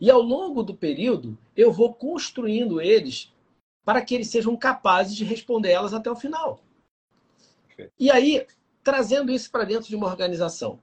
E 0.00 0.10
ao 0.10 0.22
longo 0.22 0.62
do 0.62 0.74
período, 0.74 1.36
eu 1.56 1.72
vou 1.72 1.92
construindo 1.92 2.80
eles 2.80 3.32
para 3.84 4.02
que 4.02 4.14
eles 4.14 4.28
sejam 4.28 4.56
capazes 4.56 5.16
de 5.16 5.24
responder 5.24 5.70
elas 5.70 5.94
até 5.94 6.10
o 6.10 6.16
final. 6.16 6.60
E 7.98 8.10
aí, 8.10 8.46
trazendo 8.82 9.32
isso 9.32 9.50
para 9.50 9.64
dentro 9.64 9.88
de 9.88 9.96
uma 9.96 10.06
organização. 10.06 10.78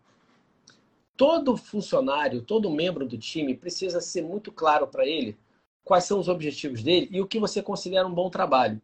Todo 1.18 1.56
funcionário, 1.56 2.42
todo 2.42 2.70
membro 2.70 3.06
do 3.08 3.18
time 3.18 3.56
precisa 3.56 4.02
ser 4.02 4.22
muito 4.22 4.52
claro 4.52 4.88
para 4.88 5.06
ele 5.06 5.38
quais 5.84 6.04
são 6.04 6.20
os 6.20 6.28
objetivos 6.28 6.84
dele 6.84 7.08
e 7.12 7.22
o 7.22 7.28
que 7.28 7.40
você 7.40 7.62
considera 7.62 8.08
um 8.08 8.14
bom 8.14 8.30
trabalho. 8.30 8.82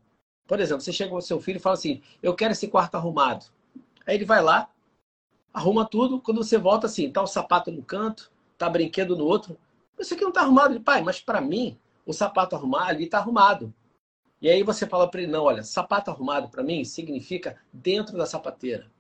Por 0.47 0.59
exemplo, 0.59 0.81
você 0.81 0.93
chega 0.93 1.09
com 1.09 1.19
seu 1.19 1.39
filho 1.39 1.57
e 1.57 1.61
fala 1.61 1.75
assim: 1.75 2.01
Eu 2.21 2.33
quero 2.33 2.53
esse 2.53 2.67
quarto 2.67 2.95
arrumado. 2.95 3.45
Aí 4.05 4.15
ele 4.15 4.25
vai 4.25 4.41
lá, 4.41 4.69
arruma 5.53 5.85
tudo. 5.85 6.19
Quando 6.19 6.43
você 6.43 6.57
volta, 6.57 6.87
assim, 6.87 7.11
tá 7.11 7.21
o 7.21 7.27
sapato 7.27 7.71
no 7.71 7.83
canto, 7.83 8.31
tá 8.57 8.69
brinquedo 8.69 9.15
no 9.15 9.25
outro. 9.25 9.57
Isso 9.99 10.13
aqui 10.13 10.23
não 10.23 10.31
tá 10.31 10.41
arrumado. 10.41 10.73
Ele, 10.73 10.79
pai, 10.79 11.01
mas 11.01 11.19
para 11.19 11.41
mim, 11.41 11.77
o 12.05 12.13
sapato 12.13 12.55
arrumado 12.55 12.89
ali 12.89 13.07
tá 13.07 13.17
arrumado. 13.17 13.73
E 14.41 14.49
aí 14.49 14.63
você 14.63 14.87
fala 14.87 15.07
para 15.07 15.21
ele, 15.21 15.31
não, 15.31 15.43
olha, 15.43 15.63
sapato 15.63 16.09
arrumado 16.09 16.49
para 16.49 16.63
mim 16.63 16.83
significa 16.83 17.57
dentro 17.71 18.17
da 18.17 18.25
sapateira. 18.25 18.91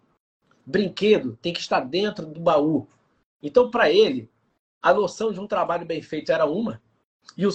Brinquedo 0.63 1.37
tem 1.41 1.51
que 1.51 1.59
estar 1.59 1.79
dentro 1.79 2.27
do 2.27 2.39
baú. 2.39 2.87
Então, 3.41 3.71
para 3.71 3.89
ele, 3.89 4.29
a 4.81 4.93
noção 4.93 5.33
de 5.33 5.39
um 5.39 5.47
trabalho 5.47 5.85
bem 5.85 6.01
feito 6.01 6.31
era 6.31 6.45
uma 6.45 6.79
e, 7.37 7.45
o, 7.47 7.51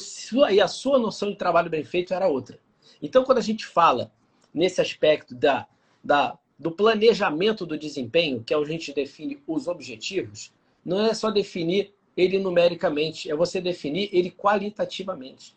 e 0.50 0.60
a 0.60 0.68
sua 0.68 0.98
noção 0.98 1.30
de 1.30 1.36
trabalho 1.36 1.70
bem 1.70 1.84
feito 1.84 2.12
era 2.12 2.26
outra. 2.26 2.58
Então, 3.00 3.24
quando 3.24 3.38
a 3.38 3.42
gente 3.42 3.66
fala 3.66 4.10
nesse 4.52 4.80
aspecto 4.80 5.34
da, 5.34 5.66
da 6.02 6.38
do 6.58 6.70
planejamento 6.70 7.66
do 7.66 7.78
desempenho, 7.78 8.42
que 8.42 8.54
é 8.54 8.56
onde 8.56 8.70
a 8.70 8.72
gente 8.72 8.92
define 8.92 9.42
os 9.46 9.68
objetivos, 9.68 10.52
não 10.84 11.04
é 11.04 11.12
só 11.12 11.30
definir 11.30 11.92
ele 12.16 12.38
numericamente, 12.38 13.30
é 13.30 13.34
você 13.34 13.60
definir 13.60 14.08
ele 14.12 14.30
qualitativamente. 14.30 15.54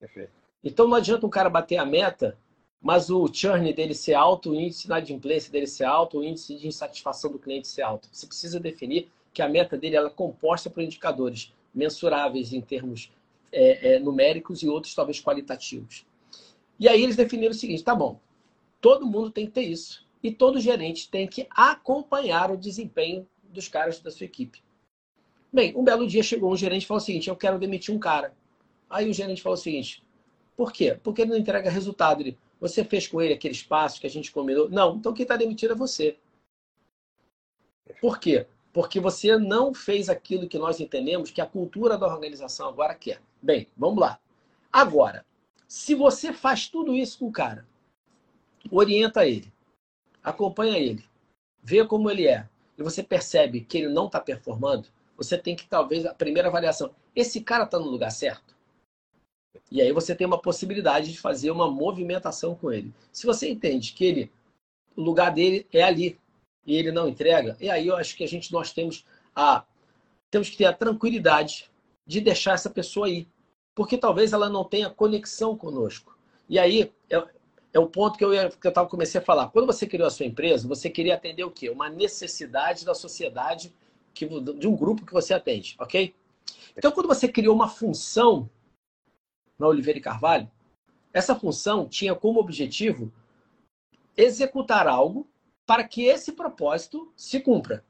Perfeito. 0.00 0.32
Então 0.64 0.88
não 0.88 0.96
adianta 0.96 1.26
um 1.26 1.30
cara 1.30 1.50
bater 1.50 1.76
a 1.76 1.84
meta, 1.84 2.38
mas 2.80 3.10
o 3.10 3.28
churn 3.32 3.72
dele 3.72 3.94
ser 3.94 4.14
alto, 4.14 4.50
o 4.50 4.54
índice 4.54 4.82
de 4.82 4.86
inadimplência 4.86 5.52
dele 5.52 5.66
ser 5.66 5.84
alto, 5.84 6.18
o 6.18 6.24
índice 6.24 6.56
de 6.56 6.66
insatisfação 6.66 7.30
do 7.30 7.38
cliente 7.38 7.68
ser 7.68 7.82
alto. 7.82 8.08
Você 8.10 8.26
precisa 8.26 8.58
definir 8.58 9.08
que 9.34 9.42
a 9.42 9.48
meta 9.48 9.76
dele 9.76 9.96
ela 9.96 10.08
é 10.08 10.12
composta 10.12 10.70
por 10.70 10.82
indicadores 10.82 11.52
mensuráveis 11.74 12.52
em 12.52 12.60
termos 12.60 13.12
é, 13.52 13.94
é, 13.94 13.98
numéricos 13.98 14.62
e 14.62 14.68
outros 14.68 14.94
talvez 14.94 15.20
qualitativos. 15.20 16.06
E 16.78 16.88
aí 16.88 17.02
eles 17.02 17.16
definiram 17.16 17.50
o 17.50 17.54
seguinte: 17.54 17.84
tá 17.84 17.94
bom, 17.94 18.18
todo 18.80 19.06
mundo 19.06 19.30
tem 19.30 19.46
que 19.46 19.52
ter 19.52 19.62
isso 19.62 20.01
e 20.22 20.30
todo 20.30 20.60
gerente 20.60 21.10
tem 21.10 21.26
que 21.26 21.46
acompanhar 21.50 22.50
o 22.50 22.56
desempenho 22.56 23.26
dos 23.44 23.68
caras 23.68 24.00
da 24.00 24.10
sua 24.10 24.24
equipe. 24.24 24.62
Bem, 25.52 25.76
um 25.76 25.84
belo 25.84 26.06
dia 26.06 26.22
chegou 26.22 26.50
um 26.50 26.56
gerente 26.56 26.84
e 26.84 26.86
falou 26.86 27.02
o 27.02 27.04
seguinte: 27.04 27.28
eu 27.28 27.36
quero 27.36 27.58
demitir 27.58 27.94
um 27.94 27.98
cara. 27.98 28.34
Aí 28.88 29.10
o 29.10 29.12
gerente 29.12 29.42
falou 29.42 29.58
o 29.58 29.60
seguinte: 29.60 30.02
por 30.56 30.72
quê? 30.72 30.98
Porque 31.02 31.22
ele 31.22 31.30
não 31.30 31.38
entrega 31.38 31.70
resultado. 31.70 32.20
Ele, 32.20 32.38
você 32.60 32.84
fez 32.84 33.06
com 33.06 33.20
ele 33.20 33.34
aquele 33.34 33.54
espaço 33.54 34.00
que 34.00 34.06
a 34.06 34.10
gente 34.10 34.32
combinou? 34.32 34.70
Não, 34.70 34.96
então 34.96 35.12
quem 35.12 35.24
está 35.24 35.36
demitido 35.36 35.72
é 35.72 35.76
você. 35.76 36.16
Por 38.00 38.18
quê? 38.18 38.46
Porque 38.72 38.98
você 38.98 39.36
não 39.36 39.74
fez 39.74 40.08
aquilo 40.08 40.48
que 40.48 40.58
nós 40.58 40.80
entendemos 40.80 41.30
que 41.30 41.40
a 41.40 41.46
cultura 41.46 41.98
da 41.98 42.06
organização 42.06 42.68
agora 42.68 42.94
quer. 42.94 43.20
Bem, 43.42 43.68
vamos 43.76 44.00
lá. 44.00 44.18
Agora, 44.72 45.26
se 45.68 45.94
você 45.94 46.32
faz 46.32 46.68
tudo 46.68 46.94
isso 46.94 47.18
com 47.18 47.26
o 47.26 47.32
cara, 47.32 47.66
orienta 48.70 49.26
ele, 49.26 49.51
acompanha 50.22 50.78
ele, 50.78 51.04
vê 51.62 51.84
como 51.84 52.10
ele 52.10 52.26
é, 52.26 52.48
e 52.78 52.82
você 52.82 53.02
percebe 53.02 53.60
que 53.60 53.78
ele 53.78 53.88
não 53.88 54.06
está 54.06 54.20
performando, 54.20 54.88
você 55.16 55.36
tem 55.38 55.54
que, 55.54 55.66
talvez, 55.66 56.04
a 56.06 56.14
primeira 56.14 56.48
avaliação, 56.48 56.94
esse 57.14 57.40
cara 57.40 57.64
está 57.64 57.78
no 57.78 57.86
lugar 57.86 58.10
certo? 58.10 58.52
E 59.70 59.80
aí 59.80 59.92
você 59.92 60.14
tem 60.14 60.26
uma 60.26 60.40
possibilidade 60.40 61.12
de 61.12 61.20
fazer 61.20 61.50
uma 61.50 61.70
movimentação 61.70 62.54
com 62.54 62.72
ele. 62.72 62.92
Se 63.10 63.26
você 63.26 63.50
entende 63.50 63.92
que 63.92 64.04
ele, 64.04 64.32
o 64.96 65.02
lugar 65.02 65.30
dele 65.30 65.66
é 65.72 65.82
ali 65.82 66.18
e 66.66 66.76
ele 66.76 66.92
não 66.92 67.08
entrega, 67.08 67.56
e 67.60 67.68
aí 67.70 67.86
eu 67.86 67.96
acho 67.96 68.16
que 68.16 68.24
a 68.24 68.28
gente 68.28 68.52
nós 68.52 68.72
temos 68.72 69.04
a 69.34 69.64
temos 70.30 70.48
que 70.48 70.56
ter 70.56 70.64
a 70.64 70.72
tranquilidade 70.72 71.70
de 72.06 72.20
deixar 72.20 72.54
essa 72.54 72.70
pessoa 72.70 73.08
ir, 73.08 73.28
porque 73.74 73.98
talvez 73.98 74.32
ela 74.32 74.48
não 74.48 74.64
tenha 74.64 74.88
conexão 74.88 75.56
conosco. 75.56 76.16
E 76.48 76.58
aí 76.58 76.90
é, 77.72 77.78
o 77.78 77.86
ponto 77.86 78.18
que 78.18 78.24
eu, 78.24 78.50
que 78.50 78.66
eu 78.66 78.72
tava, 78.72 78.88
comecei 78.88 79.20
a 79.20 79.24
falar. 79.24 79.48
Quando 79.48 79.66
você 79.66 79.86
criou 79.86 80.06
a 80.06 80.10
sua 80.10 80.26
empresa, 80.26 80.68
você 80.68 80.90
queria 80.90 81.14
atender 81.14 81.44
o 81.44 81.50
quê? 81.50 81.70
Uma 81.70 81.88
necessidade 81.88 82.84
da 82.84 82.94
sociedade, 82.94 83.74
que, 84.12 84.26
de 84.26 84.68
um 84.68 84.76
grupo 84.76 85.06
que 85.06 85.12
você 85.12 85.32
atende, 85.32 85.74
ok? 85.78 86.14
Então, 86.76 86.92
quando 86.92 87.06
você 87.06 87.28
criou 87.28 87.54
uma 87.54 87.68
função 87.68 88.48
na 89.58 89.66
Oliveira 89.66 89.98
e 89.98 90.02
Carvalho, 90.02 90.50
essa 91.12 91.34
função 91.34 91.88
tinha 91.88 92.14
como 92.14 92.40
objetivo 92.40 93.12
executar 94.16 94.86
algo 94.86 95.28
para 95.66 95.84
que 95.84 96.04
esse 96.04 96.32
propósito 96.32 97.12
se 97.16 97.40
cumpra. 97.40 97.84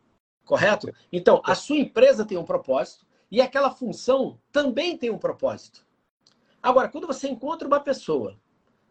Correto? 0.45 0.93
Então, 1.13 1.41
a 1.45 1.55
sua 1.55 1.77
empresa 1.77 2.25
tem 2.25 2.37
um 2.37 2.45
propósito 2.45 3.07
e 3.31 3.41
aquela 3.41 3.71
função 3.71 4.39
também 4.51 4.97
tem 4.97 5.11
um 5.11 5.19
propósito. 5.19 5.85
Agora, 6.63 6.89
quando 6.89 7.07
você 7.07 7.29
encontra 7.29 7.67
uma 7.67 7.81
pessoa 7.81 8.39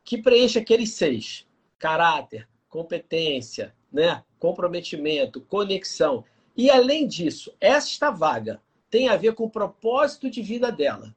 que 0.03 0.21
preenche 0.21 0.59
aqueles 0.59 0.93
seis: 0.93 1.47
caráter, 1.77 2.47
competência, 2.69 3.75
né, 3.91 4.23
comprometimento, 4.39 5.41
conexão, 5.41 6.23
e 6.55 6.69
além 6.69 7.07
disso, 7.07 7.53
esta 7.59 8.09
vaga 8.11 8.61
tem 8.89 9.09
a 9.09 9.15
ver 9.15 9.33
com 9.33 9.45
o 9.45 9.49
propósito 9.49 10.29
de 10.29 10.41
vida 10.41 10.71
dela. 10.71 11.15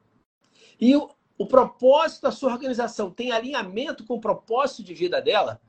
E 0.79 0.95
o, 0.95 1.09
o 1.37 1.45
propósito 1.45 2.23
da 2.23 2.31
sua 2.31 2.51
organização 2.51 3.11
tem 3.11 3.31
alinhamento 3.31 4.05
com 4.05 4.15
o 4.15 4.21
propósito 4.21 4.83
de 4.83 4.93
vida 4.93 5.21
dela, 5.21 5.61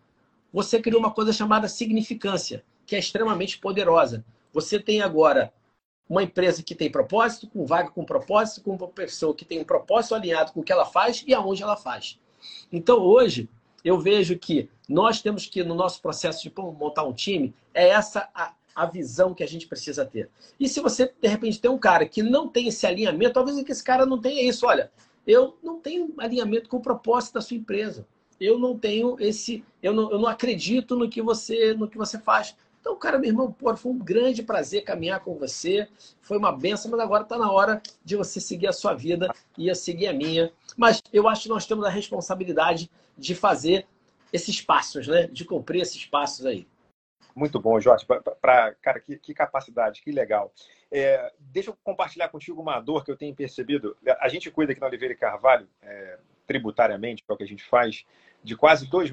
você 0.52 0.80
cria 0.80 0.98
uma 0.98 1.10
coisa 1.10 1.32
chamada 1.32 1.68
significância, 1.68 2.64
que 2.86 2.96
é 2.96 2.98
extremamente 2.98 3.58
poderosa. 3.58 4.24
Você 4.52 4.80
tem 4.80 5.02
agora 5.02 5.52
uma 6.08 6.22
empresa 6.22 6.62
que 6.62 6.74
tem 6.74 6.90
propósito, 6.90 7.48
com 7.48 7.66
vaga 7.66 7.90
com 7.90 8.04
propósito, 8.04 8.62
com 8.62 8.70
uma 8.70 8.88
pessoa 8.88 9.34
que 9.34 9.44
tem 9.44 9.60
um 9.60 9.64
propósito 9.64 10.14
alinhado 10.14 10.52
com 10.52 10.60
o 10.60 10.62
que 10.62 10.72
ela 10.72 10.86
faz 10.86 11.24
e 11.26 11.34
aonde 11.34 11.62
ela 11.62 11.76
faz. 11.76 12.18
Então, 12.72 12.99
hoje, 12.99 13.49
eu 13.84 13.99
vejo 13.99 14.39
que 14.39 14.68
nós 14.89 15.22
temos 15.22 15.47
que, 15.47 15.62
no 15.62 15.74
nosso 15.74 16.01
processo 16.01 16.43
de 16.43 16.53
montar 16.57 17.05
um 17.05 17.12
time, 17.12 17.55
é 17.72 17.89
essa 17.89 18.28
a, 18.34 18.53
a 18.74 18.87
visão 18.87 19.32
que 19.34 19.43
a 19.43 19.49
gente 19.49 19.66
precisa 19.66 20.05
ter. 20.05 20.28
E 20.59 20.68
se 20.68 20.80
você, 20.80 21.12
de 21.20 21.28
repente, 21.28 21.61
tem 21.61 21.70
um 21.70 21.78
cara 21.78 22.07
que 22.07 22.22
não 22.22 22.49
tem 22.49 22.68
esse 22.68 22.87
alinhamento, 22.87 23.34
talvez 23.34 23.57
esse 23.57 23.82
cara 23.82 24.05
não 24.05 24.20
tenha 24.20 24.43
isso. 24.43 24.66
Olha, 24.66 24.91
eu 25.26 25.57
não 25.62 25.80
tenho 25.80 26.12
alinhamento 26.18 26.68
com 26.68 26.76
o 26.76 26.82
propósito 26.82 27.34
da 27.34 27.41
sua 27.41 27.57
empresa. 27.57 28.07
Eu 28.39 28.59
não 28.59 28.78
tenho 28.78 29.16
esse, 29.18 29.64
eu 29.82 29.95
não, 29.95 30.11
eu 30.11 30.18
não 30.18 30.28
acredito 30.28 30.95
no 30.95 31.09
que 31.09 31.22
você, 31.22 31.72
no 31.72 31.89
que 31.89 31.97
você 31.97 32.18
faz. 32.18 32.55
Então, 32.87 32.97
cara, 32.97 33.18
meu 33.18 33.30
irmão, 33.30 33.51
pô, 33.51 33.76
foi 33.76 33.91
um 33.91 33.99
grande 33.99 34.45
prazer 34.45 34.84
caminhar 34.84 35.18
com 35.18 35.34
você. 35.34 35.89
Foi 36.22 36.39
uma 36.39 36.57
benção, 36.57 36.89
mas 36.89 37.01
agora 37.01 37.24
está 37.24 37.37
na 37.37 37.51
hora 37.51 37.82
de 38.05 38.14
você 38.14 38.39
seguir 38.39 38.68
a 38.68 38.72
sua 38.72 38.95
vida 38.95 39.28
e 39.59 39.66
eu 39.66 39.74
seguir 39.74 40.07
a 40.07 40.12
minha. 40.12 40.53
Mas 40.76 41.03
eu 41.12 41.26
acho 41.26 41.43
que 41.43 41.49
nós 41.49 41.66
temos 41.66 41.84
a 41.84 41.89
responsabilidade 41.89 42.89
de 43.18 43.34
fazer 43.34 43.89
esses 44.32 44.61
passos, 44.61 45.09
né? 45.09 45.26
De 45.26 45.45
cumprir 45.45 45.82
esses 45.82 46.07
passos 46.07 46.47
aí. 46.47 46.68
Muito 47.34 47.59
bom, 47.59 47.80
Jorge. 47.80 48.07
Pra, 48.07 48.20
pra 48.20 48.74
cara, 48.74 49.01
que, 49.01 49.18
que, 49.18 49.34
capacidade, 49.34 50.01
que 50.01 50.12
legal. 50.12 50.53
É, 50.89 51.32
deixa 51.41 51.70
eu 51.70 51.76
compartilhar 51.82 52.28
contigo 52.28 52.62
uma 52.62 52.78
dor 52.78 53.05
que 53.05 53.11
eu 53.11 53.16
tenho 53.16 53.34
percebido. 53.34 53.97
A 54.20 54.28
gente 54.28 54.49
cuida 54.49 54.70
aqui 54.70 54.80
na 54.80 54.87
Oliveira 54.87 55.12
e 55.12 55.16
Carvalho, 55.16 55.68
é, 55.82 56.20
tributariamente, 56.47 57.24
que 57.24 57.32
é 57.32 57.34
o 57.34 57.37
que 57.37 57.43
a 57.43 57.49
gente 57.49 57.64
faz, 57.64 58.05
de 58.45 58.57
quase 58.57 58.87
dois 58.87 59.11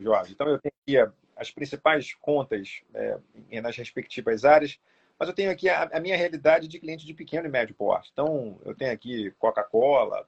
Jorge. 0.00 0.32
Então, 0.32 0.48
eu 0.48 0.58
tenho 0.58 0.72
aqui 1.04 1.12
as 1.38 1.50
principais 1.50 2.14
contas 2.14 2.82
é, 2.92 3.60
nas 3.60 3.76
respectivas 3.76 4.44
áreas, 4.44 4.78
mas 5.18 5.28
eu 5.28 5.34
tenho 5.34 5.50
aqui 5.50 5.68
a, 5.68 5.84
a, 5.84 6.00
minha 6.00 6.16
realidade 6.16 6.68
de 6.68 6.78
cliente 6.78 7.06
de 7.06 7.14
pequeno 7.14 7.46
e 7.46 7.50
médio 7.50 7.74
porte. 7.74 8.10
Então, 8.12 8.58
eu 8.64 8.74
tenho 8.74 8.92
aqui 8.92 9.32
Coca-Cola, 9.38 10.26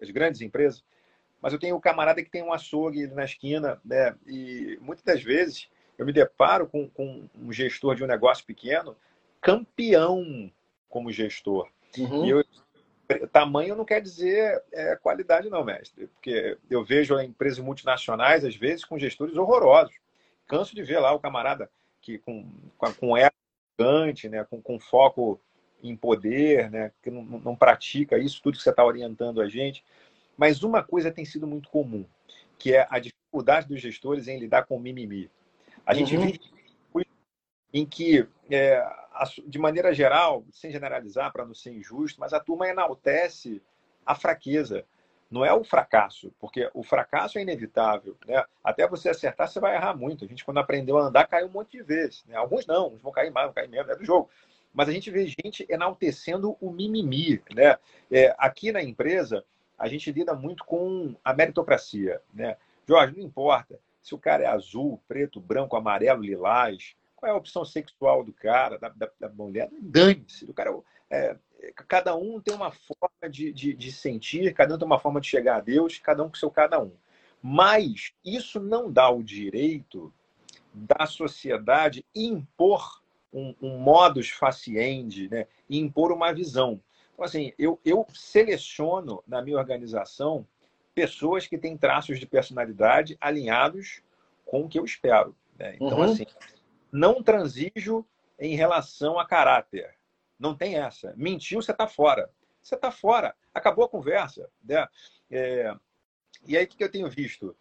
as 0.00 0.10
grandes 0.10 0.40
empresas, 0.40 0.84
mas 1.40 1.52
eu 1.52 1.58
tenho 1.58 1.76
o 1.76 1.80
camarada 1.80 2.22
que 2.22 2.30
tem 2.30 2.42
um 2.42 2.52
açougue 2.52 3.06
na 3.08 3.24
esquina, 3.24 3.80
né? 3.84 4.14
E 4.26 4.78
muitas 4.80 5.04
das 5.04 5.22
vezes 5.22 5.68
eu 5.98 6.04
me 6.04 6.12
deparo 6.12 6.66
com, 6.66 6.88
com 6.88 7.28
um 7.34 7.52
gestor 7.52 7.94
de 7.94 8.04
um 8.04 8.06
negócio 8.06 8.44
pequeno, 8.44 8.96
campeão 9.40 10.50
como 10.88 11.12
gestor. 11.12 11.68
Uhum. 11.96 12.26
E 12.26 12.30
eu, 12.30 12.44
tamanho 13.32 13.74
não 13.74 13.84
quer 13.84 14.00
dizer 14.00 14.62
é, 14.72 14.96
qualidade, 14.96 15.48
não, 15.48 15.64
mestre. 15.64 16.06
Porque 16.08 16.58
eu 16.68 16.84
vejo 16.84 17.18
empresas 17.20 17.58
multinacionais, 17.58 18.44
às 18.44 18.56
vezes, 18.56 18.84
com 18.84 18.98
gestores 18.98 19.36
horrorosos 19.36 19.94
canso 20.50 20.74
de 20.74 20.82
ver 20.82 20.98
lá 20.98 21.12
o 21.12 21.20
camarada 21.20 21.70
que 22.02 22.18
com, 22.18 22.44
com, 22.98 23.16
ego 23.16 23.34
gigante, 23.78 24.28
né, 24.28 24.44
com, 24.44 24.60
com 24.60 24.80
foco 24.80 25.40
em 25.82 25.96
poder, 25.96 26.68
né, 26.70 26.92
que 27.00 27.10
não, 27.10 27.22
não 27.22 27.56
pratica 27.56 28.18
isso 28.18 28.42
tudo 28.42 28.56
que 28.56 28.62
você 28.62 28.70
está 28.70 28.84
orientando 28.84 29.40
a 29.40 29.48
gente. 29.48 29.84
Mas 30.36 30.64
uma 30.64 30.82
coisa 30.82 31.12
tem 31.12 31.24
sido 31.24 31.46
muito 31.46 31.68
comum, 31.68 32.04
que 32.58 32.74
é 32.74 32.86
a 32.90 32.98
dificuldade 32.98 33.68
dos 33.68 33.80
gestores 33.80 34.26
em 34.26 34.38
lidar 34.38 34.64
com 34.64 34.76
o 34.76 34.80
mimimi. 34.80 35.30
A 35.86 35.94
gente 35.94 36.16
uhum. 36.16 36.26
vive 36.26 36.40
em 37.72 37.86
que, 37.86 38.26
é, 38.50 38.84
de 39.46 39.58
maneira 39.58 39.94
geral, 39.94 40.44
sem 40.50 40.72
generalizar 40.72 41.32
para 41.32 41.46
não 41.46 41.54
ser 41.54 41.72
injusto, 41.72 42.18
mas 42.18 42.32
a 42.32 42.40
turma 42.40 42.68
enaltece 42.68 43.62
a 44.04 44.14
fraqueza 44.14 44.84
não 45.30 45.44
é 45.44 45.52
o 45.52 45.62
fracasso, 45.62 46.32
porque 46.40 46.68
o 46.74 46.82
fracasso 46.82 47.38
é 47.38 47.42
inevitável. 47.42 48.16
Né? 48.26 48.42
Até 48.64 48.86
você 48.88 49.10
acertar, 49.10 49.48
você 49.48 49.60
vai 49.60 49.76
errar 49.76 49.94
muito. 49.94 50.24
A 50.24 50.28
gente, 50.28 50.44
quando 50.44 50.58
aprendeu 50.58 50.98
a 50.98 51.02
andar, 51.02 51.26
caiu 51.28 51.46
um 51.46 51.50
monte 51.50 51.76
de 51.76 51.82
vezes. 51.82 52.24
Né? 52.26 52.36
Alguns 52.36 52.66
não, 52.66 52.88
uns 52.88 53.00
vão 53.00 53.12
cair 53.12 53.30
mais, 53.30 53.46
vão 53.46 53.54
cair 53.54 53.68
menos, 53.68 53.88
é 53.88 53.96
do 53.96 54.04
jogo. 54.04 54.28
Mas 54.74 54.88
a 54.88 54.92
gente 54.92 55.10
vê 55.10 55.26
gente 55.26 55.64
enaltecendo 55.68 56.56
o 56.60 56.70
mimimi. 56.70 57.40
Né? 57.54 57.78
É, 58.10 58.34
aqui 58.38 58.72
na 58.72 58.82
empresa, 58.82 59.44
a 59.78 59.86
gente 59.86 60.10
lida 60.10 60.34
muito 60.34 60.64
com 60.64 61.14
a 61.24 61.32
meritocracia. 61.32 62.20
Né? 62.34 62.56
Jorge, 62.86 63.16
não 63.16 63.24
importa 63.24 63.78
se 64.02 64.14
o 64.14 64.18
cara 64.18 64.42
é 64.42 64.46
azul, 64.46 65.00
preto, 65.06 65.38
branco, 65.38 65.76
amarelo, 65.76 66.22
lilás, 66.22 66.96
qual 67.14 67.30
é 67.30 67.34
a 67.34 67.38
opção 67.38 67.64
sexual 67.64 68.24
do 68.24 68.32
cara, 68.32 68.78
da, 68.78 68.88
da, 68.88 69.10
da 69.20 69.28
mulher, 69.28 69.68
dane-se. 69.78 70.44
O 70.46 70.54
cara 70.54 70.76
é, 71.10 71.36
cada 71.88 72.16
um 72.16 72.40
tem 72.40 72.54
uma 72.54 72.70
forma 72.70 73.28
de, 73.30 73.52
de, 73.52 73.74
de, 73.74 73.92
sentir, 73.92 74.52
cada 74.54 74.74
um 74.74 74.78
tem 74.78 74.86
uma 74.86 74.98
forma 74.98 75.20
de 75.20 75.28
chegar 75.28 75.56
a 75.56 75.60
Deus, 75.60 75.98
cada 75.98 76.22
um 76.22 76.28
com 76.28 76.34
seu 76.34 76.50
cada 76.50 76.80
um. 76.80 76.92
Mas 77.42 78.12
isso 78.24 78.60
não 78.60 78.90
dá 78.90 79.10
o 79.10 79.22
direito 79.22 80.12
da 80.72 81.06
sociedade 81.06 82.04
impor 82.14 83.02
um, 83.32 83.54
um 83.60 83.78
modus 83.78 84.30
faciendi, 84.30 85.28
né? 85.28 85.46
impor 85.68 86.12
uma 86.12 86.32
visão. 86.32 86.80
Então, 87.12 87.24
assim, 87.24 87.52
eu, 87.58 87.78
eu 87.84 88.06
seleciono 88.12 89.22
na 89.26 89.42
minha 89.42 89.58
organização 89.58 90.46
pessoas 90.94 91.46
que 91.46 91.58
têm 91.58 91.76
traços 91.76 92.18
de 92.18 92.26
personalidade 92.26 93.16
alinhados 93.20 94.02
com 94.44 94.62
o 94.62 94.68
que 94.68 94.78
eu 94.78 94.84
espero. 94.84 95.36
Né? 95.58 95.76
Então, 95.76 95.98
uhum. 95.98 96.04
assim, 96.04 96.26
não 96.90 97.22
transijo 97.22 98.04
em 98.38 98.56
relação 98.56 99.18
a 99.18 99.26
caráter. 99.26 99.94
Não 100.40 100.54
tem 100.56 100.76
essa. 100.76 101.12
Mentiu, 101.18 101.60
você 101.60 101.70
está 101.70 101.86
fora. 101.86 102.30
Você 102.62 102.74
está 102.74 102.90
fora. 102.90 103.36
Acabou 103.52 103.84
a 103.84 103.88
conversa. 103.88 104.48
Né? 104.64 104.88
É... 105.30 105.74
E 106.46 106.56
aí, 106.56 106.64
o 106.64 106.68
que 106.68 106.82
eu 106.82 106.90
tenho 106.90 107.10
visto? 107.10 107.54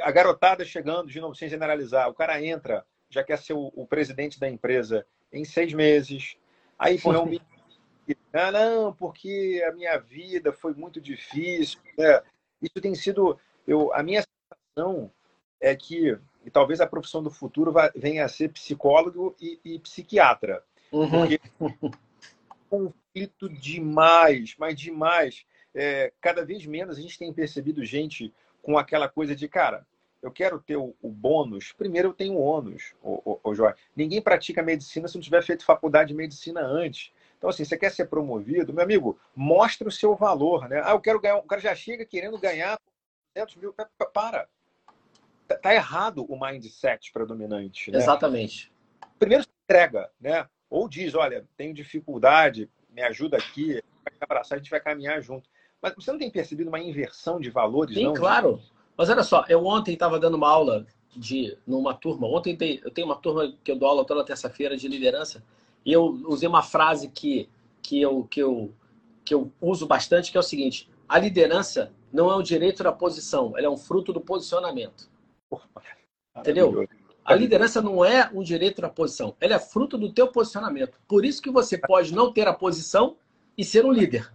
A 0.00 0.10
garotada 0.10 0.64
chegando, 0.64 1.08
de 1.08 1.20
novo, 1.20 1.34
sem 1.34 1.50
generalizar. 1.50 2.08
O 2.08 2.14
cara 2.14 2.42
entra, 2.42 2.86
já 3.10 3.22
quer 3.22 3.38
ser 3.38 3.52
o, 3.52 3.70
o 3.76 3.86
presidente 3.86 4.40
da 4.40 4.48
empresa 4.48 5.06
em 5.30 5.44
seis 5.44 5.74
meses. 5.74 6.38
Aí, 6.78 6.98
pô, 6.98 7.12
é 7.12 7.18
um 7.18 7.28
ah, 8.32 8.50
não, 8.50 8.94
porque 8.94 9.62
a 9.68 9.72
minha 9.72 9.98
vida 9.98 10.54
foi 10.54 10.72
muito 10.72 11.02
difícil. 11.02 11.78
Né? 11.98 12.22
Isso 12.62 12.80
tem 12.80 12.94
sido. 12.94 13.38
Eu, 13.66 13.92
a 13.92 14.02
minha 14.02 14.22
sensação 14.22 15.12
é 15.60 15.76
que, 15.76 16.18
e 16.46 16.50
talvez 16.50 16.80
a 16.80 16.86
profissão 16.86 17.22
do 17.22 17.30
futuro 17.30 17.74
venha 17.94 18.24
a 18.24 18.28
ser 18.28 18.48
psicólogo 18.48 19.36
e, 19.38 19.60
e 19.62 19.78
psiquiatra. 19.78 20.64
Uhum. 20.92 21.10
Porque 21.10 21.40
conflito 22.68 23.48
demais, 23.48 24.54
mas 24.58 24.78
demais. 24.78 25.44
É, 25.74 26.12
cada 26.20 26.44
vez 26.44 26.64
menos 26.66 26.98
a 26.98 27.00
gente 27.00 27.18
tem 27.18 27.32
percebido 27.32 27.84
gente 27.84 28.32
com 28.62 28.78
aquela 28.78 29.08
coisa 29.08 29.34
de, 29.34 29.48
cara, 29.48 29.86
eu 30.22 30.30
quero 30.30 30.60
ter 30.60 30.76
o, 30.76 30.94
o 31.00 31.08
bônus, 31.08 31.72
primeiro 31.72 32.08
eu 32.08 32.12
tenho 32.12 32.34
o 32.34 32.40
ônus, 32.40 32.94
o, 33.02 33.32
o, 33.32 33.40
o 33.42 33.54
Jorge. 33.54 33.78
Ninguém 33.96 34.20
pratica 34.20 34.62
medicina 34.62 35.08
se 35.08 35.14
não 35.14 35.22
tiver 35.22 35.42
feito 35.42 35.64
faculdade 35.64 36.08
de 36.08 36.14
medicina 36.14 36.60
antes. 36.60 37.12
Então, 37.38 37.48
assim, 37.48 37.64
você 37.64 37.76
quer 37.76 37.90
ser 37.90 38.06
promovido, 38.06 38.72
meu 38.72 38.84
amigo, 38.84 39.18
mostre 39.34 39.88
o 39.88 39.90
seu 39.90 40.14
valor, 40.14 40.68
né? 40.68 40.82
Ah, 40.84 40.90
eu 40.90 41.00
quero 41.00 41.20
ganhar, 41.20 41.36
o 41.36 41.42
cara 41.42 41.60
já 41.60 41.74
chega 41.74 42.04
querendo 42.04 42.38
ganhar 42.38 42.78
200 43.34 43.56
mil, 43.56 43.74
para. 44.12 44.46
tá, 45.48 45.56
tá 45.56 45.74
errado 45.74 46.26
o 46.28 46.38
mindset 46.38 47.10
predominante. 47.10 47.90
Né? 47.90 47.96
Exatamente. 47.96 48.70
Primeiro 49.18 49.44
entrega, 49.64 50.10
né? 50.20 50.46
Ou 50.70 50.88
diz, 50.88 51.14
olha, 51.14 51.44
tenho 51.56 51.74
dificuldade, 51.74 52.70
me 52.88 53.02
ajuda 53.02 53.36
aqui, 53.36 53.82
vai 54.04 54.14
abraçar, 54.20 54.56
a 54.56 54.58
gente 54.60 54.70
vai 54.70 54.80
caminhar 54.80 55.20
junto. 55.20 55.50
Mas 55.82 55.94
você 55.94 56.12
não 56.12 56.18
tem 56.18 56.30
percebido 56.30 56.68
uma 56.68 56.78
inversão 56.78 57.40
de 57.40 57.50
valores, 57.50 57.94
Sim, 57.94 58.04
não? 58.04 58.14
claro. 58.14 58.62
Mas 58.96 59.10
olha 59.10 59.22
só, 59.24 59.44
eu 59.48 59.66
ontem 59.66 59.94
estava 59.94 60.18
dando 60.18 60.36
uma 60.36 60.48
aula 60.48 60.86
de 61.16 61.56
numa 61.66 61.94
turma. 61.94 62.28
Ontem 62.28 62.56
eu 62.84 62.90
tenho 62.90 63.06
uma 63.06 63.16
turma 63.16 63.52
que 63.64 63.72
eu 63.72 63.76
dou 63.76 63.88
aula 63.88 64.04
toda 64.04 64.24
terça-feira 64.24 64.76
de 64.76 64.86
liderança 64.86 65.42
e 65.84 65.92
eu 65.92 66.04
usei 66.28 66.48
uma 66.48 66.62
frase 66.62 67.08
que, 67.08 67.48
que, 67.82 68.00
eu, 68.00 68.24
que, 68.30 68.40
eu, 68.40 68.72
que 69.24 69.34
eu 69.34 69.50
uso 69.60 69.86
bastante, 69.86 70.30
que 70.30 70.36
é 70.36 70.40
o 70.40 70.44
seguinte: 70.44 70.88
a 71.08 71.18
liderança 71.18 71.92
não 72.12 72.30
é 72.30 72.36
o 72.36 72.42
direito 72.42 72.82
da 72.82 72.92
posição, 72.92 73.56
ela 73.56 73.66
é 73.66 73.70
um 73.70 73.76
fruto 73.76 74.12
do 74.12 74.20
posicionamento. 74.20 75.08
Entendeu? 76.36 76.86
A 77.24 77.34
liderança 77.34 77.80
não 77.82 78.04
é 78.04 78.30
um 78.32 78.42
direito 78.42 78.80
da 78.80 78.88
posição, 78.88 79.36
ela 79.40 79.54
é 79.54 79.58
fruto 79.58 79.98
do 79.98 80.12
teu 80.12 80.28
posicionamento. 80.28 80.98
Por 81.06 81.24
isso 81.24 81.42
que 81.42 81.50
você 81.50 81.78
pode 81.78 82.14
não 82.14 82.32
ter 82.32 82.48
a 82.48 82.54
posição 82.54 83.16
e 83.56 83.64
ser 83.64 83.84
um 83.84 83.92
líder. 83.92 84.32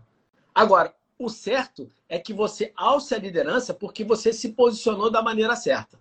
Agora, 0.53 0.93
o 1.17 1.29
certo 1.29 1.89
é 2.07 2.19
que 2.19 2.33
você 2.33 2.71
alce 2.75 3.15
a 3.15 3.17
liderança 3.17 3.73
porque 3.73 4.03
você 4.03 4.31
se 4.31 4.49
posicionou 4.49 5.09
da 5.09 5.21
maneira 5.21 5.55
certa. 5.55 5.99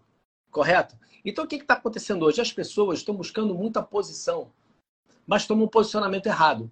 Correto? 0.51 0.97
Então, 1.25 1.45
o 1.45 1.49
que 1.49 1.57
está 1.57 1.75
acontecendo 1.75 2.25
hoje? 2.25 2.41
As 2.41 2.53
pessoas 2.53 2.99
estão 2.99 3.15
buscando 3.15 3.55
muita 3.55 3.83
posição, 3.83 4.53
mas 5.27 5.47
tomam 5.47 5.65
um 5.65 5.69
posicionamento 5.69 6.27
errado. 6.27 6.71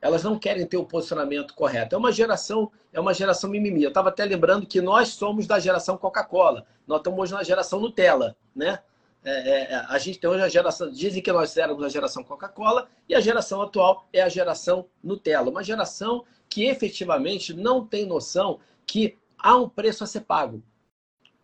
Elas 0.00 0.24
não 0.24 0.38
querem 0.38 0.66
ter 0.66 0.76
o 0.76 0.84
posicionamento 0.84 1.54
correto. 1.54 1.94
É 1.94 1.98
uma 1.98 2.12
geração, 2.12 2.70
é 2.92 3.00
uma 3.00 3.14
geração 3.14 3.48
mimimi. 3.48 3.84
Eu 3.84 3.88
estava 3.88 4.08
até 4.08 4.24
lembrando 4.24 4.66
que 4.66 4.80
nós 4.80 5.08
somos 5.10 5.46
da 5.46 5.58
geração 5.58 5.96
Coca-Cola. 5.96 6.66
Nós 6.86 6.98
estamos 6.98 7.20
hoje 7.20 7.32
na 7.32 7.42
geração 7.42 7.80
Nutella, 7.80 8.36
né? 8.54 8.80
É, 9.24 9.72
é, 9.72 9.74
a 9.88 9.98
gente 9.98 10.18
tem 10.18 10.28
hoje 10.28 10.42
a 10.42 10.48
geração. 10.48 10.90
Dizem 10.90 11.22
que 11.22 11.32
nós 11.32 11.56
éramos 11.56 11.84
a 11.84 11.88
geração 11.88 12.24
Coca-Cola 12.24 12.88
e 13.08 13.14
a 13.14 13.20
geração 13.20 13.62
atual 13.62 14.08
é 14.12 14.20
a 14.20 14.28
geração 14.28 14.88
Nutella. 15.02 15.50
Uma 15.50 15.62
geração 15.62 16.24
que 16.48 16.64
efetivamente 16.64 17.54
não 17.54 17.86
tem 17.86 18.04
noção 18.04 18.60
que 18.86 19.18
há 19.38 19.56
um 19.56 19.68
preço 19.68 20.02
a 20.02 20.06
ser 20.06 20.22
pago. 20.22 20.62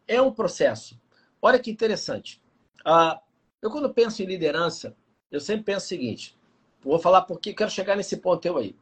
É 0.06 0.20
um 0.20 0.32
processo. 0.32 1.00
Olha 1.40 1.58
que 1.58 1.70
interessante. 1.70 2.42
Ah, 2.84 3.20
eu, 3.62 3.70
quando 3.70 3.92
penso 3.92 4.22
em 4.22 4.26
liderança, 4.26 4.96
eu 5.30 5.40
sempre 5.40 5.64
penso 5.64 5.86
o 5.86 5.88
seguinte: 5.88 6.36
vou 6.80 6.98
falar 6.98 7.22
porque 7.22 7.54
quero 7.54 7.70
chegar 7.70 7.96
nesse 7.96 8.16
ponto 8.16 8.44
eu 8.44 8.56
aí. 8.56 8.74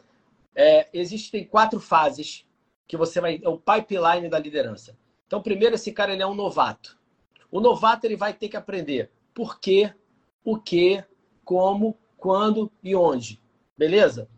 É, 0.54 0.88
existem 0.92 1.44
quatro 1.44 1.78
fases 1.78 2.46
que 2.88 2.96
você 2.96 3.20
vai. 3.20 3.40
É 3.42 3.48
o 3.48 3.58
pipeline 3.58 4.28
da 4.30 4.38
liderança. 4.38 4.96
Então, 5.26 5.42
primeiro, 5.42 5.74
esse 5.74 5.92
cara 5.92 6.12
ele 6.12 6.22
é 6.22 6.26
um 6.26 6.34
novato. 6.34 6.98
O 7.50 7.60
novato 7.60 8.06
ele 8.06 8.16
vai 8.16 8.32
ter 8.32 8.48
que 8.48 8.56
aprender 8.56 9.10
por 9.34 9.60
quê, 9.60 9.92
o 10.44 10.58
que, 10.58 11.04
como, 11.44 11.96
quando 12.16 12.70
e 12.82 12.94
onde. 12.94 13.40
Beleza? 13.76 14.28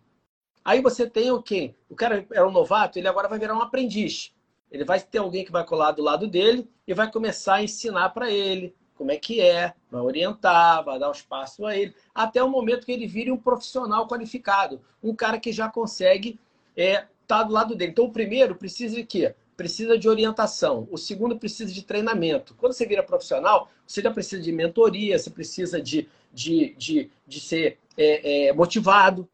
Aí 0.64 0.82
você 0.82 1.08
tem 1.08 1.30
o 1.30 1.42
quê? 1.42 1.74
O 1.88 1.94
cara 1.94 2.26
era 2.32 2.46
um 2.46 2.50
novato, 2.50 2.98
ele 2.98 3.08
agora 3.08 3.28
vai 3.28 3.38
virar 3.38 3.54
um 3.54 3.62
aprendiz. 3.62 4.34
Ele 4.70 4.84
vai 4.84 5.00
ter 5.00 5.18
alguém 5.18 5.44
que 5.44 5.52
vai 5.52 5.64
colar 5.64 5.92
do 5.92 6.02
lado 6.02 6.26
dele 6.26 6.68
e 6.86 6.92
vai 6.92 7.10
começar 7.10 7.54
a 7.54 7.62
ensinar 7.62 8.10
para 8.10 8.30
ele 8.30 8.74
como 8.98 9.12
é 9.12 9.16
que 9.16 9.40
é, 9.40 9.72
vai 9.88 10.02
orientar, 10.02 10.84
vai 10.84 10.98
dar 10.98 11.08
os 11.08 11.22
passos 11.22 11.64
a 11.64 11.76
ele, 11.76 11.94
até 12.12 12.42
o 12.42 12.50
momento 12.50 12.84
que 12.84 12.90
ele 12.90 13.06
vire 13.06 13.30
um 13.30 13.36
profissional 13.36 14.08
qualificado, 14.08 14.80
um 15.00 15.14
cara 15.14 15.38
que 15.38 15.52
já 15.52 15.70
consegue 15.70 16.38
estar 16.76 17.02
é, 17.02 17.08
tá 17.24 17.44
do 17.44 17.52
lado 17.52 17.76
dele. 17.76 17.92
Então, 17.92 18.06
o 18.06 18.12
primeiro 18.12 18.56
precisa 18.56 18.96
de 18.96 19.04
quê? 19.04 19.36
Precisa 19.58 19.98
de 19.98 20.08
orientação. 20.08 20.86
O 20.88 20.96
segundo 20.96 21.36
precisa 21.36 21.72
de 21.72 21.82
treinamento. 21.82 22.54
Quando 22.54 22.74
você 22.74 22.86
vira 22.86 23.02
profissional, 23.02 23.68
você 23.84 24.00
já 24.00 24.08
precisa 24.08 24.40
de 24.40 24.52
mentoria, 24.52 25.18
você 25.18 25.30
precisa 25.30 25.82
de, 25.82 26.08
de, 26.32 26.76
de, 26.76 27.10
de 27.26 27.40
ser 27.40 27.76
é, 27.96 28.46
é, 28.46 28.52
motivado. 28.52 29.28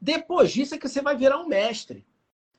Depois 0.00 0.50
disso 0.50 0.74
é 0.74 0.78
que 0.78 0.88
você 0.88 1.02
vai 1.02 1.14
virar 1.14 1.36
um 1.38 1.46
mestre 1.46 2.06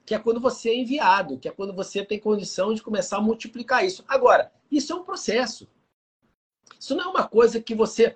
que 0.05 0.13
é 0.13 0.19
quando 0.19 0.39
você 0.39 0.69
é 0.69 0.77
enviado, 0.77 1.39
que 1.39 1.47
é 1.47 1.51
quando 1.51 1.73
você 1.73 2.05
tem 2.05 2.19
condição 2.19 2.71
de 2.71 2.83
começar 2.83 3.17
a 3.17 3.21
multiplicar 3.21 3.83
isso. 3.83 4.03
Agora, 4.07 4.51
isso 4.71 4.93
é 4.93 4.95
um 4.95 5.03
processo. 5.03 5.67
Isso 6.79 6.93
não 6.95 7.05
é 7.05 7.07
uma 7.07 7.27
coisa 7.27 7.59
que 7.59 7.73
você 7.73 8.15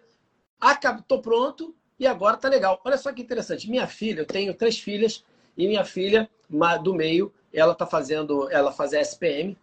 acabou 0.59 1.21
pronto 1.23 1.75
e 1.99 2.05
agora 2.05 2.38
tá 2.38 2.49
legal. 2.49 2.79
Olha 2.86 2.99
só 2.99 3.11
que 3.11 3.23
interessante. 3.23 3.67
Minha 3.67 3.88
filha, 3.88 4.21
eu 4.21 4.25
tenho 4.27 4.53
três 4.53 4.77
filhas 4.77 5.23
e 5.57 5.67
minha 5.67 5.83
filha 5.83 6.29
do 6.83 6.93
meio, 6.93 7.33
ela 7.56 7.74
tá 7.74 7.86
fazendo, 7.86 8.49
ela 8.51 8.72
faz 8.72 8.93
a 8.93 8.99
SPM, 8.99 9.58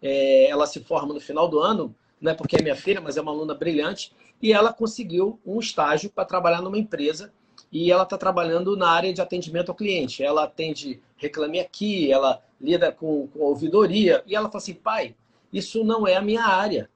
é, 0.00 0.48
ela 0.48 0.66
se 0.66 0.82
forma 0.82 1.12
no 1.12 1.20
final 1.20 1.48
do 1.48 1.60
ano, 1.60 1.94
não 2.20 2.32
é 2.32 2.34
porque 2.34 2.56
é 2.56 2.62
minha 2.62 2.74
filha, 2.74 3.00
mas 3.00 3.16
é 3.16 3.20
uma 3.20 3.30
aluna 3.30 3.54
brilhante 3.54 4.12
e 4.40 4.52
ela 4.52 4.72
conseguiu 4.72 5.38
um 5.44 5.60
estágio 5.60 6.10
para 6.10 6.24
trabalhar 6.24 6.62
numa 6.62 6.78
empresa 6.78 7.32
e 7.70 7.90
ela 7.90 8.04
está 8.04 8.16
trabalhando 8.16 8.76
na 8.76 8.88
área 8.88 9.12
de 9.12 9.20
atendimento 9.20 9.68
ao 9.68 9.74
cliente. 9.74 10.22
Ela 10.22 10.44
atende 10.44 11.02
Reclame 11.16 11.60
Aqui, 11.60 12.10
ela 12.10 12.42
lida 12.60 12.90
com, 12.90 13.26
com 13.28 13.40
ouvidoria, 13.40 14.22
e 14.26 14.34
ela 14.34 14.48
fala 14.48 14.62
assim, 14.62 14.74
pai, 14.74 15.14
isso 15.52 15.84
não 15.84 16.06
é 16.06 16.16
a 16.16 16.22
minha 16.22 16.44
área. 16.44 16.88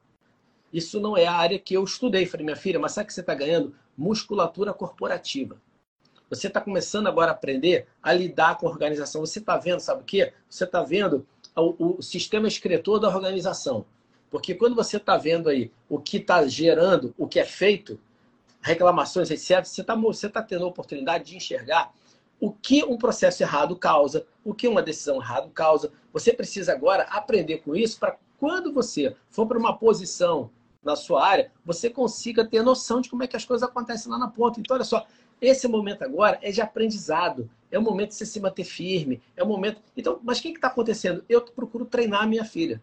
Isso 0.72 1.01
não 1.01 1.16
é 1.16 1.26
a 1.26 1.32
área 1.32 1.59
que 1.59 1.74
eu 1.74 1.84
estudei. 1.84 2.26
falei, 2.26 2.44
minha 2.44 2.57
filha, 2.57 2.78
mas 2.78 2.92
sabe 2.92 3.09
que 3.09 3.14
você 3.14 3.20
está 3.20 3.34
ganhando? 3.34 3.74
Musculatura 3.96 4.72
corporativa. 4.72 5.61
Você 6.30 6.46
está 6.48 6.60
começando 6.60 7.06
agora 7.06 7.30
a 7.30 7.34
aprender 7.34 7.86
a 8.02 8.12
lidar 8.12 8.58
com 8.58 8.66
a 8.66 8.70
organização. 8.70 9.24
Você 9.24 9.38
está 9.38 9.56
vendo, 9.56 9.80
sabe 9.80 10.02
o 10.02 10.04
quê? 10.04 10.32
Você 10.48 10.64
está 10.64 10.82
vendo 10.82 11.26
o, 11.56 11.98
o 11.98 12.02
sistema 12.02 12.46
escritor 12.46 13.00
da 13.00 13.08
organização. 13.08 13.84
Porque 14.30 14.54
quando 14.54 14.76
você 14.76 14.98
está 14.98 15.16
vendo 15.16 15.48
aí 15.48 15.72
o 15.88 15.98
que 15.98 16.18
está 16.18 16.46
gerando, 16.46 17.14
o 17.16 17.26
que 17.26 17.40
é 17.40 17.44
feito, 17.44 17.98
reclamações, 18.60 19.30
etc., 19.30 19.64
você 19.64 19.80
está 19.80 19.94
você 19.94 20.28
tá 20.28 20.42
tendo 20.42 20.64
a 20.64 20.68
oportunidade 20.68 21.24
de 21.24 21.36
enxergar 21.36 21.92
o 22.40 22.52
que 22.52 22.84
um 22.84 22.98
processo 22.98 23.42
errado 23.42 23.74
causa, 23.74 24.26
o 24.44 24.54
que 24.54 24.68
uma 24.68 24.82
decisão 24.82 25.16
errada 25.16 25.48
causa. 25.54 25.90
Você 26.12 26.32
precisa 26.32 26.72
agora 26.72 27.04
aprender 27.04 27.58
com 27.58 27.74
isso 27.74 27.98
para 27.98 28.16
quando 28.38 28.72
você 28.72 29.16
for 29.30 29.46
para 29.46 29.58
uma 29.58 29.76
posição 29.76 30.50
na 30.82 30.94
sua 30.94 31.26
área, 31.26 31.50
você 31.64 31.90
consiga 31.90 32.44
ter 32.44 32.62
noção 32.62 33.00
de 33.00 33.10
como 33.10 33.24
é 33.24 33.26
que 33.26 33.36
as 33.36 33.44
coisas 33.44 33.68
acontecem 33.68 34.10
lá 34.10 34.16
na 34.16 34.28
ponta. 34.28 34.60
Então, 34.60 34.76
olha 34.76 34.84
só, 34.84 35.04
esse 35.41 35.68
momento 35.68 36.03
agora 36.03 36.39
é 36.43 36.51
de 36.51 36.61
aprendizado, 36.61 37.49
é 37.70 37.78
o 37.78 37.82
momento 37.82 38.11
de 38.11 38.16
você 38.16 38.26
se 38.26 38.41
manter 38.41 38.64
firme, 38.64 39.20
é 39.36 39.43
o 39.43 39.47
momento. 39.47 39.80
Então, 39.97 40.18
mas 40.22 40.39
o 40.39 40.43
que 40.43 40.49
está 40.49 40.68
acontecendo? 40.68 41.24
Eu 41.28 41.43
procuro 41.43 41.84
treinar 41.84 42.22
a 42.22 42.26
minha 42.26 42.45
filha. 42.45 42.82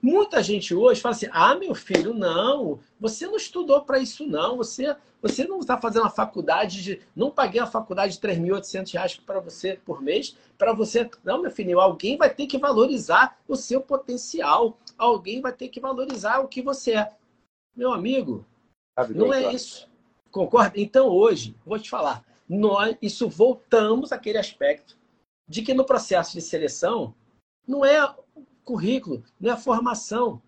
Muita 0.00 0.42
gente 0.42 0.74
hoje 0.74 1.00
fala 1.00 1.14
assim: 1.14 1.28
ah, 1.32 1.54
meu 1.54 1.74
filho, 1.74 2.12
não, 2.12 2.78
você 3.00 3.26
não 3.26 3.36
estudou 3.36 3.82
para 3.82 3.98
isso, 3.98 4.26
não. 4.26 4.58
Você, 4.58 4.94
você 5.22 5.46
não 5.46 5.60
está 5.60 5.78
fazendo 5.78 6.04
a 6.04 6.10
faculdade 6.10 6.82
de. 6.82 7.00
Não 7.16 7.30
paguei 7.30 7.60
a 7.60 7.66
faculdade 7.66 8.14
de 8.14 8.20
3.800 8.20 8.92
reais 8.92 9.16
para 9.16 9.40
você 9.40 9.80
por 9.82 10.02
mês, 10.02 10.36
para 10.58 10.74
você. 10.74 11.08
Não, 11.24 11.40
meu 11.40 11.50
filho, 11.50 11.80
alguém 11.80 12.18
vai 12.18 12.28
ter 12.28 12.46
que 12.46 12.58
valorizar 12.58 13.38
o 13.48 13.56
seu 13.56 13.80
potencial. 13.80 14.78
Alguém 14.98 15.40
vai 15.40 15.52
ter 15.52 15.68
que 15.68 15.80
valorizar 15.80 16.40
o 16.40 16.48
que 16.48 16.60
você 16.60 16.92
é. 16.92 17.10
Meu 17.74 17.90
amigo, 17.90 18.44
não 19.08 19.32
é 19.32 19.54
isso. 19.54 19.88
Concorda? 20.34 20.80
Então, 20.80 21.06
hoje, 21.06 21.54
vou 21.64 21.78
te 21.78 21.88
falar, 21.88 22.24
nós, 22.48 22.96
isso 23.00 23.28
voltamos 23.28 24.10
àquele 24.10 24.36
aspecto 24.36 24.98
de 25.48 25.62
que 25.62 25.72
no 25.72 25.84
processo 25.84 26.32
de 26.32 26.40
seleção 26.40 27.14
não 27.64 27.84
é 27.84 28.12
currículo, 28.64 29.22
não 29.38 29.52
é 29.52 29.56
formação. 29.56 30.42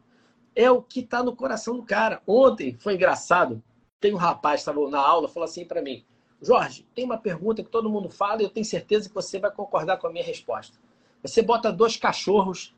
É 0.56 0.68
o 0.68 0.82
que 0.82 1.00
está 1.00 1.22
no 1.22 1.36
coração 1.36 1.76
do 1.76 1.84
cara. 1.84 2.20
Ontem 2.26 2.76
foi 2.80 2.96
engraçado. 2.96 3.62
Tem 4.00 4.12
um 4.12 4.16
rapaz 4.16 4.64
que 4.64 4.68
estava 4.68 4.90
na 4.90 4.98
aula, 4.98 5.28
falou 5.28 5.44
assim 5.44 5.64
para 5.64 5.80
mim: 5.80 6.04
Jorge, 6.42 6.84
tem 6.92 7.04
uma 7.04 7.18
pergunta 7.18 7.62
que 7.62 7.70
todo 7.70 7.88
mundo 7.88 8.10
fala 8.10 8.42
e 8.42 8.44
eu 8.44 8.50
tenho 8.50 8.66
certeza 8.66 9.08
que 9.08 9.14
você 9.14 9.38
vai 9.38 9.52
concordar 9.52 9.98
com 9.98 10.08
a 10.08 10.12
minha 10.12 10.24
resposta. 10.24 10.76
Você 11.22 11.42
bota 11.42 11.70
dois 11.70 11.96
cachorros 11.96 12.74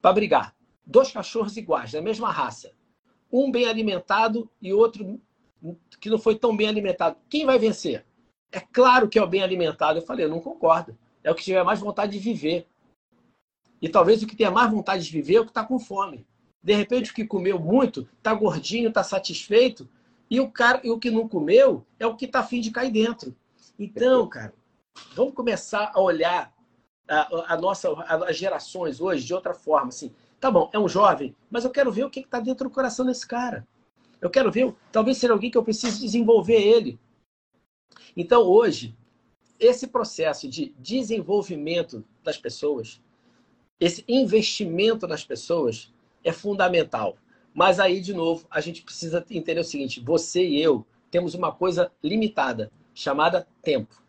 para 0.00 0.14
brigar. 0.14 0.56
Dois 0.86 1.12
cachorros 1.12 1.54
iguais, 1.58 1.92
da 1.92 2.00
mesma 2.00 2.30
raça. 2.30 2.72
Um 3.30 3.50
bem 3.50 3.66
alimentado 3.66 4.48
e 4.62 4.72
outro 4.72 5.20
que 6.00 6.10
não 6.10 6.18
foi 6.18 6.36
tão 6.36 6.56
bem 6.56 6.68
alimentado. 6.68 7.16
Quem 7.28 7.46
vai 7.46 7.58
vencer? 7.58 8.04
É 8.52 8.60
claro 8.60 9.08
que 9.08 9.18
é 9.18 9.22
o 9.22 9.26
bem 9.26 9.42
alimentado. 9.42 9.98
Eu 9.98 10.02
falei, 10.02 10.26
eu 10.26 10.30
não 10.30 10.40
concordo. 10.40 10.96
É 11.22 11.30
o 11.30 11.34
que 11.34 11.42
tiver 11.42 11.64
mais 11.64 11.80
vontade 11.80 12.12
de 12.12 12.18
viver. 12.18 12.66
E 13.80 13.88
talvez 13.88 14.22
o 14.22 14.26
que 14.26 14.36
tenha 14.36 14.50
mais 14.50 14.70
vontade 14.70 15.04
de 15.04 15.10
viver 15.10 15.36
é 15.36 15.40
o 15.40 15.44
que 15.44 15.50
está 15.50 15.64
com 15.64 15.78
fome. 15.78 16.26
De 16.62 16.74
repente, 16.74 17.10
o 17.10 17.14
que 17.14 17.26
comeu 17.26 17.58
muito 17.58 18.08
está 18.16 18.32
gordinho, 18.32 18.88
está 18.88 19.02
satisfeito, 19.02 19.88
e 20.30 20.40
o 20.40 20.50
cara, 20.50 20.80
e 20.82 20.90
o 20.90 20.98
que 20.98 21.10
não 21.10 21.28
comeu 21.28 21.84
é 21.98 22.06
o 22.06 22.16
que 22.16 22.24
está 22.24 22.40
afim 22.40 22.60
de 22.60 22.70
cair 22.70 22.90
dentro. 22.90 23.36
Então, 23.78 24.26
cara, 24.26 24.54
vamos 25.14 25.34
começar 25.34 25.92
a 25.94 26.00
olhar 26.00 26.52
a, 27.08 27.54
a 27.54 27.56
nossa, 27.56 27.92
as 28.26 28.36
gerações 28.36 29.00
hoje 29.00 29.24
de 29.24 29.34
outra 29.34 29.52
forma. 29.52 29.88
Assim, 29.88 30.12
tá 30.40 30.50
bom, 30.50 30.70
é 30.72 30.78
um 30.78 30.88
jovem, 30.88 31.36
mas 31.50 31.64
eu 31.64 31.70
quero 31.70 31.92
ver 31.92 32.04
o 32.04 32.10
que 32.10 32.20
está 32.20 32.40
dentro 32.40 32.68
do 32.68 32.74
coração 32.74 33.04
desse 33.04 33.26
cara. 33.26 33.66
Eu 34.24 34.30
quero 34.30 34.50
ver, 34.50 34.74
talvez 34.90 35.18
seja 35.18 35.32
alguém 35.32 35.52
que 35.52 35.58
eu 35.58 35.62
preciso 35.62 36.00
desenvolver 36.00 36.60
ele. 36.60 36.98
Então, 38.16 38.42
hoje, 38.42 38.96
esse 39.60 39.86
processo 39.86 40.48
de 40.48 40.74
desenvolvimento 40.80 42.04
das 42.24 42.36
pessoas 42.36 43.00
esse 43.80 44.04
investimento 44.08 45.06
nas 45.06 45.24
pessoas 45.24 45.92
é 46.22 46.32
fundamental. 46.32 47.16
Mas 47.52 47.78
aí, 47.78 48.00
de 48.00 48.14
novo, 48.14 48.46
a 48.50 48.60
gente 48.60 48.82
precisa 48.82 49.24
entender 49.30 49.60
o 49.60 49.64
seguinte: 49.64 50.00
você 50.00 50.46
e 50.46 50.60
eu 50.60 50.86
temos 51.10 51.34
uma 51.34 51.52
coisa 51.52 51.92
limitada, 52.02 52.72
chamada 52.94 53.46
tempo. 53.62 54.02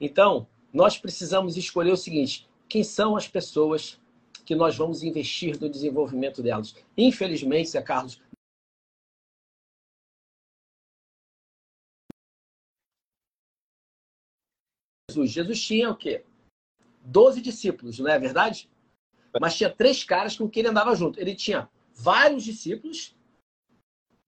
Então, 0.00 0.46
nós 0.72 0.98
precisamos 0.98 1.56
escolher 1.56 1.92
o 1.92 1.96
seguinte: 1.96 2.48
quem 2.68 2.82
são 2.82 3.16
as 3.16 3.28
pessoas 3.28 4.00
que 4.44 4.54
nós 4.54 4.76
vamos 4.76 5.02
investir 5.02 5.60
no 5.60 5.68
desenvolvimento 5.68 6.42
delas? 6.42 6.74
Infelizmente, 6.96 7.70
Zé 7.70 7.82
Carlos, 7.82 8.20
Jesus. 15.10 15.30
Jesus 15.30 15.62
tinha 15.62 15.90
o 15.90 15.96
quê? 15.96 16.24
Doze 17.04 17.40
discípulos, 17.40 17.98
não 17.98 18.10
é 18.10 18.18
verdade? 18.18 18.68
Mas 19.40 19.56
tinha 19.56 19.70
três 19.70 20.04
caras 20.04 20.36
com 20.36 20.48
quem 20.48 20.60
ele 20.60 20.70
andava 20.70 20.94
junto. 20.94 21.20
Ele 21.20 21.34
tinha 21.34 21.68
vários 21.94 22.44
discípulos, 22.44 23.14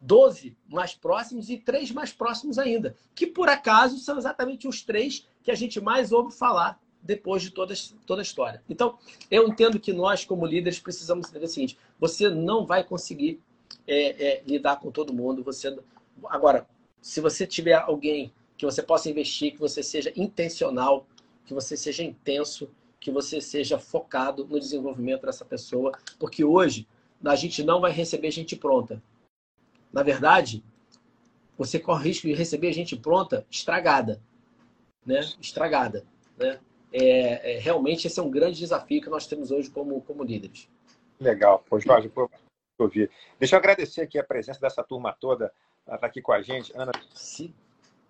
doze 0.00 0.56
mais 0.68 0.94
próximos 0.94 1.48
e 1.48 1.56
três 1.56 1.90
mais 1.90 2.12
próximos 2.12 2.58
ainda, 2.58 2.96
que 3.14 3.26
por 3.26 3.48
acaso 3.48 3.98
são 3.98 4.18
exatamente 4.18 4.66
os 4.66 4.82
três 4.82 5.26
que 5.42 5.50
a 5.50 5.54
gente 5.54 5.80
mais 5.80 6.12
ouve 6.12 6.34
falar 6.34 6.80
depois 7.02 7.42
de 7.42 7.50
toda, 7.50 7.74
toda 8.06 8.20
a 8.20 8.22
história. 8.22 8.62
Então, 8.68 8.98
eu 9.30 9.48
entendo 9.48 9.80
que 9.80 9.92
nós, 9.92 10.24
como 10.24 10.46
líderes, 10.46 10.78
precisamos 10.78 11.28
entender 11.28 11.46
o 11.46 11.48
seguinte: 11.48 11.78
você 11.98 12.28
não 12.28 12.64
vai 12.64 12.84
conseguir 12.84 13.40
é, 13.86 14.26
é, 14.26 14.42
lidar 14.46 14.76
com 14.76 14.90
todo 14.90 15.12
mundo. 15.12 15.42
Você 15.42 15.76
Agora, 16.26 16.68
se 17.00 17.20
você 17.20 17.46
tiver 17.46 17.74
alguém 17.74 18.32
que 18.62 18.66
você 18.66 18.80
possa 18.80 19.10
investir, 19.10 19.54
que 19.54 19.58
você 19.58 19.82
seja 19.82 20.12
intencional, 20.14 21.04
que 21.44 21.52
você 21.52 21.76
seja 21.76 22.04
intenso, 22.04 22.70
que 23.00 23.10
você 23.10 23.40
seja 23.40 23.76
focado 23.76 24.46
no 24.46 24.60
desenvolvimento 24.60 25.26
dessa 25.26 25.44
pessoa, 25.44 25.90
porque 26.16 26.44
hoje 26.44 26.86
a 27.24 27.34
gente 27.34 27.64
não 27.64 27.80
vai 27.80 27.90
receber 27.90 28.30
gente 28.30 28.54
pronta. 28.54 29.02
Na 29.92 30.04
verdade, 30.04 30.62
você 31.58 31.80
corre 31.80 32.10
risco 32.10 32.28
de 32.28 32.34
receber 32.34 32.72
gente 32.72 32.96
pronta 32.96 33.44
estragada, 33.50 34.22
né? 35.04 35.18
Estragada, 35.40 36.06
né? 36.38 36.60
É, 36.92 37.54
é, 37.54 37.58
realmente 37.58 38.06
esse 38.06 38.20
é 38.20 38.22
um 38.22 38.30
grande 38.30 38.60
desafio 38.60 39.02
que 39.02 39.10
nós 39.10 39.26
temos 39.26 39.50
hoje 39.50 39.70
como, 39.70 40.00
como 40.02 40.22
líderes. 40.22 40.68
Legal, 41.18 41.64
pois 41.68 41.82
Jorge, 41.82 42.06
vou 42.14 42.30
ouvir. 42.78 43.10
Deixa 43.40 43.56
eu 43.56 43.58
agradecer 43.58 44.02
aqui 44.02 44.20
a 44.20 44.24
presença 44.24 44.60
dessa 44.60 44.84
turma 44.84 45.12
toda, 45.12 45.52
está 45.84 46.06
aqui 46.06 46.22
com 46.22 46.30
a 46.30 46.40
gente, 46.40 46.72
Ana. 46.76 46.92
Sim 47.12 47.52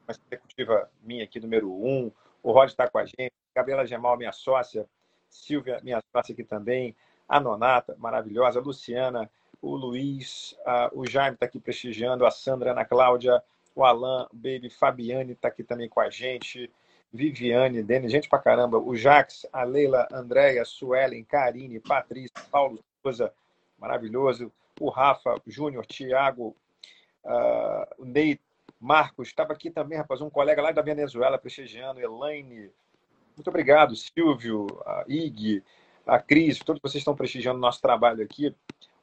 executiva 0.09 0.91
minha 1.03 1.25
aqui, 1.25 1.41
número 1.41 1.71
um. 1.71 2.11
O 2.43 2.53
Rod 2.53 2.69
está 2.69 2.89
com 2.89 2.99
a 2.99 3.05
gente. 3.05 3.33
Gabriela 3.55 3.87
Gemal, 3.87 4.17
minha 4.17 4.33
sócia. 4.33 4.87
Silvia, 5.29 5.81
minha 5.83 6.03
sócia 6.13 6.33
aqui 6.33 6.45
também. 6.45 6.95
A 7.29 7.41
Nonata, 7.41 7.97
maravilhosa. 7.99 8.59
A 8.59 8.63
Luciana, 8.63 9.31
o 9.61 9.75
Luiz, 9.77 10.57
a, 10.67 10.91
o 10.93 11.07
Jaime 11.07 11.35
está 11.35 11.47
aqui 11.47 11.61
prestigiando. 11.61 12.27
A 12.27 12.31
Sandra, 12.31 12.71
a 12.71 12.73
Ana 12.73 12.85
Cláudia, 12.85 13.43
o 13.75 13.85
Alan, 13.85 14.27
o 14.33 14.37
Baby, 14.37 14.71
Fabiane 14.71 15.33
está 15.33 15.49
aqui 15.49 15.63
também 15.63 15.89
com 15.89 16.01
a 16.01 16.11
gente. 16.11 16.71
Viviane, 17.13 17.83
Denis, 17.83 18.11
gente 18.11 18.29
pra 18.29 18.39
caramba. 18.39 18.79
O 18.79 18.97
Jax, 18.97 19.47
a 19.53 19.65
Leila, 19.65 20.09
Andréia, 20.11 20.65
Suelen, 20.65 21.23
Karine, 21.25 21.79
Patrícia, 21.79 22.33
Paulo 22.51 22.83
Souza, 23.03 23.33
maravilhoso. 23.79 24.51
O 24.81 24.89
Rafa, 24.89 25.41
Júnior, 25.47 25.85
Tiago, 25.85 26.57
uh, 27.25 28.03
o 28.03 28.05
Ney 28.05 28.41
Marcos, 28.83 29.29
estava 29.29 29.53
aqui 29.53 29.71
também, 29.71 29.97
rapaz, 29.97 30.21
um 30.21 30.29
colega 30.29 30.61
lá 30.61 30.73
da 30.73 30.83
Venezuela 30.83 31.39
prestigiando, 31.39 32.01
Elaine. 32.01 32.69
Muito 33.37 33.49
obrigado, 33.49 33.95
Silvio, 33.95 34.67
a 34.85 35.05
Ig, 35.07 35.63
a 36.05 36.19
Cris, 36.19 36.59
todos 36.59 36.83
vocês 36.83 37.01
estão 37.01 37.15
prestigiando 37.15 37.59
o 37.59 37.61
nosso 37.61 37.81
trabalho 37.81 38.25
aqui. 38.25 38.53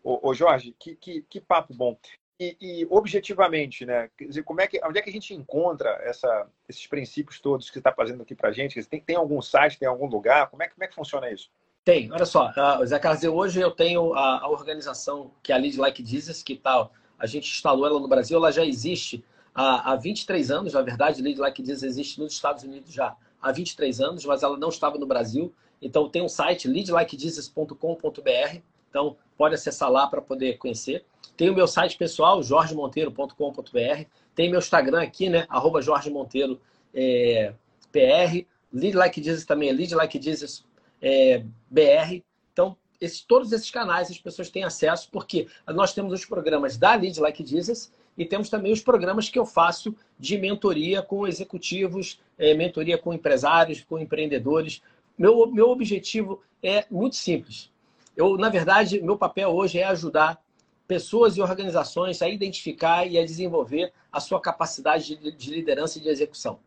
Ô, 0.03 0.29
ô 0.29 0.33
Jorge, 0.33 0.75
que, 0.77 0.95
que, 0.95 1.21
que, 1.21 1.39
papo 1.39 1.73
bom. 1.73 1.97
E, 2.37 2.57
e, 2.59 2.87
objetivamente, 2.89 3.85
né? 3.85 4.09
Quer 4.17 4.25
dizer, 4.25 4.43
como 4.43 4.59
é 4.59 4.67
que, 4.67 4.81
onde 4.83 4.99
é 4.99 5.01
que 5.01 5.09
a 5.09 5.13
gente 5.13 5.33
encontra 5.33 5.89
essa, 6.03 6.47
esses 6.67 6.85
princípios 6.85 7.39
todos 7.39 7.67
que 7.67 7.73
você 7.73 7.79
está 7.79 7.93
fazendo 7.93 8.21
aqui 8.21 8.35
para 8.35 8.49
a 8.49 8.53
gente? 8.53 8.83
Tem, 8.83 8.99
tem 8.99 9.15
algum 9.15 9.41
site, 9.41 9.79
tem 9.79 9.87
algum 9.87 10.07
lugar? 10.07 10.49
Como 10.49 10.61
é, 10.61 10.67
como 10.67 10.83
é 10.83 10.87
que 10.87 10.95
funciona 10.95 11.31
isso? 11.31 11.49
Tem, 11.85 12.11
olha 12.11 12.25
só, 12.25 12.51
uh, 12.51 12.85
Zé 12.85 12.99
Carlos, 12.99 13.23
hoje 13.23 13.61
eu 13.61 13.71
tenho 13.71 14.13
a, 14.13 14.41
a, 14.41 14.49
organização 14.49 15.31
que 15.41 15.53
é 15.53 15.55
a 15.55 15.57
Lead 15.57 15.79
Like 15.79 16.05
Jesus, 16.05 16.43
que 16.43 16.55
tal, 16.55 16.93
a 17.17 17.25
gente 17.25 17.49
instalou 17.49 17.87
ela 17.87 17.99
no 17.99 18.07
Brasil, 18.07 18.37
ela 18.37 18.51
já 18.51 18.65
existe 18.65 19.23
há, 19.53 19.91
há 19.91 19.95
23 19.95 20.51
anos, 20.51 20.73
na 20.73 20.81
verdade, 20.81 21.21
Lead 21.21 21.39
Like 21.39 21.61
Diz 21.61 21.83
existe 21.83 22.19
nos 22.19 22.33
Estados 22.33 22.63
Unidos 22.63 22.91
já 22.91 23.15
há 23.41 23.51
23 23.51 24.01
anos, 24.01 24.25
mas 24.25 24.43
ela 24.43 24.57
não 24.57 24.69
estava 24.69 24.97
no 24.97 25.05
Brasil. 25.05 25.53
Então 25.81 26.09
tem 26.09 26.21
um 26.21 26.29
site, 26.29 26.67
leadlikedizes.com.br, 26.67 28.59
então 28.89 29.15
pode 29.37 29.55
acessar 29.55 29.89
lá 29.89 30.07
para 30.07 30.21
poder 30.21 30.57
conhecer. 30.57 31.05
Tem 31.37 31.49
o 31.49 31.55
meu 31.55 31.67
site 31.67 31.97
pessoal, 31.97 32.43
jorgemonteiro.com.br. 32.43 34.05
Tem 34.35 34.49
meu 34.49 34.59
Instagram 34.59 35.01
aqui, 35.01 35.29
né? 35.29 35.45
Arroba 35.47 35.81
Jorge 35.81 36.09
Monteiro 36.09 36.59
é, 36.93 37.53
PR. 37.91 38.45
Lead 38.73 38.95
Like 38.95 39.23
Jesus 39.23 39.45
também 39.45 39.69
é 39.69 39.71
Lead 39.71 39.95
Like 39.95 40.21
Jesus 40.21 40.65
é, 41.01 41.43
BR. 41.69 42.21
Então, 42.51 42.75
esses, 42.99 43.21
todos 43.21 43.51
esses 43.53 43.71
canais 43.71 44.11
as 44.11 44.19
pessoas 44.19 44.49
têm 44.49 44.63
acesso, 44.63 45.09
porque 45.11 45.47
nós 45.67 45.93
temos 45.93 46.11
os 46.11 46.25
programas 46.25 46.77
da 46.77 46.95
Lead 46.95 47.19
Like 47.19 47.45
Jesus 47.45 47.91
e 48.19 48.25
temos 48.25 48.49
também 48.49 48.73
os 48.73 48.81
programas 48.81 49.29
que 49.29 49.39
eu 49.39 49.45
faço 49.45 49.95
de 50.19 50.37
mentoria 50.37 51.01
com 51.01 51.25
executivos, 51.25 52.19
é, 52.37 52.53
mentoria 52.53 52.97
com 52.97 53.13
empresários, 53.13 53.81
com 53.81 53.97
empreendedores. 53.97 54.81
Meu, 55.17 55.49
meu 55.49 55.69
objetivo 55.69 56.43
é 56.61 56.85
muito 56.91 57.15
simples. 57.15 57.71
Eu, 58.17 58.37
na 58.37 58.49
verdade, 58.49 59.01
meu 59.01 59.17
papel 59.17 59.49
hoje 59.51 59.79
é 59.79 59.85
ajudar 59.85 60.37
pessoas 60.85 61.37
e 61.37 61.41
organizações 61.41 62.21
a 62.21 62.27
identificar 62.27 63.05
e 63.05 63.17
a 63.17 63.25
desenvolver 63.25 63.93
a 64.11 64.19
sua 64.19 64.41
capacidade 64.41 65.15
de, 65.15 65.31
de 65.31 65.51
liderança 65.51 65.97
e 65.97 66.01
de 66.01 66.09
execução. 66.09 66.59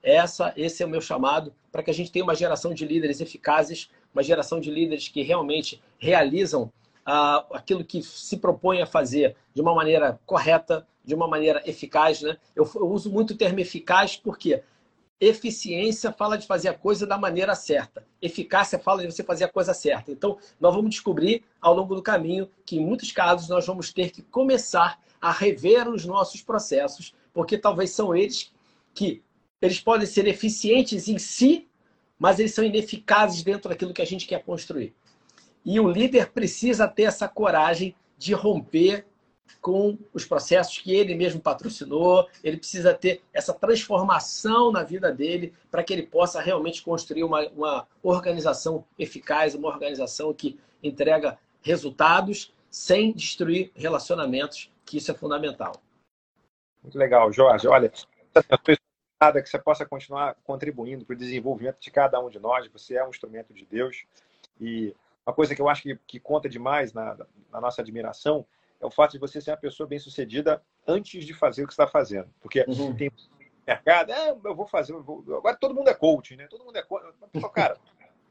Essa, 0.00 0.52
esse 0.56 0.80
é 0.80 0.86
o 0.86 0.88
meu 0.88 1.00
chamado 1.00 1.52
para 1.72 1.82
que 1.82 1.90
a 1.90 1.94
gente 1.94 2.12
tenha 2.12 2.24
uma 2.24 2.36
geração 2.36 2.72
de 2.72 2.86
líderes 2.86 3.20
eficazes, 3.20 3.90
uma 4.14 4.22
geração 4.22 4.60
de 4.60 4.70
líderes 4.70 5.08
que 5.08 5.22
realmente 5.22 5.82
realizam 5.98 6.70
aquilo 7.04 7.84
que 7.84 8.02
se 8.02 8.36
propõe 8.36 8.80
a 8.80 8.86
fazer 8.86 9.36
de 9.52 9.60
uma 9.60 9.74
maneira 9.74 10.18
correta, 10.24 10.86
de 11.04 11.14
uma 11.14 11.28
maneira 11.28 11.62
eficaz. 11.66 12.22
Né? 12.22 12.36
Eu, 12.56 12.68
eu 12.74 12.88
uso 12.88 13.10
muito 13.10 13.32
o 13.32 13.36
termo 13.36 13.60
eficaz 13.60 14.16
porque 14.16 14.62
eficiência 15.20 16.12
fala 16.12 16.36
de 16.36 16.46
fazer 16.46 16.68
a 16.68 16.74
coisa 16.74 17.06
da 17.06 17.18
maneira 17.18 17.54
certa. 17.54 18.04
Eficácia 18.20 18.78
fala 18.78 19.02
de 19.02 19.12
você 19.12 19.22
fazer 19.22 19.44
a 19.44 19.48
coisa 19.48 19.72
certa. 19.72 20.10
Então, 20.10 20.38
nós 20.60 20.74
vamos 20.74 20.90
descobrir 20.90 21.44
ao 21.60 21.74
longo 21.74 21.94
do 21.94 22.02
caminho 22.02 22.48
que, 22.64 22.76
em 22.76 22.84
muitos 22.84 23.12
casos, 23.12 23.48
nós 23.48 23.66
vamos 23.66 23.92
ter 23.92 24.10
que 24.10 24.22
começar 24.22 25.00
a 25.20 25.30
rever 25.30 25.88
os 25.88 26.04
nossos 26.04 26.42
processos, 26.42 27.14
porque 27.32 27.56
talvez 27.56 27.90
são 27.90 28.14
eles 28.14 28.52
que 28.92 29.22
eles 29.60 29.80
podem 29.80 30.06
ser 30.06 30.26
eficientes 30.26 31.08
em 31.08 31.18
si, 31.18 31.66
mas 32.18 32.38
eles 32.38 32.52
são 32.52 32.64
ineficazes 32.64 33.42
dentro 33.42 33.70
daquilo 33.70 33.94
que 33.94 34.02
a 34.02 34.06
gente 34.06 34.26
quer 34.26 34.42
construir. 34.44 34.94
E 35.64 35.80
o 35.80 35.88
líder 35.88 36.30
precisa 36.30 36.86
ter 36.86 37.04
essa 37.04 37.26
coragem 37.26 37.94
de 38.18 38.34
romper 38.34 39.06
com 39.60 39.98
os 40.12 40.26
processos 40.26 40.78
que 40.78 40.94
ele 40.94 41.14
mesmo 41.14 41.40
patrocinou, 41.40 42.28
ele 42.42 42.58
precisa 42.58 42.92
ter 42.92 43.22
essa 43.32 43.52
transformação 43.54 44.70
na 44.70 44.82
vida 44.82 45.10
dele 45.10 45.54
para 45.70 45.82
que 45.82 45.92
ele 45.92 46.02
possa 46.02 46.38
realmente 46.40 46.82
construir 46.82 47.24
uma, 47.24 47.48
uma 47.48 47.88
organização 48.02 48.84
eficaz, 48.98 49.54
uma 49.54 49.68
organização 49.68 50.34
que 50.34 50.58
entrega 50.82 51.38
resultados 51.62 52.52
sem 52.70 53.12
destruir 53.12 53.70
relacionamentos, 53.74 54.70
que 54.84 54.98
isso 54.98 55.10
é 55.10 55.14
fundamental. 55.14 55.72
Muito 56.82 56.98
legal, 56.98 57.32
Jorge. 57.32 57.66
Olha, 57.66 57.88
que 57.88 59.48
você 59.48 59.58
possa 59.58 59.86
continuar 59.86 60.36
contribuindo 60.44 61.06
para 61.06 61.14
o 61.14 61.18
desenvolvimento 61.18 61.80
de 61.80 61.90
cada 61.90 62.20
um 62.20 62.28
de 62.28 62.38
nós. 62.38 62.68
Você 62.68 62.96
é 62.96 63.04
um 63.06 63.08
instrumento 63.08 63.54
de 63.54 63.64
Deus 63.64 64.04
e 64.60 64.94
uma 65.26 65.34
coisa 65.34 65.54
que 65.54 65.62
eu 65.62 65.68
acho 65.68 65.82
que, 65.82 65.98
que 66.06 66.20
conta 66.20 66.48
demais 66.48 66.92
na, 66.92 67.16
na, 67.50 67.60
nossa 67.60 67.80
admiração 67.80 68.46
é 68.80 68.86
o 68.86 68.90
fato 68.90 69.12
de 69.12 69.18
você 69.18 69.40
ser 69.40 69.50
uma 69.50 69.56
pessoa 69.56 69.86
bem 69.86 69.98
sucedida 69.98 70.62
antes 70.86 71.24
de 71.24 71.32
fazer 71.32 71.64
o 71.64 71.66
que 71.66 71.72
está 71.72 71.86
fazendo. 71.86 72.28
Porque 72.40 72.64
uhum. 72.68 72.94
tem 72.94 73.10
mercado, 73.66 74.12
é, 74.12 74.30
eu 74.30 74.54
vou 74.54 74.66
fazer, 74.66 74.92
eu 74.92 75.02
vou... 75.02 75.24
agora 75.36 75.56
todo 75.56 75.74
mundo 75.74 75.88
é 75.88 75.94
coach, 75.94 76.36
né? 76.36 76.46
Todo 76.48 76.64
mundo 76.64 76.76
é 76.76 76.82
coach. 76.82 77.04
Cara, 77.54 77.78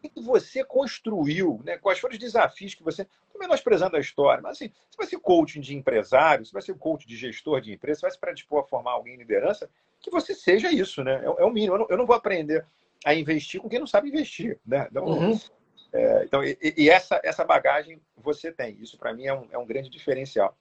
o 0.04 0.10
que 0.10 0.22
você 0.22 0.64
construiu, 0.64 1.62
né? 1.64 1.78
Quais 1.78 2.00
foram 2.00 2.14
os 2.14 2.20
desafios 2.20 2.76
que 2.76 2.84
você. 2.84 3.04
Estou 3.04 3.40
menosprezando 3.40 3.98
a 3.98 4.00
história, 4.00 4.44
mas 4.44 4.58
assim, 4.58 4.72
você 4.90 4.98
vai 4.98 5.08
ser 5.08 5.20
coaching 5.20 5.60
de 5.60 5.76
empresário, 5.76 6.46
você 6.46 6.52
vai 6.52 6.62
ser 6.62 6.76
coach 6.76 7.08
de 7.08 7.16
gestor 7.16 7.62
de 7.62 7.74
empresa, 7.74 8.02
você 8.02 8.06
vai 8.06 8.12
se 8.12 8.20
predispor 8.20 8.60
a 8.60 8.68
formar 8.68 8.92
alguém 8.92 9.16
em 9.16 9.18
liderança, 9.18 9.68
que 10.00 10.12
você 10.12 10.36
seja 10.36 10.72
isso, 10.72 11.04
né? 11.04 11.24
É, 11.24 11.26
é 11.26 11.46
o 11.46 11.50
mínimo. 11.50 11.74
Eu 11.74 11.80
não, 11.80 11.88
eu 11.90 11.98
não, 11.98 12.06
vou 12.06 12.16
aprender 12.16 12.66
a 13.04 13.16
investir 13.16 13.60
com 13.60 13.70
quem 13.70 13.80
não 13.80 13.88
sabe 13.88 14.10
investir, 14.10 14.60
né? 14.66 14.88
Então, 14.92 15.06
uhum. 15.06 15.40
É, 15.94 16.24
então, 16.24 16.44
e, 16.44 16.58
e, 16.62 16.90
essa, 16.90 17.22
essa 17.24 17.46
bagagem 17.46 18.02
você 18.18 18.52
tem. 18.52 18.76
Isso, 18.82 18.98
para 18.98 19.14
mim, 19.14 19.28
é 19.28 19.34
um, 19.34 19.48
é 19.52 19.58
um 19.58 19.66
grande 19.66 19.90
diferencial. 19.90 20.58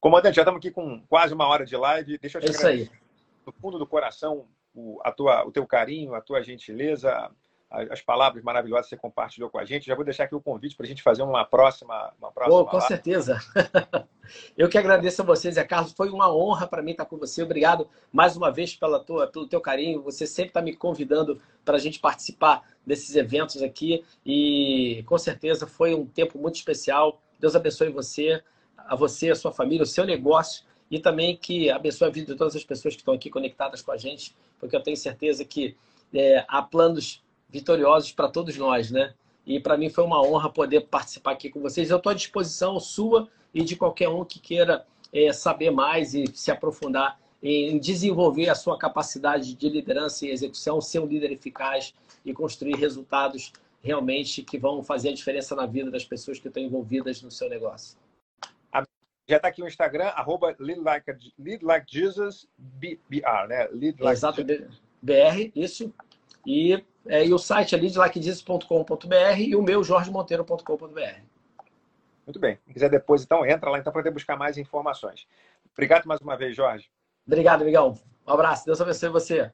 Comandante, 0.00 0.36
já 0.36 0.42
estamos 0.42 0.58
aqui 0.58 0.70
com 0.70 1.02
quase 1.06 1.34
uma 1.34 1.46
hora 1.46 1.64
de 1.64 1.76
live. 1.76 2.18
Deixa 2.18 2.38
eu 2.38 2.42
te 2.42 2.46
é 2.46 2.56
agradecer 2.56 2.90
do 3.44 3.52
fundo 3.52 3.78
do 3.78 3.86
coração 3.86 4.48
o, 4.74 4.98
a 5.04 5.12
tua, 5.12 5.44
o 5.46 5.52
teu 5.52 5.66
carinho, 5.66 6.14
a 6.14 6.20
tua 6.20 6.42
gentileza, 6.42 7.30
as 7.90 8.00
palavras 8.00 8.42
maravilhosas 8.42 8.86
que 8.86 8.90
você 8.90 9.00
compartilhou 9.00 9.50
com 9.50 9.58
a 9.58 9.64
gente. 9.64 9.86
Já 9.86 9.94
vou 9.94 10.04
deixar 10.04 10.24
aqui 10.24 10.34
o 10.34 10.40
convite 10.40 10.76
para 10.76 10.86
a 10.86 10.88
gente 10.88 11.02
fazer 11.02 11.22
uma 11.22 11.44
próxima. 11.44 12.12
Uma 12.18 12.30
próxima 12.30 12.60
oh, 12.60 12.64
com 12.64 12.76
live. 12.76 12.88
certeza. 12.88 13.38
Eu 14.56 14.68
que 14.68 14.78
agradeço 14.78 15.22
a 15.22 15.24
vocês, 15.24 15.54
Zé 15.54 15.64
Carlos. 15.64 15.92
Foi 15.92 16.08
uma 16.10 16.34
honra 16.34 16.66
para 16.66 16.82
mim 16.82 16.92
estar 16.92 17.04
com 17.04 17.16
você. 17.16 17.42
Obrigado 17.42 17.88
mais 18.12 18.36
uma 18.36 18.50
vez 18.50 18.74
pela 18.74 19.00
tua, 19.00 19.26
pelo 19.26 19.48
teu 19.48 19.60
carinho. 19.60 20.02
Você 20.02 20.26
sempre 20.26 20.50
está 20.50 20.62
me 20.62 20.74
convidando 20.74 21.40
para 21.64 21.76
a 21.76 21.80
gente 21.80 21.98
participar 21.98 22.62
desses 22.86 23.16
eventos 23.16 23.62
aqui. 23.62 24.04
E 24.24 25.02
com 25.06 25.18
certeza 25.18 25.66
foi 25.66 25.94
um 25.94 26.06
tempo 26.06 26.38
muito 26.38 26.56
especial. 26.56 27.20
Deus 27.40 27.56
abençoe 27.56 27.90
você, 27.90 28.42
a 28.76 28.94
você, 28.94 29.30
a 29.30 29.34
sua 29.34 29.52
família, 29.52 29.82
o 29.82 29.86
seu 29.86 30.04
negócio 30.04 30.64
e 30.90 30.98
também 31.00 31.36
que 31.36 31.70
abençoe 31.70 32.08
a 32.08 32.10
vida 32.10 32.32
de 32.32 32.38
todas 32.38 32.54
as 32.54 32.62
pessoas 32.62 32.94
que 32.94 33.00
estão 33.00 33.14
aqui 33.14 33.30
conectadas 33.30 33.82
com 33.82 33.90
a 33.90 33.96
gente, 33.96 34.34
porque 34.60 34.76
eu 34.76 34.82
tenho 34.82 34.96
certeza 34.96 35.44
que 35.44 35.76
é, 36.12 36.44
há 36.46 36.62
planos 36.62 37.23
vitoriosos 37.54 38.10
para 38.10 38.28
todos 38.28 38.56
nós, 38.56 38.90
né? 38.90 39.14
E 39.46 39.60
para 39.60 39.78
mim 39.78 39.88
foi 39.88 40.02
uma 40.02 40.20
honra 40.20 40.50
poder 40.50 40.88
participar 40.88 41.30
aqui 41.32 41.48
com 41.48 41.60
vocês. 41.60 41.88
Eu 41.88 41.98
estou 41.98 42.10
à 42.10 42.14
disposição 42.14 42.80
sua 42.80 43.28
e 43.54 43.62
de 43.62 43.76
qualquer 43.76 44.08
um 44.08 44.24
que 44.24 44.40
queira 44.40 44.84
é, 45.12 45.32
saber 45.32 45.70
mais 45.70 46.14
e 46.14 46.24
se 46.34 46.50
aprofundar 46.50 47.20
em 47.40 47.78
desenvolver 47.78 48.48
a 48.48 48.54
sua 48.56 48.76
capacidade 48.76 49.54
de 49.54 49.68
liderança 49.68 50.26
e 50.26 50.30
execução, 50.30 50.80
ser 50.80 50.98
um 50.98 51.06
líder 51.06 51.30
eficaz 51.30 51.94
e 52.24 52.32
construir 52.32 52.74
resultados 52.74 53.52
realmente 53.80 54.42
que 54.42 54.58
vão 54.58 54.82
fazer 54.82 55.10
a 55.10 55.14
diferença 55.14 55.54
na 55.54 55.66
vida 55.66 55.90
das 55.90 56.04
pessoas 56.04 56.40
que 56.40 56.48
estão 56.48 56.62
envolvidas 56.62 57.22
no 57.22 57.30
seu 57.30 57.48
negócio. 57.48 57.96
Já 59.26 59.36
está 59.36 59.48
aqui 59.48 59.62
o 59.62 59.66
Instagram, 59.66 60.08
arroba 60.08 60.54
lead 60.58 60.80
like, 60.80 61.10
lead 61.38 61.64
like 61.64 61.86
Jesus, 61.90 62.46
BR, 62.58 63.48
né? 63.48 63.68
Lead 63.72 64.02
like 64.02 64.18
Exato, 64.18 64.44
BR, 65.02 65.50
isso. 65.54 65.92
E, 66.46 66.82
é, 67.06 67.26
e 67.26 67.32
o 67.32 67.38
site 67.38 67.74
é 67.74 67.78
leadlikejesus.com.br 67.78 69.38
e 69.38 69.54
o 69.54 69.62
meu, 69.62 69.84
jorgemonteiro.com.br. 69.84 71.20
Muito 72.26 72.40
bem. 72.40 72.58
Se 72.66 72.72
quiser 72.72 72.88
depois, 72.88 73.22
então, 73.22 73.44
entra 73.44 73.70
lá 73.70 73.78
então 73.78 73.92
para 73.92 74.02
poder 74.02 74.12
buscar 74.12 74.36
mais 74.36 74.56
informações. 74.56 75.26
Obrigado 75.72 76.06
mais 76.06 76.20
uma 76.20 76.36
vez, 76.36 76.56
Jorge. 76.56 76.88
Obrigado, 77.26 77.62
amigão. 77.62 77.98
Um 78.26 78.32
abraço. 78.32 78.64
Deus 78.64 78.80
abençoe 78.80 79.08
você. 79.10 79.52